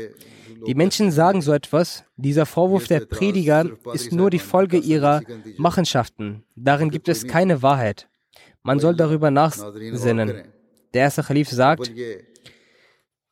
die 0.67 0.75
Menschen 0.75 1.11
sagen 1.11 1.43
so 1.43 1.53
etwas, 1.53 2.05
dieser 2.17 2.47
Vorwurf 2.47 2.87
der 2.87 3.01
Prediger 3.01 3.67
ist 3.93 4.13
nur 4.13 4.31
die 4.31 4.39
Folge 4.39 4.77
ihrer 4.77 5.23
Machenschaften, 5.57 6.45
darin 6.55 6.91
gibt 6.91 7.09
es 7.09 7.27
keine 7.27 7.63
Wahrheit. 7.63 8.09
Man 8.63 8.79
soll 8.79 8.95
darüber 8.95 9.33
nachsinnen. 9.33 10.45
Der 10.95 11.03
erste 11.03 11.23
Khalif 11.23 11.49
sagt, 11.49 11.91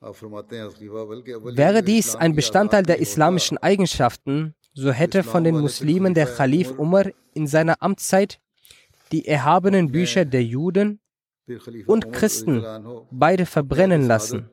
wäre 0.01 1.83
dies 1.83 2.17
ein 2.17 2.35
Bestandteil 2.35 2.85
der 2.85 3.01
islamischen 3.01 3.59
Eigenschaften, 3.59 4.55
so 4.73 4.93
hätte 4.93 5.23
von 5.23 5.45
den 5.45 5.59
Muslimen 5.59 6.15
der 6.15 6.27
Khalif 6.27 6.79
Umar. 6.79 7.07
In 7.33 7.47
seiner 7.47 7.81
Amtszeit 7.81 8.41
die 9.13 9.27
erhabenen 9.27 9.93
Bücher 9.93 10.25
der 10.25 10.43
Juden 10.43 11.01
und 11.87 12.13
Christen 12.13 12.65
beide 13.11 13.47
verbrennen 13.47 14.07
lassen. 14.07 14.51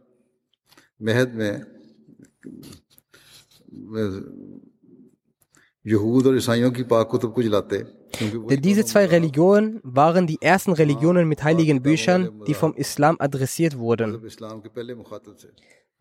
Denn 8.49 8.61
diese 8.61 8.83
zwei 8.85 9.05
Religionen 9.05 9.79
waren 9.83 10.27
die 10.27 10.41
ersten 10.41 10.73
Religionen 10.73 11.27
mit 11.29 11.43
heiligen 11.43 11.81
Büchern, 11.81 12.41
die 12.45 12.53
vom 12.53 12.73
Islam 12.73 13.15
adressiert 13.19 13.77
wurden. 13.77 14.21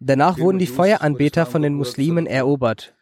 Danach 0.01 0.39
wurden 0.39 0.59
die 0.59 0.66
Feueranbeter 0.66 1.47
von 1.47 1.62
den 1.62 1.74
Muslimen 1.74 2.26
erobert. 2.26 2.95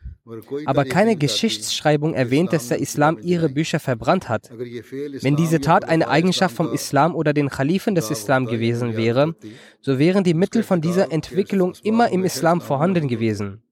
Aber 0.65 0.85
keine 0.85 1.17
Geschichtsschreibung 1.17 2.15
erwähnt, 2.15 2.53
dass 2.53 2.69
der 2.69 2.81
Islam 2.81 3.19
ihre 3.21 3.51
Bücher 3.51 3.79
verbrannt 3.79 4.29
hat. 4.29 4.51
Wenn 4.51 5.37
diese 5.37 5.61
Tat 5.61 5.85
eine 5.87 6.09
Eigenschaft 6.09 6.57
vom 6.57 6.73
Islam 6.73 7.15
oder 7.15 7.35
den 7.35 7.51
Khalifen 7.51 7.95
des 7.95 8.11
Islam 8.11 8.47
gewesen 8.47 8.97
wäre, 8.97 9.35
so 9.81 9.99
wären 9.99 10.25
die 10.25 10.35
Mittel 10.35 10.63
von 10.63 10.81
dieser 10.81 11.13
Entwicklung 11.13 11.75
immer 11.83 12.09
im 12.11 12.25
Islam 12.25 12.63
vorhanden 12.63 13.09
gewesen. 13.09 13.64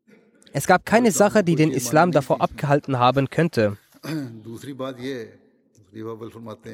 Es 0.53 0.67
gab 0.67 0.87
keine 0.87 1.11
Sache, 1.11 1.43
die 1.43 1.57
den 1.57 1.71
Islam 1.71 2.13
davor 2.13 2.41
abgehalten 2.41 2.99
haben 2.99 3.31
könnte. 3.31 3.77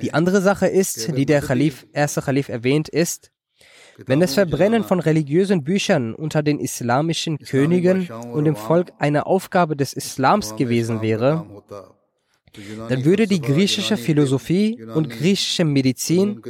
Die 0.03 0.15
andere 0.15 0.41
Sache 0.41 0.67
ist, 0.67 1.17
die 1.17 1.27
der 1.27 1.41
Khalif, 1.43 1.87
erste 1.93 2.23
Khalif 2.23 2.49
erwähnt, 2.49 2.89
ist, 2.89 3.31
wenn 4.07 4.21
das 4.21 4.35
Verbrennen 4.35 4.85
von 4.85 5.01
religiösen 5.01 5.65
Büchern 5.65 6.15
unter 6.15 6.43
den 6.43 6.61
islamischen 6.61 7.39
Königen 7.39 8.09
und 8.33 8.45
dem 8.45 8.55
Volk 8.55 8.93
eine 8.99 9.27
Aufgabe 9.27 9.77
des 9.77 9.93
Islams 9.93 10.55
gewesen 10.55 11.03
wäre, 11.03 11.45
dann 12.89 13.05
würde 13.05 13.27
die 13.27 13.41
griechische 13.41 13.97
Philosophie 13.97 14.85
und 14.85 15.11
griechische 15.11 15.65
Medizin 15.65 16.41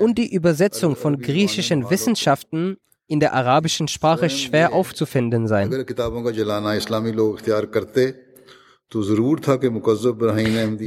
und 0.00 0.16
die 0.18 0.32
Übersetzung 0.32 0.96
von 0.96 1.20
griechischen 1.20 1.90
Wissenschaften 1.90 2.78
in 3.06 3.20
der 3.20 3.34
arabischen 3.34 3.88
Sprache 3.88 4.30
schwer 4.30 4.72
aufzufinden 4.72 5.46
sein. 5.46 5.70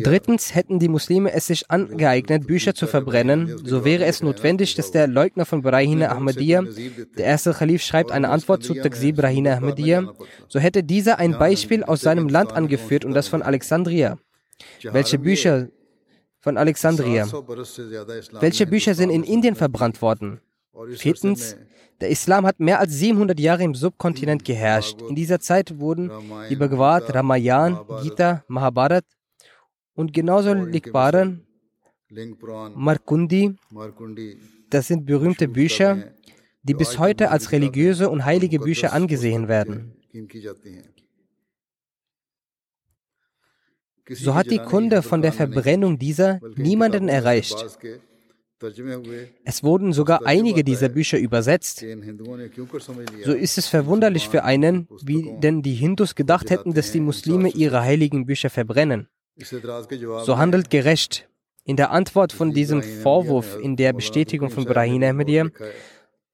Drittens 0.03 0.55
hätten 0.55 0.80
die 0.80 0.88
Muslime 0.88 1.34
es 1.34 1.47
sich 1.47 1.70
angeeignet, 1.70 2.47
Bücher 2.47 2.74
zu 2.74 2.88
verbrennen, 2.88 3.57
so 3.65 3.84
wäre 3.84 4.05
es 4.05 4.24
notwendig, 4.24 4.76
dass 4.76 4.91
der 4.91 5.07
Leugner 5.07 5.45
von 5.45 5.61
Brahine 5.61 6.09
Ahmadiyya, 6.09 6.63
der 7.18 7.26
erste 7.26 7.51
Khalif 7.51 7.82
schreibt 7.82 8.11
eine 8.11 8.30
Antwort 8.30 8.63
zu 8.63 8.74
Takzib 8.76 9.18
Brahine 9.18 9.57
Ahmadiyya, 9.57 10.13
so 10.47 10.59
hätte 10.59 10.84
dieser 10.84 11.20
ein 11.20 11.38
Beispiel 11.38 11.84
aus 11.84 11.99
seinem 12.01 12.30
Land 12.30 12.53
angeführt 12.53 13.03
und 13.03 13.13
das 13.13 13.28
von 13.28 13.41
Alexandria. 13.41 14.18
Welche 14.84 15.20
Bücher 15.20 15.68
von 16.39 16.57
Alexandria? 16.57 17.28
Welche 18.39 18.68
Bücher 18.68 18.93
sind 18.95 19.09
in 19.09 19.24
Indien 19.24 19.55
verbrannt 19.55 20.01
worden? 20.01 20.39
Viertens, 20.95 21.57
der 21.99 22.09
Islam 22.09 22.45
hat 22.45 22.59
mehr 22.59 22.79
als 22.79 22.93
700 22.93 23.39
Jahre 23.39 23.63
im 23.63 23.75
Subkontinent 23.75 24.45
geherrscht. 24.45 25.01
In 25.01 25.15
dieser 25.15 25.39
Zeit 25.39 25.79
wurden 25.79 26.11
die 26.49 26.55
Bhagavad, 26.55 27.13
Ramayan, 27.13 27.79
Gita, 28.03 28.43
Mahabharat 28.47 29.05
und 29.95 30.13
genauso 30.13 30.53
Likbaran, 30.53 31.43
Markundi, 32.75 33.55
das 34.69 34.87
sind 34.87 35.05
berühmte 35.05 35.47
Bücher, 35.47 36.11
die 36.63 36.73
bis 36.73 36.99
heute 36.99 37.31
als 37.31 37.51
religiöse 37.51 38.09
und 38.09 38.23
heilige 38.23 38.59
Bücher 38.59 38.93
angesehen 38.93 39.47
werden. 39.47 39.93
So 44.09 44.35
hat 44.35 44.49
die 44.49 44.59
Kunde 44.59 45.01
von 45.01 45.21
der 45.21 45.33
Verbrennung 45.33 45.99
dieser 45.99 46.39
niemanden 46.55 47.09
erreicht. 47.09 47.77
Es 49.43 49.63
wurden 49.63 49.93
sogar 49.93 50.25
einige 50.25 50.63
dieser 50.63 50.89
Bücher 50.89 51.19
übersetzt. 51.19 51.85
So 53.23 53.33
ist 53.33 53.57
es 53.57 53.67
verwunderlich 53.67 54.29
für 54.29 54.43
einen, 54.43 54.87
wie 55.03 55.37
denn 55.39 55.61
die 55.61 55.75
Hindus 55.75 56.15
gedacht 56.15 56.49
hätten, 56.49 56.73
dass 56.73 56.91
die 56.91 56.99
Muslime 56.99 57.49
ihre 57.49 57.81
heiligen 57.81 58.25
Bücher 58.25 58.49
verbrennen. 58.49 59.07
So 59.37 60.37
handelt 60.37 60.69
gerecht. 60.69 61.29
In 61.63 61.75
der 61.75 61.91
Antwort 61.91 62.31
von 62.31 62.53
diesem 62.53 62.81
Vorwurf 62.81 63.57
in 63.61 63.75
der 63.75 63.93
Bestätigung 63.93 64.49
von 64.49 64.65
Brahim 64.65 65.03
Ahmadiyya 65.03 65.49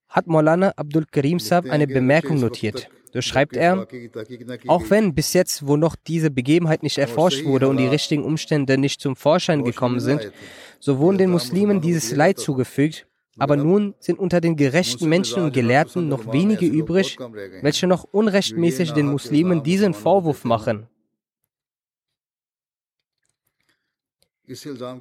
hat 0.08 0.26
Maulana 0.28 0.72
Abdul 0.76 1.06
Karim 1.10 1.40
Saab 1.40 1.66
eine 1.66 1.88
Bemerkung 1.88 2.38
notiert. 2.38 2.88
So 3.14 3.22
schreibt 3.22 3.56
er, 3.56 3.86
auch 4.66 4.90
wenn 4.90 5.14
bis 5.14 5.34
jetzt, 5.34 5.68
wo 5.68 5.76
noch 5.76 5.94
diese 5.94 6.32
Begebenheit 6.32 6.82
nicht 6.82 6.98
erforscht 6.98 7.44
wurde 7.44 7.68
und 7.68 7.76
die 7.76 7.86
richtigen 7.86 8.24
Umstände 8.24 8.76
nicht 8.76 9.00
zum 9.00 9.14
Vorschein 9.14 9.62
gekommen 9.62 10.00
sind, 10.00 10.32
so 10.80 10.98
wurden 10.98 11.18
den 11.18 11.30
Muslimen 11.30 11.80
dieses 11.80 12.10
Leid 12.10 12.40
zugefügt, 12.40 13.06
aber 13.38 13.56
nun 13.56 13.94
sind 14.00 14.18
unter 14.18 14.40
den 14.40 14.56
gerechten 14.56 15.08
Menschen 15.08 15.44
und 15.44 15.54
Gelehrten 15.54 16.08
noch 16.08 16.32
wenige 16.32 16.66
übrig, 16.66 17.16
welche 17.62 17.86
noch 17.86 18.02
unrechtmäßig 18.02 18.90
den 18.94 19.06
Muslimen 19.06 19.62
diesen 19.62 19.94
Vorwurf 19.94 20.42
machen. 20.42 20.88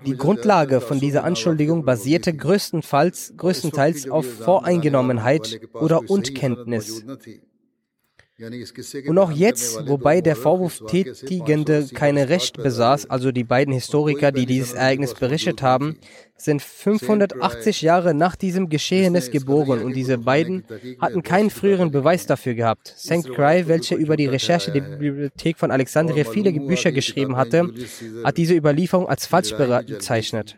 Die 0.06 0.16
Grundlage 0.16 0.82
von 0.82 1.00
dieser 1.00 1.24
Anschuldigung 1.24 1.84
basierte 1.84 2.32
größtenteils, 2.32 3.34
größtenteils 3.38 4.08
auf 4.08 4.26
Voreingenommenheit 4.26 5.60
oder 5.74 6.08
Unkenntnis. 6.08 7.04
Und 9.08 9.18
auch 9.20 9.32
jetzt, 9.32 9.88
wobei 9.88 10.22
der 10.22 10.36
Vorwurfstätigende 10.36 11.88
keine 11.94 12.30
Recht 12.30 12.58
besaß, 12.58 13.08
also 13.08 13.32
die 13.32 13.44
beiden 13.44 13.74
Historiker, 13.74 14.32
die 14.32 14.48
dieses 14.48 14.74
Ereignis 14.74 15.14
berichtet 15.14 15.62
haben, 15.62 15.98
sind 16.36 16.64
580 16.64 17.84
Jahre 17.84 18.16
nach 18.16 18.36
diesem 18.36 18.70
Geschehnis 18.70 19.30
geboren 19.30 19.84
und 19.84 19.96
diese 19.96 20.18
beiden 20.18 20.64
hatten 21.00 21.22
keinen 21.22 21.52
früheren 21.52 21.92
Beweis 21.92 22.26
dafür 22.26 22.56
gehabt. 22.56 22.88
St. 22.98 23.30
Cry, 23.30 23.68
welcher 23.68 23.98
über 23.98 24.18
die 24.18 24.26
Recherche 24.26 24.72
der 24.72 24.82
Bibliothek 24.82 25.60
von 25.60 25.70
Alexandria 25.70 26.24
viele 26.24 26.52
Bücher 26.54 26.92
geschrieben 26.92 27.38
hatte, 27.38 27.72
hat 28.24 28.38
diese 28.38 28.56
Überlieferung 28.56 29.08
als 29.08 29.28
falsch 29.28 29.56
bezeichnet. 29.56 30.58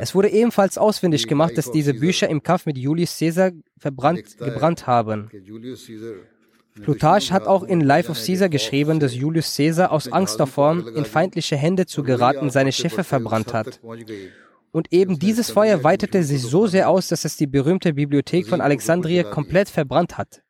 Es 0.00 0.14
wurde 0.14 0.28
ebenfalls 0.28 0.76
ausfindig 0.76 1.26
gemacht, 1.26 1.56
dass 1.56 1.70
diese 1.70 1.94
Bücher 1.94 2.28
im 2.28 2.42
Kampf 2.42 2.66
mit 2.66 2.76
Julius 2.76 3.18
Caesar 3.18 3.52
verbrannt, 3.78 4.36
gebrannt 4.36 4.86
haben. 4.86 5.30
Plutarch 6.82 7.32
hat 7.32 7.46
auch 7.46 7.62
in 7.62 7.80
Life 7.80 8.10
of 8.10 8.18
Caesar 8.18 8.48
geschrieben, 8.48 9.00
dass 9.00 9.14
Julius 9.14 9.56
Caesar 9.56 9.92
aus 9.92 10.10
Angst 10.10 10.38
davor, 10.40 10.86
in 10.94 11.04
feindliche 11.04 11.56
Hände 11.56 11.86
zu 11.86 12.02
geraten, 12.02 12.50
seine 12.50 12.72
Schiffe 12.72 13.04
verbrannt 13.04 13.52
hat. 13.52 13.80
Und 14.70 14.92
eben 14.92 15.18
dieses 15.18 15.50
Feuer 15.50 15.82
weitete 15.82 16.22
sich 16.22 16.42
so 16.42 16.66
sehr 16.66 16.88
aus, 16.88 17.08
dass 17.08 17.24
es 17.24 17.36
die 17.36 17.46
berühmte 17.46 17.94
Bibliothek 17.94 18.46
von 18.46 18.60
Alexandria 18.60 19.22
komplett 19.24 19.68
verbrannt 19.68 20.18
hat. 20.18 20.42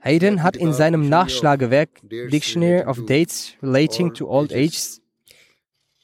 Hayden 0.00 0.42
hat 0.42 0.56
in 0.56 0.72
seinem 0.72 1.08
Nachschlagewerk 1.08 1.88
Dictionary 2.02 2.86
of 2.86 3.04
Dates 3.06 3.54
Relating 3.62 4.14
to 4.14 4.28
Old 4.28 4.52
Ages 4.52 5.02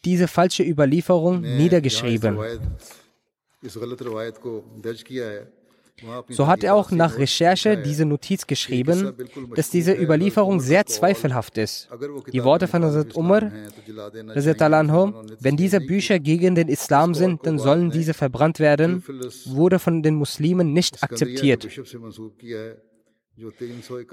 diese 0.05 0.28
falsche 0.28 0.62
Überlieferung 0.62 1.40
niedergeschrieben. 1.40 2.38
So 6.28 6.47
hat 6.49 6.64
er 6.64 6.74
auch 6.74 6.90
nach 6.90 7.18
Recherche 7.18 7.80
diese 7.80 8.05
Notiz 8.05 8.47
geschrieben, 8.47 9.14
dass 9.55 9.70
diese 9.70 9.95
Überlieferung 9.95 10.61
sehr 10.61 10.86
zweifelhaft 10.86 11.57
ist. 11.59 11.88
Die 12.32 12.42
Worte 12.42 12.66
von 12.66 12.84
Hazrat 12.84 13.14
Umar, 13.14 13.53
wenn 15.40 15.57
diese 15.57 15.80
Bücher 15.80 16.18
gegen 16.18 16.55
den 16.55 16.68
Islam 16.68 17.14
sind, 17.14 17.47
dann 17.47 17.59
sollen 17.59 17.90
diese 17.90 18.12
verbrannt 18.12 18.59
werden, 18.59 19.05
wurde 19.47 19.78
von 19.78 20.03
den 20.03 20.16
Muslimen 20.16 20.72
nicht 20.72 21.03
akzeptiert. 21.03 21.68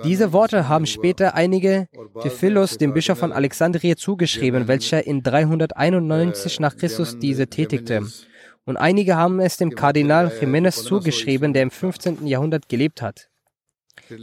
Diese 0.04 0.34
Worte 0.34 0.68
haben 0.68 0.86
später 0.86 1.36
einige 1.36 1.88
Theophilos, 2.22 2.78
dem 2.78 2.94
Bischof 2.94 3.20
von 3.20 3.32
Alexandria, 3.32 3.96
zugeschrieben, 3.96 4.68
welcher 4.68 5.06
in 5.06 5.22
391 5.22 6.60
nach 6.60 6.76
Christus 6.76 7.20
diese 7.20 7.48
tätigte 7.48 8.08
und 8.66 8.78
einige 8.78 9.16
haben 9.16 9.40
es 9.40 9.58
dem 9.58 9.76
Kardinal 9.76 10.28
Jiménez 10.28 10.84
zugeschrieben, 10.84 11.54
der 11.54 11.64
im 11.64 11.72
15. 11.72 12.28
Jahrhundert 12.28 12.70
gelebt 12.70 13.02
hat. 13.02 13.30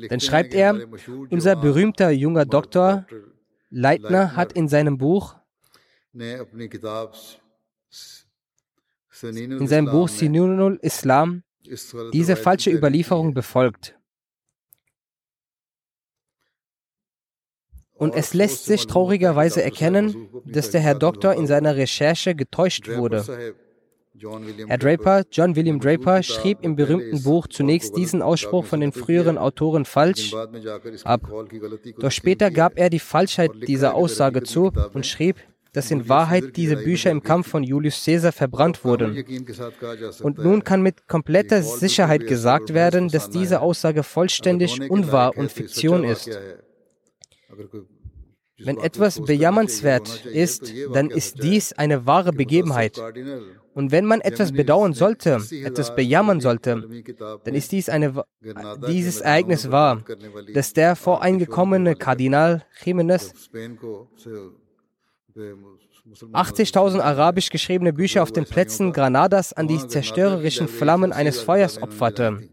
Dann 0.09 0.21
schreibt 0.21 0.55
er, 0.55 0.79
unser 1.31 1.57
berühmter 1.57 2.11
junger 2.11 2.47
Doktor 2.47 3.07
Leitner 3.71 4.37
hat 4.37 4.53
in 4.53 4.69
seinem 4.69 4.99
Buch 4.99 5.37
in 9.23 9.67
seinem 9.67 9.91
Buch 9.91 10.09
Sinunul 10.09 10.79
Islam 10.81 11.43
diese 12.13 12.37
falsche 12.37 12.71
Überlieferung 12.71 13.35
befolgt. 13.35 13.99
Und 17.95 18.15
es 18.15 18.33
lässt 18.33 18.65
sich 18.67 18.87
traurigerweise 18.87 19.63
erkennen, 19.63 20.29
dass 20.45 20.71
der 20.71 20.81
Herr 20.81 20.95
Doktor 20.95 21.35
in 21.35 21.49
seiner 21.49 21.77
Recherche 21.77 22.37
getäuscht 22.37 22.89
wurde. 22.89 23.57
Herr 24.67 24.79
Draper, 24.79 25.25
John 25.31 25.57
William 25.57 25.81
Draper, 25.81 26.23
schrieb 26.23 26.59
im 26.63 26.77
berühmten 26.77 27.23
Buch 27.23 27.47
zunächst 27.47 27.97
diesen 27.97 28.23
Ausspruch 28.23 28.65
von 28.65 28.81
den 28.81 28.93
früheren 28.93 29.39
Autoren 29.39 29.85
falsch 29.85 30.35
ab. 31.05 31.29
Doch 31.99 32.11
später 32.11 32.51
gab 32.51 32.79
er 32.79 32.91
die 32.91 32.99
Falschheit 32.99 33.53
dieser 33.67 33.95
Aussage 33.95 34.43
zu 34.43 34.73
und 34.93 35.07
schrieb, 35.07 35.37
dass 35.73 35.91
in 35.91 36.09
Wahrheit 36.09 36.57
diese 36.57 36.77
Bücher 36.77 37.11
im 37.11 37.23
Kampf 37.23 37.49
von 37.49 37.63
Julius 37.63 38.05
Caesar 38.05 38.33
verbrannt 38.33 38.85
wurden. 38.85 39.25
Und 40.23 40.39
nun 40.39 40.65
kann 40.65 40.83
mit 40.83 41.07
kompletter 41.07 41.63
Sicherheit 41.63 42.27
gesagt 42.27 42.75
werden, 42.75 43.09
dass 43.09 43.31
diese 43.31 43.61
Aussage 43.61 44.03
vollständig 44.03 44.91
unwahr 44.91 45.37
und 45.37 45.53
Fiktion 45.53 46.05
ist. 46.05 46.31
Wenn 48.61 48.79
etwas 48.79 49.21
bejammernswert 49.21 50.27
ist, 50.27 50.73
dann 50.93 51.11
ist 51.11 51.43
dies 51.43 51.73
eine 51.75 52.07
wahre 52.07 52.33
Begebenheit. 52.33 53.01
Und 53.79 53.93
wenn 53.93 54.07
man 54.07 54.21
etwas 54.23 54.51
bedauern 54.51 54.93
sollte, 54.93 55.41
etwas 55.53 55.95
bejammern 55.95 56.41
sollte, 56.41 56.83
dann 57.45 57.55
ist 57.55 57.71
dies 57.71 57.89
eine, 57.89 58.25
dieses 58.89 59.21
Ereignis 59.21 59.71
wahr, 59.71 60.03
dass 60.53 60.73
der 60.73 60.97
voreingekommene 60.97 61.95
Kardinal 61.95 62.65
Jimenez 62.85 63.33
80.000 65.37 66.99
arabisch 66.99 67.51
geschriebene 67.51 67.93
Bücher 67.93 68.25
auf 68.25 68.33
den 68.33 68.47
Plätzen 68.47 68.93
Granadas 68.93 69.53
an 69.53 69.69
die 69.69 69.79
zerstörerischen 69.87 70.67
Flammen 70.67 71.13
eines 71.13 71.41
Feuers 71.41 71.81
opferte. 71.81 72.49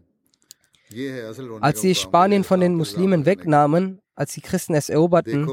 Als 1.60 1.80
sie 1.80 1.96
Spanien 1.96 2.44
von 2.44 2.60
den 2.60 2.76
Muslimen 2.76 3.26
wegnahmen, 3.26 3.98
als 4.14 4.34
die 4.34 4.42
Christen 4.42 4.74
es 4.74 4.88
eroberten, 4.90 5.50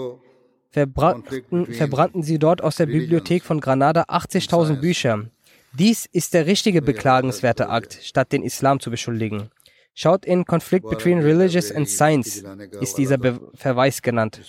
verbrannten, 0.69 1.65
verbrannten 1.65 2.21
sie 2.21 2.37
dort 2.37 2.61
aus 2.61 2.75
der 2.75 2.85
Bibliothek 2.85 3.43
von 3.43 3.59
Granada 3.59 4.03
80.000 4.03 4.79
Bücher. 4.79 5.31
Dies 5.75 6.05
ist 6.05 6.35
der 6.35 6.45
richtige 6.45 6.81
beklagenswerte 6.83 7.69
Akt, 7.69 7.97
statt 8.01 8.31
den 8.31 8.43
Islam 8.43 8.79
zu 8.79 8.91
beschuldigen. 8.91 9.49
Schaut 9.95 10.25
in 10.25 10.45
Conflict 10.45 10.87
Between 10.89 11.19
Religious 11.19 11.71
and 11.71 11.87
Science 11.89 12.43
ist 12.79 12.97
dieser 12.97 13.17
Be 13.17 13.39
Verweis 13.53 14.01
genannt. 14.01 14.41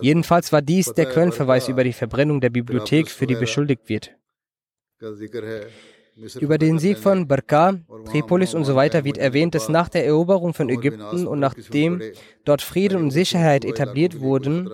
Jedenfalls 0.00 0.52
war 0.52 0.62
dies 0.62 0.92
der 0.92 1.06
Quellenverweis 1.06 1.68
über 1.68 1.84
die 1.84 1.92
Verbrennung 1.92 2.40
der 2.40 2.50
Bibliothek, 2.50 3.10
für 3.10 3.26
die 3.26 3.34
beschuldigt 3.34 3.88
wird. 3.88 4.16
Über 6.38 6.58
den 6.58 6.78
Sieg 6.78 6.98
von 6.98 7.26
Barka, 7.26 7.74
Tripolis 8.10 8.54
und 8.54 8.64
so 8.64 8.74
weiter 8.74 9.04
wird 9.04 9.16
erwähnt, 9.16 9.54
dass 9.54 9.68
nach 9.68 9.88
der 9.88 10.04
Eroberung 10.06 10.52
von 10.54 10.68
Ägypten 10.68 11.26
und 11.26 11.40
nachdem 11.40 12.02
dort 12.44 12.62
Frieden 12.62 12.98
und 12.98 13.10
Sicherheit 13.10 13.64
etabliert 13.64 14.20
wurden, 14.20 14.68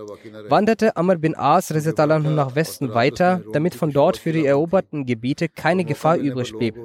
wanderte 0.49 0.97
Amr 0.97 1.16
bin 1.16 1.37
As 1.37 1.70
nach 1.70 2.55
Westen 2.55 2.95
weiter, 2.95 3.43
damit 3.53 3.74
von 3.74 3.93
dort 3.93 4.16
für 4.16 4.32
die 4.32 4.47
eroberten 4.47 5.07
Gebiete 5.07 5.49
keine 5.49 5.84
Gefahr 5.84 6.16
übrig 6.16 6.53
blieb. 6.57 6.76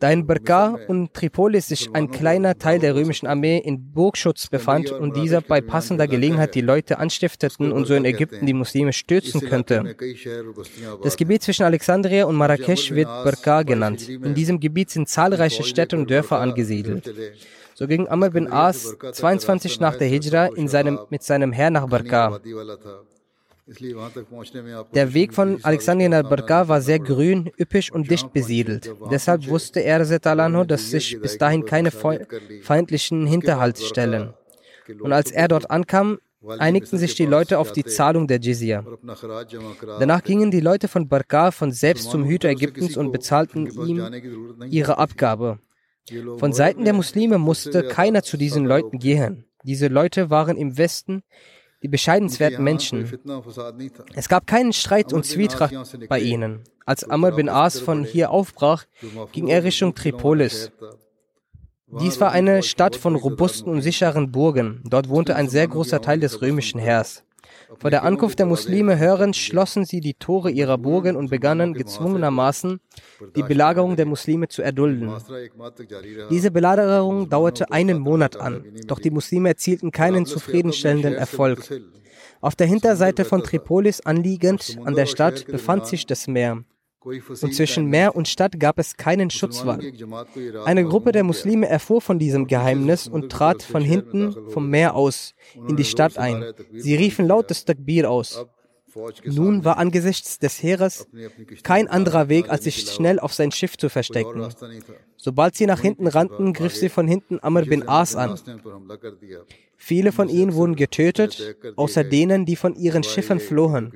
Da 0.00 0.10
in 0.10 0.26
Barka 0.26 0.78
und 0.88 1.12
Tripolis 1.12 1.68
sich 1.68 1.90
ein 1.94 2.10
kleiner 2.10 2.58
Teil 2.58 2.78
der 2.78 2.94
römischen 2.94 3.26
Armee 3.26 3.58
in 3.58 3.92
Burgschutz 3.92 4.46
befand 4.48 4.90
und 4.92 5.16
dieser 5.16 5.40
bei 5.40 5.60
passender 5.60 6.06
Gelegenheit 6.06 6.54
die 6.54 6.60
Leute 6.60 6.98
anstifteten 6.98 7.72
und 7.72 7.86
so 7.86 7.94
in 7.94 8.04
Ägypten 8.04 8.46
die 8.46 8.54
Muslime 8.54 8.92
stürzen 8.92 9.40
könnte. 9.40 9.94
Das 11.02 11.16
Gebiet 11.16 11.42
zwischen 11.42 11.64
Alexandria 11.64 12.24
und 12.24 12.36
Marrakesch 12.36 12.92
wird 12.92 13.08
Barka 13.08 13.41
genannt. 13.64 14.08
In 14.08 14.34
diesem 14.34 14.60
Gebiet 14.60 14.90
sind 14.90 15.08
zahlreiche 15.08 15.62
Städte 15.62 15.96
und 15.96 16.10
Dörfer 16.10 16.38
angesiedelt. 16.38 17.12
So 17.74 17.86
ging 17.86 18.06
Amr 18.08 18.30
bin 18.30 18.52
As 18.52 18.96
22 19.12 19.80
nach 19.80 19.96
der 19.96 20.08
Hijra 20.08 20.46
in 20.46 20.68
seinem, 20.68 21.00
mit 21.10 21.22
seinem 21.22 21.52
Heer 21.52 21.70
nach 21.70 21.88
Barka. 21.88 22.40
Der 24.94 25.14
Weg 25.14 25.32
von 25.32 25.58
Alexandrien 25.62 26.10
nach 26.10 26.28
Barka 26.28 26.68
war 26.68 26.80
sehr 26.80 26.98
grün, 26.98 27.50
üppig 27.58 27.92
und 27.92 28.10
dicht 28.10 28.32
besiedelt. 28.32 28.94
Deshalb 29.10 29.48
wusste 29.48 29.80
er, 29.80 29.98
dass 29.98 30.90
sich 30.90 31.20
bis 31.20 31.38
dahin 31.38 31.64
keine 31.64 31.90
feindlichen 32.62 33.26
Hinterhaltsstellen. 33.26 34.34
Und 35.00 35.12
als 35.12 35.30
er 35.30 35.48
dort 35.48 35.70
ankam, 35.70 36.18
einigten 36.58 36.98
sich 36.98 37.14
die 37.14 37.26
Leute 37.26 37.58
auf 37.58 37.72
die 37.72 37.84
Zahlung 37.84 38.26
der 38.26 38.40
Jizya. 38.40 38.84
Danach 39.98 40.22
gingen 40.22 40.50
die 40.50 40.60
Leute 40.60 40.88
von 40.88 41.08
Barka 41.08 41.50
von 41.50 41.72
selbst 41.72 42.10
zum 42.10 42.24
Hüter 42.24 42.48
Ägyptens 42.48 42.96
und 42.96 43.12
bezahlten 43.12 43.66
ihm 43.86 44.62
ihre 44.70 44.98
Abgabe. 44.98 45.58
Von 46.38 46.52
Seiten 46.52 46.84
der 46.84 46.94
Muslime 46.94 47.38
musste 47.38 47.84
keiner 47.84 48.22
zu 48.22 48.36
diesen 48.36 48.66
Leuten 48.66 48.98
gehen. 48.98 49.44
Diese 49.64 49.88
Leute 49.88 50.30
waren 50.30 50.56
im 50.56 50.76
Westen 50.76 51.22
die 51.82 51.88
bescheidenswerten 51.88 52.62
Menschen. 52.62 53.10
Es 54.14 54.28
gab 54.28 54.46
keinen 54.46 54.72
Streit 54.72 55.12
und 55.12 55.26
Zwietracht 55.26 55.74
bei 56.08 56.20
ihnen. 56.20 56.60
Als 56.84 57.04
Amr 57.04 57.32
bin 57.32 57.48
As 57.48 57.78
von 57.80 58.04
hier 58.04 58.30
aufbrach, 58.30 58.84
ging 59.32 59.48
er 59.48 59.64
Richtung 59.64 59.94
Tripolis. 59.94 60.72
Dies 62.00 62.20
war 62.20 62.32
eine 62.32 62.62
Stadt 62.62 62.96
von 62.96 63.16
robusten 63.16 63.70
und 63.70 63.82
sicheren 63.82 64.32
Burgen. 64.32 64.82
Dort 64.84 65.08
wohnte 65.08 65.36
ein 65.36 65.48
sehr 65.48 65.68
großer 65.68 66.00
Teil 66.00 66.20
des 66.20 66.40
römischen 66.40 66.80
Heers. 66.80 67.24
Vor 67.78 67.90
der 67.90 68.02
Ankunft 68.02 68.38
der 68.38 68.46
Muslime 68.46 68.98
hörend 68.98 69.36
schlossen 69.36 69.84
sie 69.84 70.00
die 70.00 70.14
Tore 70.14 70.50
ihrer 70.50 70.78
Burgen 70.78 71.16
und 71.16 71.30
begannen 71.30 71.74
gezwungenermaßen 71.74 72.80
die 73.36 73.42
Belagerung 73.42 73.96
der 73.96 74.06
Muslime 74.06 74.48
zu 74.48 74.62
erdulden. 74.62 75.12
Diese 76.30 76.50
Belagerung 76.50 77.28
dauerte 77.28 77.70
einen 77.70 77.98
Monat 77.98 78.36
an, 78.36 78.64
doch 78.86 78.98
die 78.98 79.10
Muslime 79.10 79.50
erzielten 79.50 79.90
keinen 79.90 80.26
zufriedenstellenden 80.26 81.14
Erfolg. 81.14 81.68
Auf 82.40 82.56
der 82.56 82.66
Hinterseite 82.66 83.24
von 83.24 83.42
Tripolis 83.42 84.00
anliegend 84.00 84.78
an 84.84 84.94
der 84.94 85.06
Stadt 85.06 85.46
befand 85.46 85.86
sich 85.86 86.06
das 86.06 86.26
Meer. 86.26 86.64
Und 87.04 87.54
zwischen 87.54 87.86
Meer 87.86 88.14
und 88.14 88.28
Stadt 88.28 88.58
gab 88.60 88.78
es 88.78 88.96
keinen 88.96 89.30
Schutzwall. 89.30 89.80
Eine 90.64 90.84
Gruppe 90.84 91.12
der 91.12 91.24
Muslime 91.24 91.68
erfuhr 91.68 92.00
von 92.00 92.18
diesem 92.18 92.46
Geheimnis 92.46 93.08
und 93.08 93.30
trat 93.30 93.62
von 93.62 93.82
hinten 93.82 94.34
vom 94.50 94.68
Meer 94.68 94.94
aus 94.94 95.34
in 95.68 95.76
die 95.76 95.84
Stadt 95.84 96.18
ein. 96.18 96.44
Sie 96.72 96.94
riefen 96.94 97.26
laut 97.26 97.50
das 97.50 97.64
Takbir 97.64 98.10
aus. 98.10 98.46
Nun 99.24 99.64
war 99.64 99.78
angesichts 99.78 100.38
des 100.38 100.62
Heeres 100.62 101.06
kein 101.62 101.88
anderer 101.88 102.28
Weg, 102.28 102.50
als 102.50 102.64
sich 102.64 102.90
schnell 102.90 103.18
auf 103.18 103.32
sein 103.32 103.50
Schiff 103.52 103.76
zu 103.76 103.88
verstecken. 103.88 104.48
Sobald 105.16 105.54
sie 105.54 105.66
nach 105.66 105.80
hinten 105.80 106.06
rannten, 106.06 106.52
griff 106.52 106.76
sie 106.76 106.88
von 106.88 107.08
hinten 107.08 107.38
Amr 107.40 107.62
bin 107.62 107.88
As 107.88 108.16
an. 108.16 108.38
Viele 109.76 110.12
von 110.12 110.28
ihnen 110.28 110.54
wurden 110.54 110.76
getötet, 110.76 111.56
außer 111.76 112.04
denen, 112.04 112.44
die 112.44 112.56
von 112.56 112.76
ihren 112.76 113.02
Schiffen 113.02 113.40
flohen. 113.40 113.92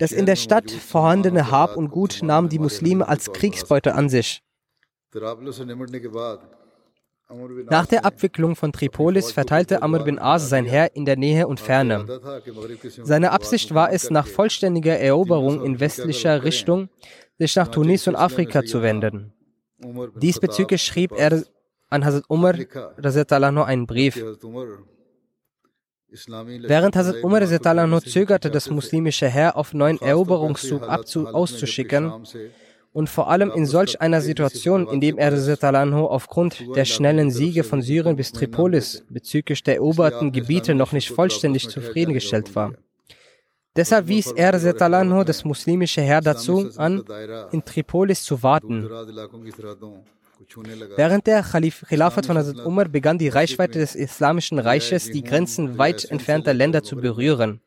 Das 0.00 0.12
in 0.12 0.26
der 0.26 0.36
Stadt 0.36 0.70
vorhandene 0.70 1.50
Hab 1.50 1.76
und 1.76 1.90
Gut 1.90 2.20
nahmen 2.22 2.48
die 2.48 2.58
Muslime 2.58 3.06
als 3.06 3.32
Kriegsbeute 3.32 3.94
an 3.94 4.08
sich. 4.08 4.42
Nach 7.68 7.86
der 7.86 8.04
Abwicklung 8.04 8.56
von 8.56 8.72
Tripolis 8.72 9.30
verteilte 9.30 9.82
Amr 9.82 10.02
bin 10.02 10.18
As 10.18 10.48
sein 10.48 10.64
Heer 10.64 10.96
in 10.96 11.04
der 11.04 11.16
Nähe 11.16 11.46
und 11.46 11.60
Ferne. 11.60 12.06
Seine 13.02 13.30
Absicht 13.30 13.72
war 13.74 13.92
es, 13.92 14.10
nach 14.10 14.26
vollständiger 14.26 14.98
Eroberung 14.98 15.62
in 15.64 15.78
westlicher 15.78 16.42
Richtung 16.42 16.88
sich 17.38 17.54
nach 17.54 17.68
Tunis 17.68 18.08
und 18.08 18.16
Afrika 18.16 18.64
zu 18.64 18.82
wenden. 18.82 19.32
Diesbezüglich 20.16 20.82
schrieb 20.82 21.12
er 21.12 21.44
an 21.90 22.04
Hazrat 22.04 22.24
Umar 22.28 22.54
einen 23.66 23.86
Brief. 23.86 24.24
Während 26.10 26.96
Hazrat 26.96 27.22
Umar 27.22 27.40
zögerte, 28.00 28.50
das 28.50 28.68
muslimische 28.70 29.28
Heer 29.28 29.56
auf 29.56 29.74
neuen 29.74 30.00
Eroberungszug 30.00 30.82
auszuschicken, 30.82 32.12
und 32.92 33.08
vor 33.08 33.30
allem 33.30 33.52
in 33.52 33.66
solch 33.66 34.00
einer 34.00 34.20
Situation, 34.20 34.88
in 34.88 35.00
dem 35.00 35.16
er 35.16 35.30
aufgrund 36.08 36.64
der 36.74 36.84
schnellen 36.84 37.30
Siege 37.30 37.62
von 37.62 37.82
Syrien 37.82 38.16
bis 38.16 38.32
Tripolis 38.32 39.04
bezüglich 39.08 39.62
der 39.62 39.76
eroberten 39.76 40.32
Gebiete 40.32 40.74
noch 40.74 40.90
nicht 40.92 41.10
vollständig 41.10 41.68
zufriedengestellt 41.68 42.54
war. 42.56 42.74
Deshalb 43.76 44.08
wies 44.08 44.32
er 44.32 44.58
das 45.24 45.44
muslimische 45.44 46.00
Heer 46.00 46.20
dazu 46.20 46.68
an, 46.76 47.04
in 47.52 47.64
Tripolis 47.64 48.24
zu 48.24 48.42
warten. 48.42 48.90
Während 50.96 51.26
der 51.26 51.42
Khilafat 51.42 52.26
von 52.26 52.38
Hazrat 52.38 52.64
Umar 52.64 52.86
begann 52.86 53.18
die 53.18 53.28
Reichweite 53.28 53.78
des 53.78 53.94
Islamischen 53.94 54.58
Reiches, 54.58 55.10
die 55.10 55.22
Grenzen 55.22 55.78
weit 55.78 56.04
entfernter 56.10 56.54
Länder 56.54 56.82
zu 56.82 56.96
berühren. 56.96 57.60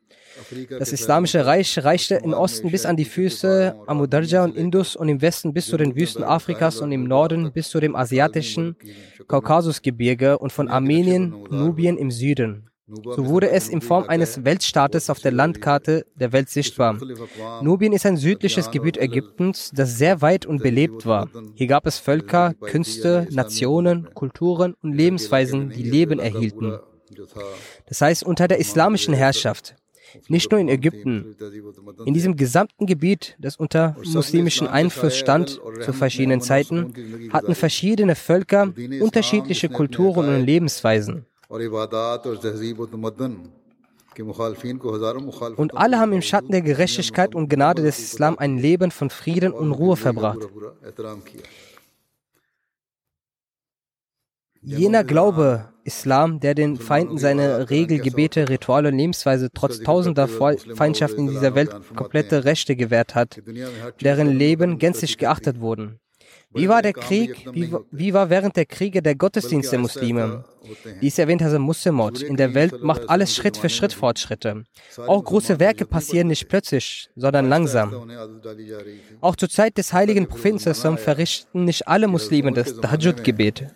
Das 0.79 0.91
Islamische 0.91 1.45
Reich 1.45 1.83
reichte 1.83 2.15
im 2.15 2.33
Osten 2.33 2.71
bis 2.71 2.85
an 2.85 2.97
die 2.97 3.05
Füße 3.05 3.75
Amu 3.85 4.07
Darja 4.07 4.43
und 4.43 4.55
Indus 4.55 4.95
und 4.95 5.07
im 5.07 5.21
Westen 5.21 5.53
bis 5.53 5.67
zu 5.67 5.77
den 5.77 5.95
Wüsten 5.95 6.23
Afrikas 6.23 6.79
und 6.79 6.91
im 6.91 7.03
Norden 7.03 7.51
bis 7.53 7.69
zu 7.69 7.79
dem 7.79 7.95
asiatischen 7.95 8.75
Kaukasusgebirge 9.27 10.39
und 10.39 10.51
von 10.51 10.69
Armenien, 10.69 11.35
Nubien 11.51 11.97
im 11.97 12.09
Süden. 12.09 12.69
So 12.85 13.27
wurde 13.27 13.49
es 13.49 13.69
in 13.69 13.79
Form 13.79 14.05
eines 14.09 14.43
Weltstaates 14.43 15.09
auf 15.09 15.19
der 15.19 15.31
Landkarte 15.31 16.05
der 16.15 16.33
Welt 16.33 16.49
sichtbar. 16.49 16.99
Nubien 17.61 17.93
ist 17.93 18.05
ein 18.05 18.17
südliches 18.17 18.71
Gebiet 18.71 18.97
Ägyptens, 18.97 19.71
das 19.73 19.97
sehr 19.97 20.21
weit 20.21 20.45
und 20.45 20.61
belebt 20.61 21.05
war. 21.05 21.29
Hier 21.55 21.67
gab 21.67 21.85
es 21.87 21.97
Völker, 21.97 22.53
Künste, 22.55 23.27
Nationen, 23.31 24.13
Kulturen 24.13 24.75
und 24.81 24.93
Lebensweisen, 24.93 25.69
die 25.69 25.83
Leben 25.83 26.19
erhielten. 26.19 26.77
Das 27.87 28.01
heißt, 28.01 28.23
unter 28.23 28.47
der 28.47 28.59
islamischen 28.59 29.13
Herrschaft. 29.13 29.75
nicht 30.27 30.51
nur 30.51 30.59
in 30.59 30.69
Ägypten. 30.69 31.35
In 32.05 32.13
diesem 32.13 32.35
gesamten 32.35 32.85
Gebiet, 32.85 33.35
das 33.39 33.55
unter 33.55 33.95
muslimischem 34.03 34.67
Einfluss 34.67 35.17
stand 35.17 35.59
zu 35.81 35.93
verschiedenen 35.93 36.41
Zeiten, 36.41 36.93
hatten 37.31 37.55
verschiedene 37.55 38.15
Völker 38.15 38.73
unterschiedliche 38.99 39.69
Kulturen 39.69 40.27
und 40.27 40.45
Lebensweisen. 40.45 41.25
Und 41.49 41.61
alle 45.75 45.99
haben 45.99 46.13
im 46.13 46.21
Schatten 46.21 46.51
der 46.51 46.61
Gerechtigkeit 46.61 47.35
und 47.35 47.49
Gnade 47.49 47.81
des 47.81 47.99
Islam 47.99 48.37
ein 48.37 48.57
Leben 48.57 48.91
von 48.91 49.09
Frieden 49.09 49.53
und 49.53 49.71
Ruhe 49.71 49.95
verbracht. 49.95 50.39
Jener 54.65 55.03
Glaube, 55.03 55.73
Islam, 55.83 56.39
der 56.39 56.55
den 56.55 56.77
Feinden 56.77 57.17
seine 57.17 57.69
Regel, 57.69 57.99
Gebete, 57.99 58.47
Rituale 58.47 58.87
und 58.89 58.97
Lebensweise 58.97 59.49
trotz 59.53 59.79
tausender 59.79 60.29
Feindschaften 60.29 61.27
in 61.27 61.33
dieser 61.33 61.53
Welt 61.55 61.75
komplette 61.95 62.45
Rechte 62.45 62.77
gewährt 62.77 63.13
hat, 63.13 63.41
deren 64.01 64.29
Leben 64.29 64.77
gänzlich 64.77 65.17
geachtet 65.17 65.59
wurden. 65.59 65.99
Wie 66.53 66.69
war 66.69 66.81
der 66.81 66.93
Krieg, 66.93 67.47
wie, 67.51 67.73
wie 67.91 68.13
war 68.13 68.29
während 68.29 68.55
der 68.55 68.65
Kriege 68.65 69.01
der 69.01 69.15
Gottesdienst 69.15 69.71
der 69.71 69.79
Muslime? 69.79 70.45
Dies 71.01 71.17
erwähnt 71.17 71.41
also 71.41 71.59
Muslimot. 71.59 72.21
In 72.21 72.37
der 72.37 72.53
Welt 72.53 72.83
macht 72.83 73.09
alles 73.09 73.35
Schritt 73.35 73.57
für 73.57 73.69
Schritt 73.69 73.93
Fortschritte. 73.93 74.63
Auch 74.97 75.23
große 75.23 75.59
Werke 75.59 75.85
passieren 75.85 76.27
nicht 76.27 76.47
plötzlich, 76.47 77.09
sondern 77.15 77.49
langsam. 77.49 78.09
Auch 79.21 79.35
zur 79.35 79.49
Zeit 79.49 79.77
des 79.77 79.93
heiligen 79.93 80.27
Propheten 80.27 80.59
verrichten 80.59 81.65
nicht 81.65 81.87
alle 81.87 82.07
Muslime 82.07 82.51
das 82.53 82.79
Tahajjud-Gebet. 82.79 83.67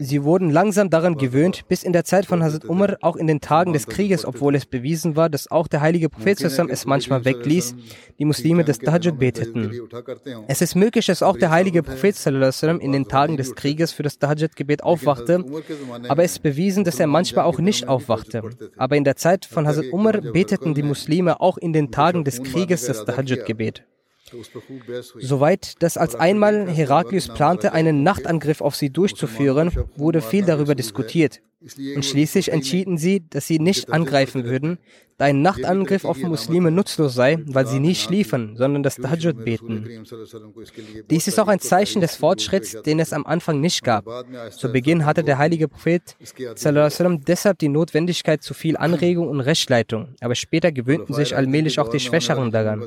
Sie 0.00 0.24
wurden 0.24 0.48
langsam 0.48 0.88
daran 0.88 1.18
gewöhnt, 1.18 1.68
bis 1.68 1.82
in 1.82 1.92
der 1.92 2.04
Zeit 2.04 2.24
von 2.24 2.42
Hazrat 2.42 2.64
Umar, 2.64 2.96
auch 3.02 3.16
in 3.16 3.26
den 3.26 3.42
Tagen 3.42 3.74
des 3.74 3.86
Krieges, 3.86 4.24
obwohl 4.24 4.54
es 4.54 4.64
bewiesen 4.64 5.16
war, 5.16 5.28
dass 5.28 5.50
auch 5.50 5.68
der 5.68 5.82
heilige 5.82 6.08
Prophet 6.08 6.40
es 6.40 6.86
manchmal 6.86 7.26
wegließ, 7.26 7.74
die 8.18 8.24
Muslime 8.24 8.64
das 8.64 8.78
Tahajjud 8.78 9.18
beteten. 9.18 9.70
Es 10.48 10.62
ist 10.62 10.76
möglich, 10.76 11.04
dass 11.04 11.22
auch 11.22 11.36
der 11.36 11.50
heilige 11.50 11.82
Prophet 11.82 12.16
in 12.26 12.92
den 12.92 13.06
Tagen 13.06 13.36
des 13.36 13.54
Krieges 13.54 13.92
für 13.92 14.02
das 14.02 14.18
Tahajjud-Gebet 14.18 14.82
aufwachte, 14.82 15.44
aber 16.08 16.24
es 16.24 16.32
ist 16.32 16.42
bewiesen, 16.42 16.84
dass 16.84 16.98
er 16.98 17.06
manchmal 17.06 17.44
auch 17.44 17.58
nicht 17.58 17.86
aufwachte. 17.86 18.42
Aber 18.78 18.96
in 18.96 19.04
der 19.04 19.16
Zeit 19.16 19.44
von 19.44 19.66
Hazrat 19.66 19.92
Umar 19.92 20.22
beteten 20.22 20.72
die 20.72 20.82
Muslime 20.82 21.42
auch 21.42 21.58
in 21.58 21.74
den 21.74 21.90
Tagen 21.90 22.24
des 22.24 22.42
Krieges 22.42 22.86
das 22.86 23.04
Tahajjud-Gebet. 23.04 23.84
Soweit, 25.20 25.82
dass 25.82 25.96
als 25.96 26.14
einmal 26.14 26.68
Heraklius 26.68 27.28
plante, 27.28 27.72
einen 27.72 28.02
Nachtangriff 28.02 28.60
auf 28.60 28.76
sie 28.76 28.90
durchzuführen, 28.90 29.72
wurde 29.96 30.20
viel 30.20 30.44
darüber 30.44 30.74
diskutiert. 30.74 31.40
Und 31.60 32.04
schließlich 32.04 32.52
entschieden 32.52 32.98
sie, 32.98 33.24
dass 33.28 33.48
sie 33.48 33.58
nicht 33.58 33.90
angreifen 33.90 34.44
würden, 34.44 34.78
da 35.18 35.24
ein 35.24 35.42
Nachtangriff 35.42 36.04
auf 36.04 36.18
Muslime 36.18 36.70
nutzlos 36.70 37.14
sei, 37.14 37.38
weil 37.46 37.66
sie 37.66 37.80
nie 37.80 37.96
schliefen, 37.96 38.56
sondern 38.56 38.84
das 38.84 38.94
Tahajjud 38.94 39.44
beten. 39.44 39.84
Dies 41.10 41.26
ist 41.26 41.40
auch 41.40 41.48
ein 41.48 41.58
Zeichen 41.58 42.00
des 42.00 42.14
Fortschritts, 42.14 42.82
den 42.82 43.00
es 43.00 43.12
am 43.12 43.26
Anfang 43.26 43.60
nicht 43.60 43.82
gab. 43.82 44.06
Zu 44.52 44.70
Beginn 44.70 45.04
hatte 45.04 45.24
der 45.24 45.38
heilige 45.38 45.66
Prophet 45.66 46.16
sallam, 46.54 47.24
deshalb 47.24 47.58
die 47.58 47.68
Notwendigkeit 47.68 48.44
zu 48.44 48.54
viel 48.54 48.76
Anregung 48.76 49.28
und 49.28 49.40
Rechtleitung, 49.40 50.14
aber 50.20 50.36
später 50.36 50.70
gewöhnten 50.70 51.12
sich 51.14 51.34
allmählich 51.34 51.80
auch 51.80 51.88
die 51.88 52.00
Schwächeren 52.00 52.52
daran. 52.52 52.84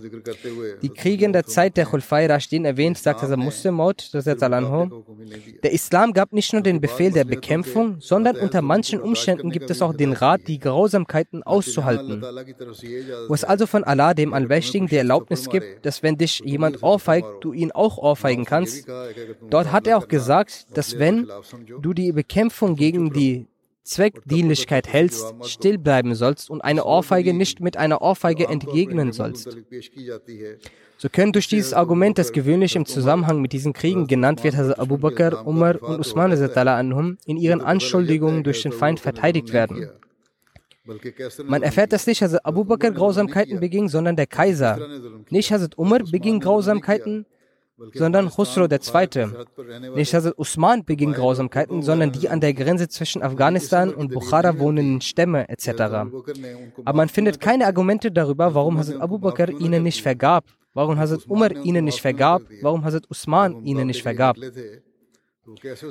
Die 0.82 0.90
Kriege 0.90 1.26
in 1.26 1.34
der 1.34 1.46
Zeit 1.46 1.76
der 1.76 1.86
Khulfai 1.86 2.28
Rashdin 2.28 2.64
erwähnt, 2.64 2.98
sagte 2.98 3.28
der 3.28 3.38
Muslim 3.38 3.76
Maud, 3.76 4.10
der 4.14 5.72
Islam 5.74 6.14
gab 6.14 6.32
nicht 6.32 6.54
nur 6.54 6.62
den 6.62 6.80
Befehl 6.80 7.12
der 7.12 7.26
Bekämpfung, 7.26 7.98
sondern 8.00 8.38
unter 8.38 8.61
manchen 8.62 9.02
Umständen 9.02 9.50
gibt 9.50 9.70
es 9.70 9.82
auch 9.82 9.94
den 9.94 10.14
Rat, 10.14 10.42
die 10.48 10.60
Grausamkeiten 10.60 11.44
auszuhalten 11.44 12.24
wo 13.28 13.34
es 13.34 13.44
also 13.44 13.68
von 13.68 13.84
Allah, 13.84 14.14
dem 14.14 14.34
Allmächtigen, 14.34 14.88
die 14.88 14.98
Erlaubnis 14.98 15.50
gibt, 15.50 15.86
dass 15.86 16.04
wenn 16.04 16.18
dich 16.18 16.42
jemand 16.44 16.84
ohrfeigt, 16.84 17.28
du 17.42 17.54
ihn 17.54 17.72
auch 17.72 17.98
ohrfeigen 17.98 18.46
kannst. 18.46 18.88
Dort 19.50 19.72
hat 19.72 19.88
er 19.88 19.98
auch 19.98 20.08
gesagt, 20.08 20.68
dass 20.74 21.00
wenn 21.00 21.28
du 21.82 21.94
die 21.94 22.12
Bekämpfung 22.12 22.76
gegen 22.76 23.14
die 23.14 23.48
Zweckdienlichkeit 23.84 24.88
hältst, 24.88 25.34
still 25.44 25.78
bleiben 25.78 26.14
sollst 26.16 26.50
und 26.50 26.62
eine 26.62 26.86
Ohrfeige 26.86 27.34
nicht 27.34 27.60
mit 27.62 27.78
einer 27.78 28.02
Ohrfeige 28.02 28.48
entgegnen 28.48 29.12
sollst. 29.12 29.58
So 31.02 31.10
können 31.10 31.32
durch 31.32 31.48
dieses 31.48 31.74
Argument, 31.74 32.20
das 32.20 32.32
gewöhnlich 32.32 32.76
im 32.76 32.86
Zusammenhang 32.86 33.42
mit 33.42 33.54
diesen 33.54 33.74
Kriegen 33.74 34.06
genannt 34.06 34.44
wird, 34.44 34.56
Hazrat 34.56 34.78
Abu 34.78 35.00
Bakr, 35.00 35.48
Umar 35.48 35.82
und 35.82 36.00
Usman 36.00 36.32
in 37.26 37.38
ihren 37.38 37.62
Anschuldigungen 37.62 38.44
durch 38.44 38.62
den 38.62 38.72
Feind 38.72 39.00
verteidigt 39.00 39.52
werden. 39.52 39.90
Man 41.48 41.64
erfährt 41.64 41.92
das 41.92 42.06
nicht, 42.06 42.22
Hazrat 42.22 42.46
Abu 42.46 42.66
Bakr 42.66 42.92
Grausamkeiten 42.92 43.60
beging, 43.60 43.90
sondern 43.90 44.16
der 44.16 44.28
Kaiser. 44.28 44.78
Nicht 45.32 45.52
Hazrat 45.52 45.76
Umar 45.76 46.02
beging 46.04 46.40
Grausamkeiten, 46.40 47.26
sondern 47.96 48.30
Khusro 48.30 48.68
II. 48.68 49.28
Nicht 49.96 50.14
Hazrat 50.14 50.38
Usman 50.38 50.86
beging 50.86 51.14
Grausamkeiten, 51.14 51.82
sondern 51.82 52.12
die 52.12 52.30
an 52.30 52.42
der 52.42 52.54
Grenze 52.54 52.90
zwischen 52.90 53.24
Afghanistan 53.24 53.92
und 53.92 54.14
Bukhara 54.14 54.60
wohnenden 54.60 55.02
Stämme 55.02 55.50
etc. 55.50 55.70
Aber 56.86 56.94
man 56.94 57.10
findet 57.10 57.40
keine 57.40 57.66
Argumente 57.66 58.12
darüber, 58.12 58.54
warum 58.54 58.78
Hazrat 58.78 59.02
Abu 59.02 59.18
Bakr 59.18 59.50
ihnen 59.50 59.82
nicht 59.82 60.04
vergab, 60.04 60.46
warum 60.74 60.98
Hazrat 60.98 61.28
Umar 61.28 61.52
ihnen 61.52 61.86
nicht 61.86 62.02
vergab, 62.02 62.44
warum 62.62 62.84
Hazrat 62.84 63.10
Usman 63.10 63.64
ihnen 63.64 63.88
nicht 63.88 64.04
vergab. 64.04 64.38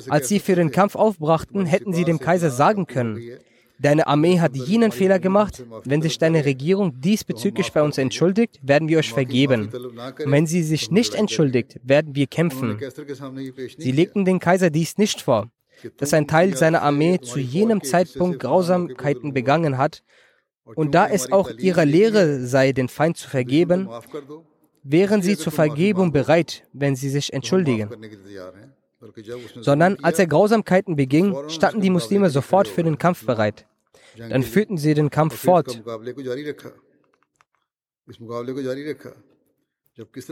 Als 0.09 0.29
sie 0.29 0.39
für 0.39 0.55
den 0.55 0.71
Kampf 0.71 0.95
aufbrachten, 0.95 1.67
hätten 1.67 1.93
sie 1.93 2.05
dem 2.05 2.19
Kaiser 2.19 2.51
sagen 2.51 2.87
können, 2.87 3.21
Deine 3.81 4.07
Armee 4.07 4.39
hat 4.41 4.55
jenen 4.55 4.93
Fehler 4.93 5.19
gemacht. 5.19 5.65
Wenn 5.85 6.03
sich 6.03 6.19
deine 6.19 6.45
Regierung 6.45 7.01
diesbezüglich 7.01 7.73
bei 7.73 7.83
uns 7.83 7.97
entschuldigt, 7.97 8.61
werden 8.63 8.89
wir 8.89 8.99
euch 8.99 9.11
vergeben. 9.11 9.71
Und 9.73 10.31
wenn 10.31 10.47
sie 10.47 10.63
sich 10.63 10.91
nicht 10.91 11.15
entschuldigt, 11.15 11.81
werden 11.83 12.15
wir 12.15 12.27
kämpfen. 12.27 12.79
Sie 13.79 13.93
legten 13.93 14.27
den 14.27 14.39
Kaiser 14.39 14.69
dies 14.69 14.99
nicht 14.99 15.23
vor, 15.23 15.51
dass 15.97 16.13
ein 16.13 16.27
Teil 16.27 16.55
seiner 16.59 16.83
Armee 16.83 17.21
zu 17.21 17.39
jenem 17.39 17.83
Zeitpunkt 17.83 18.39
Grausamkeiten 18.41 19.33
begangen 19.33 19.79
hat. 19.79 20.03
Und 20.75 20.95
da 20.95 21.09
es 21.09 21.33
auch 21.33 21.51
ihrer 21.51 21.87
Lehre 21.87 22.47
sei, 22.47 22.73
den 22.73 22.89
Feind 22.89 23.17
zu 23.17 23.31
vergeben, 23.31 23.89
wären 24.83 25.23
sie 25.23 25.37
zur 25.37 25.53
Vergebung 25.53 26.13
bereit, 26.13 26.65
wenn 26.73 26.97
sie 26.97 27.11
sich 27.11 27.33
entschuldigen 27.33 27.89
sondern 29.61 29.97
als 30.03 30.19
er 30.19 30.27
Grausamkeiten 30.27 30.97
beging, 30.97 31.49
standen 31.49 31.81
die 31.81 31.91
Muslime 31.91 32.31
sofort 32.31 32.69
für 32.69 32.83
den 32.83 32.99
Kampf 32.99 33.25
bereit. 33.25 33.67
Dann 34.17 34.43
führten 34.43 34.77
sie 34.77 34.95
den 34.95 35.11
Kampf 35.11 35.37
fort. 35.37 35.83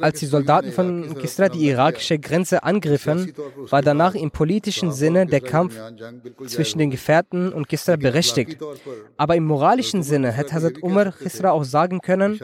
Als 0.00 0.20
die 0.20 0.26
Soldaten 0.26 0.72
von 0.72 1.14
Kisra 1.18 1.48
die 1.48 1.68
irakische 1.68 2.18
Grenze 2.18 2.62
angriffen, 2.62 3.32
war 3.70 3.82
danach 3.82 4.14
im 4.14 4.30
politischen 4.30 4.92
Sinne 4.92 5.26
der 5.26 5.40
Kampf 5.40 5.76
zwischen 6.46 6.78
den 6.78 6.90
Gefährten 6.90 7.52
und 7.52 7.68
Kisra 7.68 7.96
berechtigt. 7.96 8.58
Aber 9.16 9.36
im 9.36 9.44
moralischen 9.44 10.02
Sinne 10.02 10.32
hätte 10.32 10.54
Hazrat 10.54 10.82
Umar 10.82 11.12
Kisra 11.12 11.50
auch 11.50 11.64
sagen 11.64 12.00
können, 12.00 12.40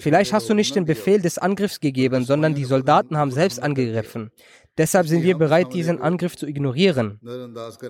vielleicht 0.00 0.32
hast 0.32 0.48
du 0.48 0.54
nicht 0.54 0.74
den 0.74 0.84
Befehl 0.84 1.20
des 1.20 1.38
Angriffs 1.38 1.80
gegeben, 1.80 2.24
sondern 2.24 2.54
die 2.54 2.64
Soldaten 2.64 3.16
haben 3.16 3.30
selbst 3.30 3.62
angegriffen. 3.62 4.30
Deshalb 4.78 5.06
sind 5.06 5.22
wir 5.22 5.38
bereit, 5.38 5.72
diesen 5.72 6.02
Angriff 6.02 6.36
zu 6.36 6.46
ignorieren, 6.46 7.20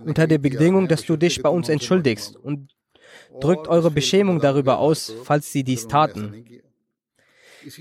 unter 0.04 0.26
der 0.26 0.38
Bedingung, 0.38 0.86
dass 0.86 1.04
du 1.04 1.16
dich 1.16 1.42
bei 1.42 1.48
uns 1.48 1.68
entschuldigst 1.68 2.36
und 2.36 2.70
drückt 3.40 3.68
eure 3.68 3.90
Beschämung 3.90 4.40
darüber 4.40 4.78
aus, 4.78 5.12
falls 5.24 5.52
sie 5.52 5.64
dies 5.64 5.88
taten. 5.88 6.44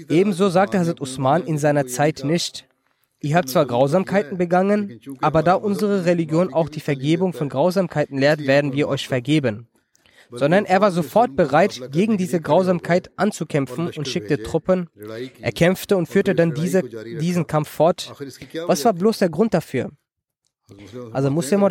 Ebenso 0.10 0.50
sagte 0.50 0.80
Hazrat 0.80 1.02
Usman 1.02 1.44
in 1.44 1.58
seiner 1.58 1.88
Zeit 1.88 2.24
nicht, 2.24 2.68
ihr 3.22 3.36
habt 3.36 3.50
zwar 3.50 3.66
Grausamkeiten 3.66 4.38
begangen, 4.38 5.00
aber 5.22 5.44
da 5.44 5.56
unsere 5.56 6.06
Religion 6.06 6.54
auch 6.54 6.70
die 6.70 6.80
Vergebung 6.80 7.34
von 7.34 7.50
Grausamkeiten 7.50 8.18
lehrt, 8.18 8.46
werden 8.48 8.74
wir 8.74 8.88
euch 8.88 9.08
vergeben. 9.08 9.68
Sondern 10.32 10.66
er 10.66 10.82
war 10.82 10.92
sofort 10.92 11.36
bereit, 11.36 11.80
gegen 11.92 12.18
diese 12.18 12.42
Grausamkeit 12.42 13.12
anzukämpfen 13.16 13.92
und 13.96 14.08
schickte 14.08 14.42
Truppen. 14.42 14.90
Er 15.40 15.52
kämpfte 15.52 15.98
und 15.98 16.08
führte 16.08 16.34
dann 16.34 16.54
diese, 16.54 16.82
diesen 16.82 17.46
Kampf 17.46 17.70
fort. 17.70 18.14
Was 18.66 18.84
war 18.86 18.94
bloß 18.94 19.20
der 19.20 19.30
Grund 19.30 19.54
dafür? 19.54 19.92
Also 21.12 21.30
Muslim 21.30 21.62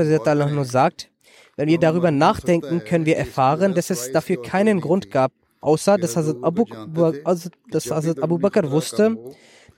sagt, 0.64 1.10
wenn 1.56 1.68
wir 1.68 1.78
darüber 1.78 2.10
nachdenken, 2.10 2.84
können 2.84 3.06
wir 3.06 3.16
erfahren, 3.16 3.74
dass 3.74 3.90
es 3.90 4.12
dafür 4.12 4.40
keinen 4.42 4.80
Grund 4.80 5.10
gab, 5.10 5.32
außer 5.63 5.97
dass 5.97 6.15
Hazrat 6.15 6.37
Abu, 6.41 6.65
also, 7.23 7.49
dass 7.71 7.91
Hazrat 7.91 8.21
Abu 8.21 8.37
Bakr 8.37 8.71
wusste, 8.71 9.17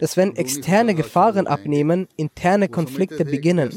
dass 0.02 0.18
wenn 0.18 0.36
externe 0.36 0.96
Gefahren 0.96 1.46
abnehmen, 1.46 2.08
interne 2.16 2.70
Konflikte 2.70 3.24
beginnen. 3.24 3.70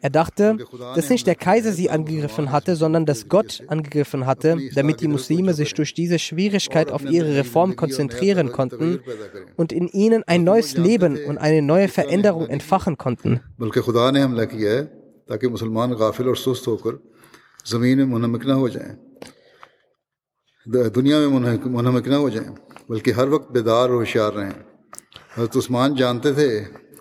Er 0.00 0.08
dachte, 0.08 0.56
dass 0.94 1.10
nicht 1.10 1.26
der 1.26 1.34
Kaiser 1.34 1.72
sie 1.72 1.90
angegriffen 1.90 2.50
hatte, 2.50 2.76
sondern 2.76 3.04
dass 3.04 3.28
Gott 3.28 3.62
angegriffen 3.68 4.24
hatte, 4.24 4.56
damit 4.74 5.02
die 5.02 5.08
Muslime 5.08 5.52
sich 5.52 5.74
durch 5.74 5.92
diese 5.92 6.18
Schwierigkeit 6.18 6.90
auf 6.90 7.04
ihre 7.04 7.36
Reform 7.36 7.76
konzentrieren 7.76 8.52
konnten 8.52 9.00
und 9.56 9.70
in 9.70 9.86
ihnen 9.88 10.22
ein 10.26 10.44
neues 10.44 10.78
Leben 10.78 11.22
und 11.26 11.36
eine 11.36 11.60
neue 11.60 11.88
Veränderung 11.88 12.48
entfachen 12.48 12.96
konnten. 12.96 13.40
ज़मीन 17.62 17.98
में 17.98 18.04
मुनमक 18.10 18.44
ना 18.44 18.54
हो 18.58 18.68
जाएं 18.74 19.05
दुनिया 20.68 21.18
में 21.18 21.28
मुनमक 21.76 22.06
ना 22.08 22.16
हो 22.16 22.30
जाएं 22.30 22.50
बल्कि 22.90 23.10
हर 23.18 23.28
वक्त 23.28 23.52
बेदार 23.52 23.88
और 23.90 23.94
होशियार 24.02 24.32
रहें 24.32 24.54
हजरत 25.38 25.56
उस्मान 25.56 25.96
जानते 25.96 26.32
थे 26.38 26.50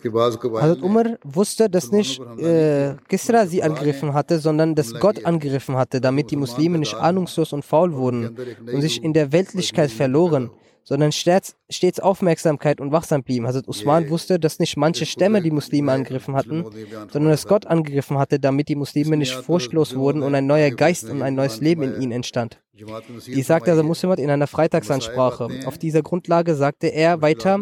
Hazrat 0.04 0.82
Umar 0.82 1.20
wusste, 1.24 1.70
dass 1.70 1.92
nicht 1.92 2.20
äh, 2.20 2.96
Kisra 3.08 3.46
sie 3.46 3.62
angegriffen 3.62 4.16
hatte, 4.16 4.40
sondern 4.40 4.74
dass 4.74 4.96
Gott 4.96 5.24
angegriffen 5.26 5.76
hatte, 5.76 6.02
damit 6.02 6.32
die 6.32 6.38
Muslime 6.38 6.80
nicht 6.80 6.96
ahnungslos 6.96 7.54
und 7.54 7.64
faul 7.64 7.94
wurden 7.94 8.36
und 8.74 8.82
sich 8.82 9.04
in 9.04 9.14
der 9.14 9.32
Weltlichkeit 9.32 9.92
verloren 9.92 10.50
sondern 10.87 11.11
stets, 11.11 11.57
stets 11.69 11.99
Aufmerksamkeit 11.99 12.81
und 12.81 12.93
wachsam 12.93 13.25
blieben. 13.25 13.47
Hazrat 13.47 13.67
Usman 13.67 14.09
wusste, 14.09 14.39
dass 14.39 14.61
nicht 14.61 14.77
manche 14.77 15.05
Stämme 15.05 15.43
die 15.43 15.51
Muslime 15.51 15.91
angegriffen 15.91 16.37
hatten, 16.37 16.65
sondern 17.13 17.33
dass 17.33 17.49
Gott 17.49 17.67
angegriffen 17.67 18.19
hatte, 18.19 18.39
damit 18.39 18.69
die 18.69 18.77
Muslime 18.77 19.17
nicht 19.17 19.35
furchtlos 19.35 19.97
wurden 19.97 20.23
und 20.23 20.35
ein 20.37 20.47
neuer 20.47 20.71
Geist 20.71 21.11
und 21.11 21.23
ein 21.23 21.35
neues 21.35 21.61
Leben 21.61 21.83
in 21.83 22.01
ihnen 22.01 22.13
entstand. 22.13 22.61
Dies 22.73 23.47
sagte 23.49 23.73
Hazrat 23.73 23.85
Muslimat 23.85 24.21
in 24.21 24.31
einer 24.31 24.47
Freitagsansprache. 24.47 25.49
Auf 25.67 25.77
dieser 25.77 26.03
Grundlage 26.03 26.55
sagte 26.55 26.87
er 26.87 27.21
weiter, 27.21 27.59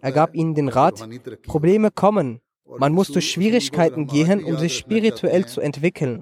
er 0.00 0.12
gab 0.12 0.34
ihnen 0.34 0.54
den 0.54 0.68
Rat, 0.68 1.08
Probleme 1.46 1.92
kommen. 1.92 2.40
Man 2.78 2.92
muss 2.92 3.08
durch 3.08 3.30
Schwierigkeiten 3.30 4.08
gehen, 4.08 4.42
um 4.42 4.58
sich 4.58 4.76
spirituell 4.76 5.46
zu 5.46 5.60
entwickeln. 5.60 6.20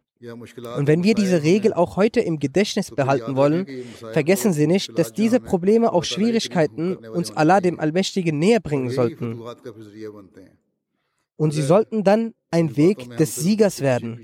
Und 0.76 0.86
wenn 0.86 1.04
wir 1.04 1.14
diese 1.14 1.42
Regel 1.42 1.72
auch 1.72 1.96
heute 1.96 2.20
im 2.20 2.38
Gedächtnis 2.38 2.90
behalten 2.90 3.36
wollen, 3.36 3.66
vergessen 4.12 4.52
Sie 4.52 4.66
nicht, 4.66 4.98
dass 4.98 5.12
diese 5.12 5.40
Probleme, 5.40 5.92
auch 5.92 6.04
Schwierigkeiten, 6.04 6.96
uns 6.96 7.36
Allah 7.36 7.60
dem 7.60 7.80
Allmächtigen 7.80 8.38
näher 8.38 8.60
bringen 8.60 8.90
sollten. 8.90 9.42
Und 11.36 11.52
sie 11.52 11.62
sollten 11.62 12.04
dann 12.04 12.34
ein 12.50 12.76
Weg 12.76 13.16
des 13.16 13.34
Siegers 13.34 13.80
werden. 13.80 14.20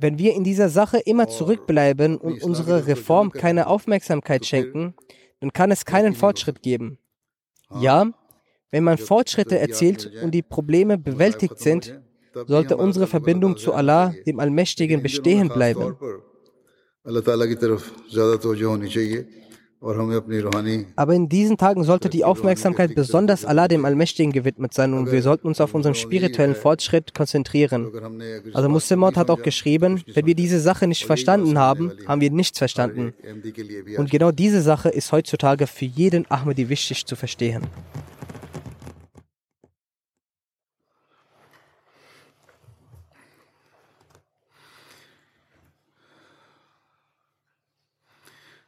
Wenn 0.00 0.18
wir 0.18 0.34
in 0.34 0.44
dieser 0.44 0.70
Sache 0.70 0.98
immer 0.98 1.28
zurückbleiben 1.28 2.16
und 2.16 2.42
unsere 2.42 2.86
Reform 2.86 3.30
keine 3.30 3.66
Aufmerksamkeit 3.66 4.46
schenken, 4.46 4.94
dann 5.40 5.52
kann 5.52 5.70
es 5.70 5.84
keinen 5.84 6.14
Fortschritt 6.14 6.62
geben. 6.62 6.98
Ja, 7.80 8.10
wenn 8.70 8.84
man 8.84 8.96
Fortschritte 8.96 9.58
erzielt 9.58 10.10
und 10.22 10.30
die 10.30 10.42
Probleme 10.42 10.96
bewältigt 10.96 11.58
sind, 11.58 12.00
sollte 12.46 12.76
unsere 12.76 13.06
Verbindung 13.06 13.56
zu 13.56 13.72
Allah, 13.72 14.14
dem 14.26 14.40
Allmächtigen, 14.40 15.02
bestehen 15.02 15.48
bleiben. 15.48 15.96
Aber 20.94 21.14
in 21.14 21.28
diesen 21.28 21.56
Tagen 21.56 21.82
sollte 21.82 22.08
die 22.08 22.24
Aufmerksamkeit 22.24 22.94
besonders 22.94 23.44
Allah, 23.44 23.66
dem 23.66 23.84
Allmächtigen, 23.84 24.32
gewidmet 24.32 24.72
sein 24.72 24.94
und 24.94 25.10
wir 25.10 25.22
sollten 25.22 25.48
uns 25.48 25.60
auf 25.60 25.74
unseren 25.74 25.96
spirituellen 25.96 26.54
Fortschritt 26.54 27.14
konzentrieren. 27.14 27.90
Also 28.54 28.68
Muslimot 28.68 29.16
hat 29.16 29.28
auch 29.28 29.42
geschrieben, 29.42 30.00
wenn 30.14 30.26
wir 30.26 30.36
diese 30.36 30.60
Sache 30.60 30.86
nicht 30.86 31.04
verstanden 31.04 31.58
haben, 31.58 31.92
haben 32.06 32.20
wir 32.20 32.30
nichts 32.30 32.58
verstanden. 32.58 33.12
Und 33.96 34.10
genau 34.10 34.30
diese 34.30 34.62
Sache 34.62 34.88
ist 34.88 35.10
heutzutage 35.10 35.66
für 35.66 35.86
jeden 35.86 36.30
Ahmadi 36.30 36.68
wichtig 36.68 37.04
zu 37.04 37.16
verstehen. 37.16 37.62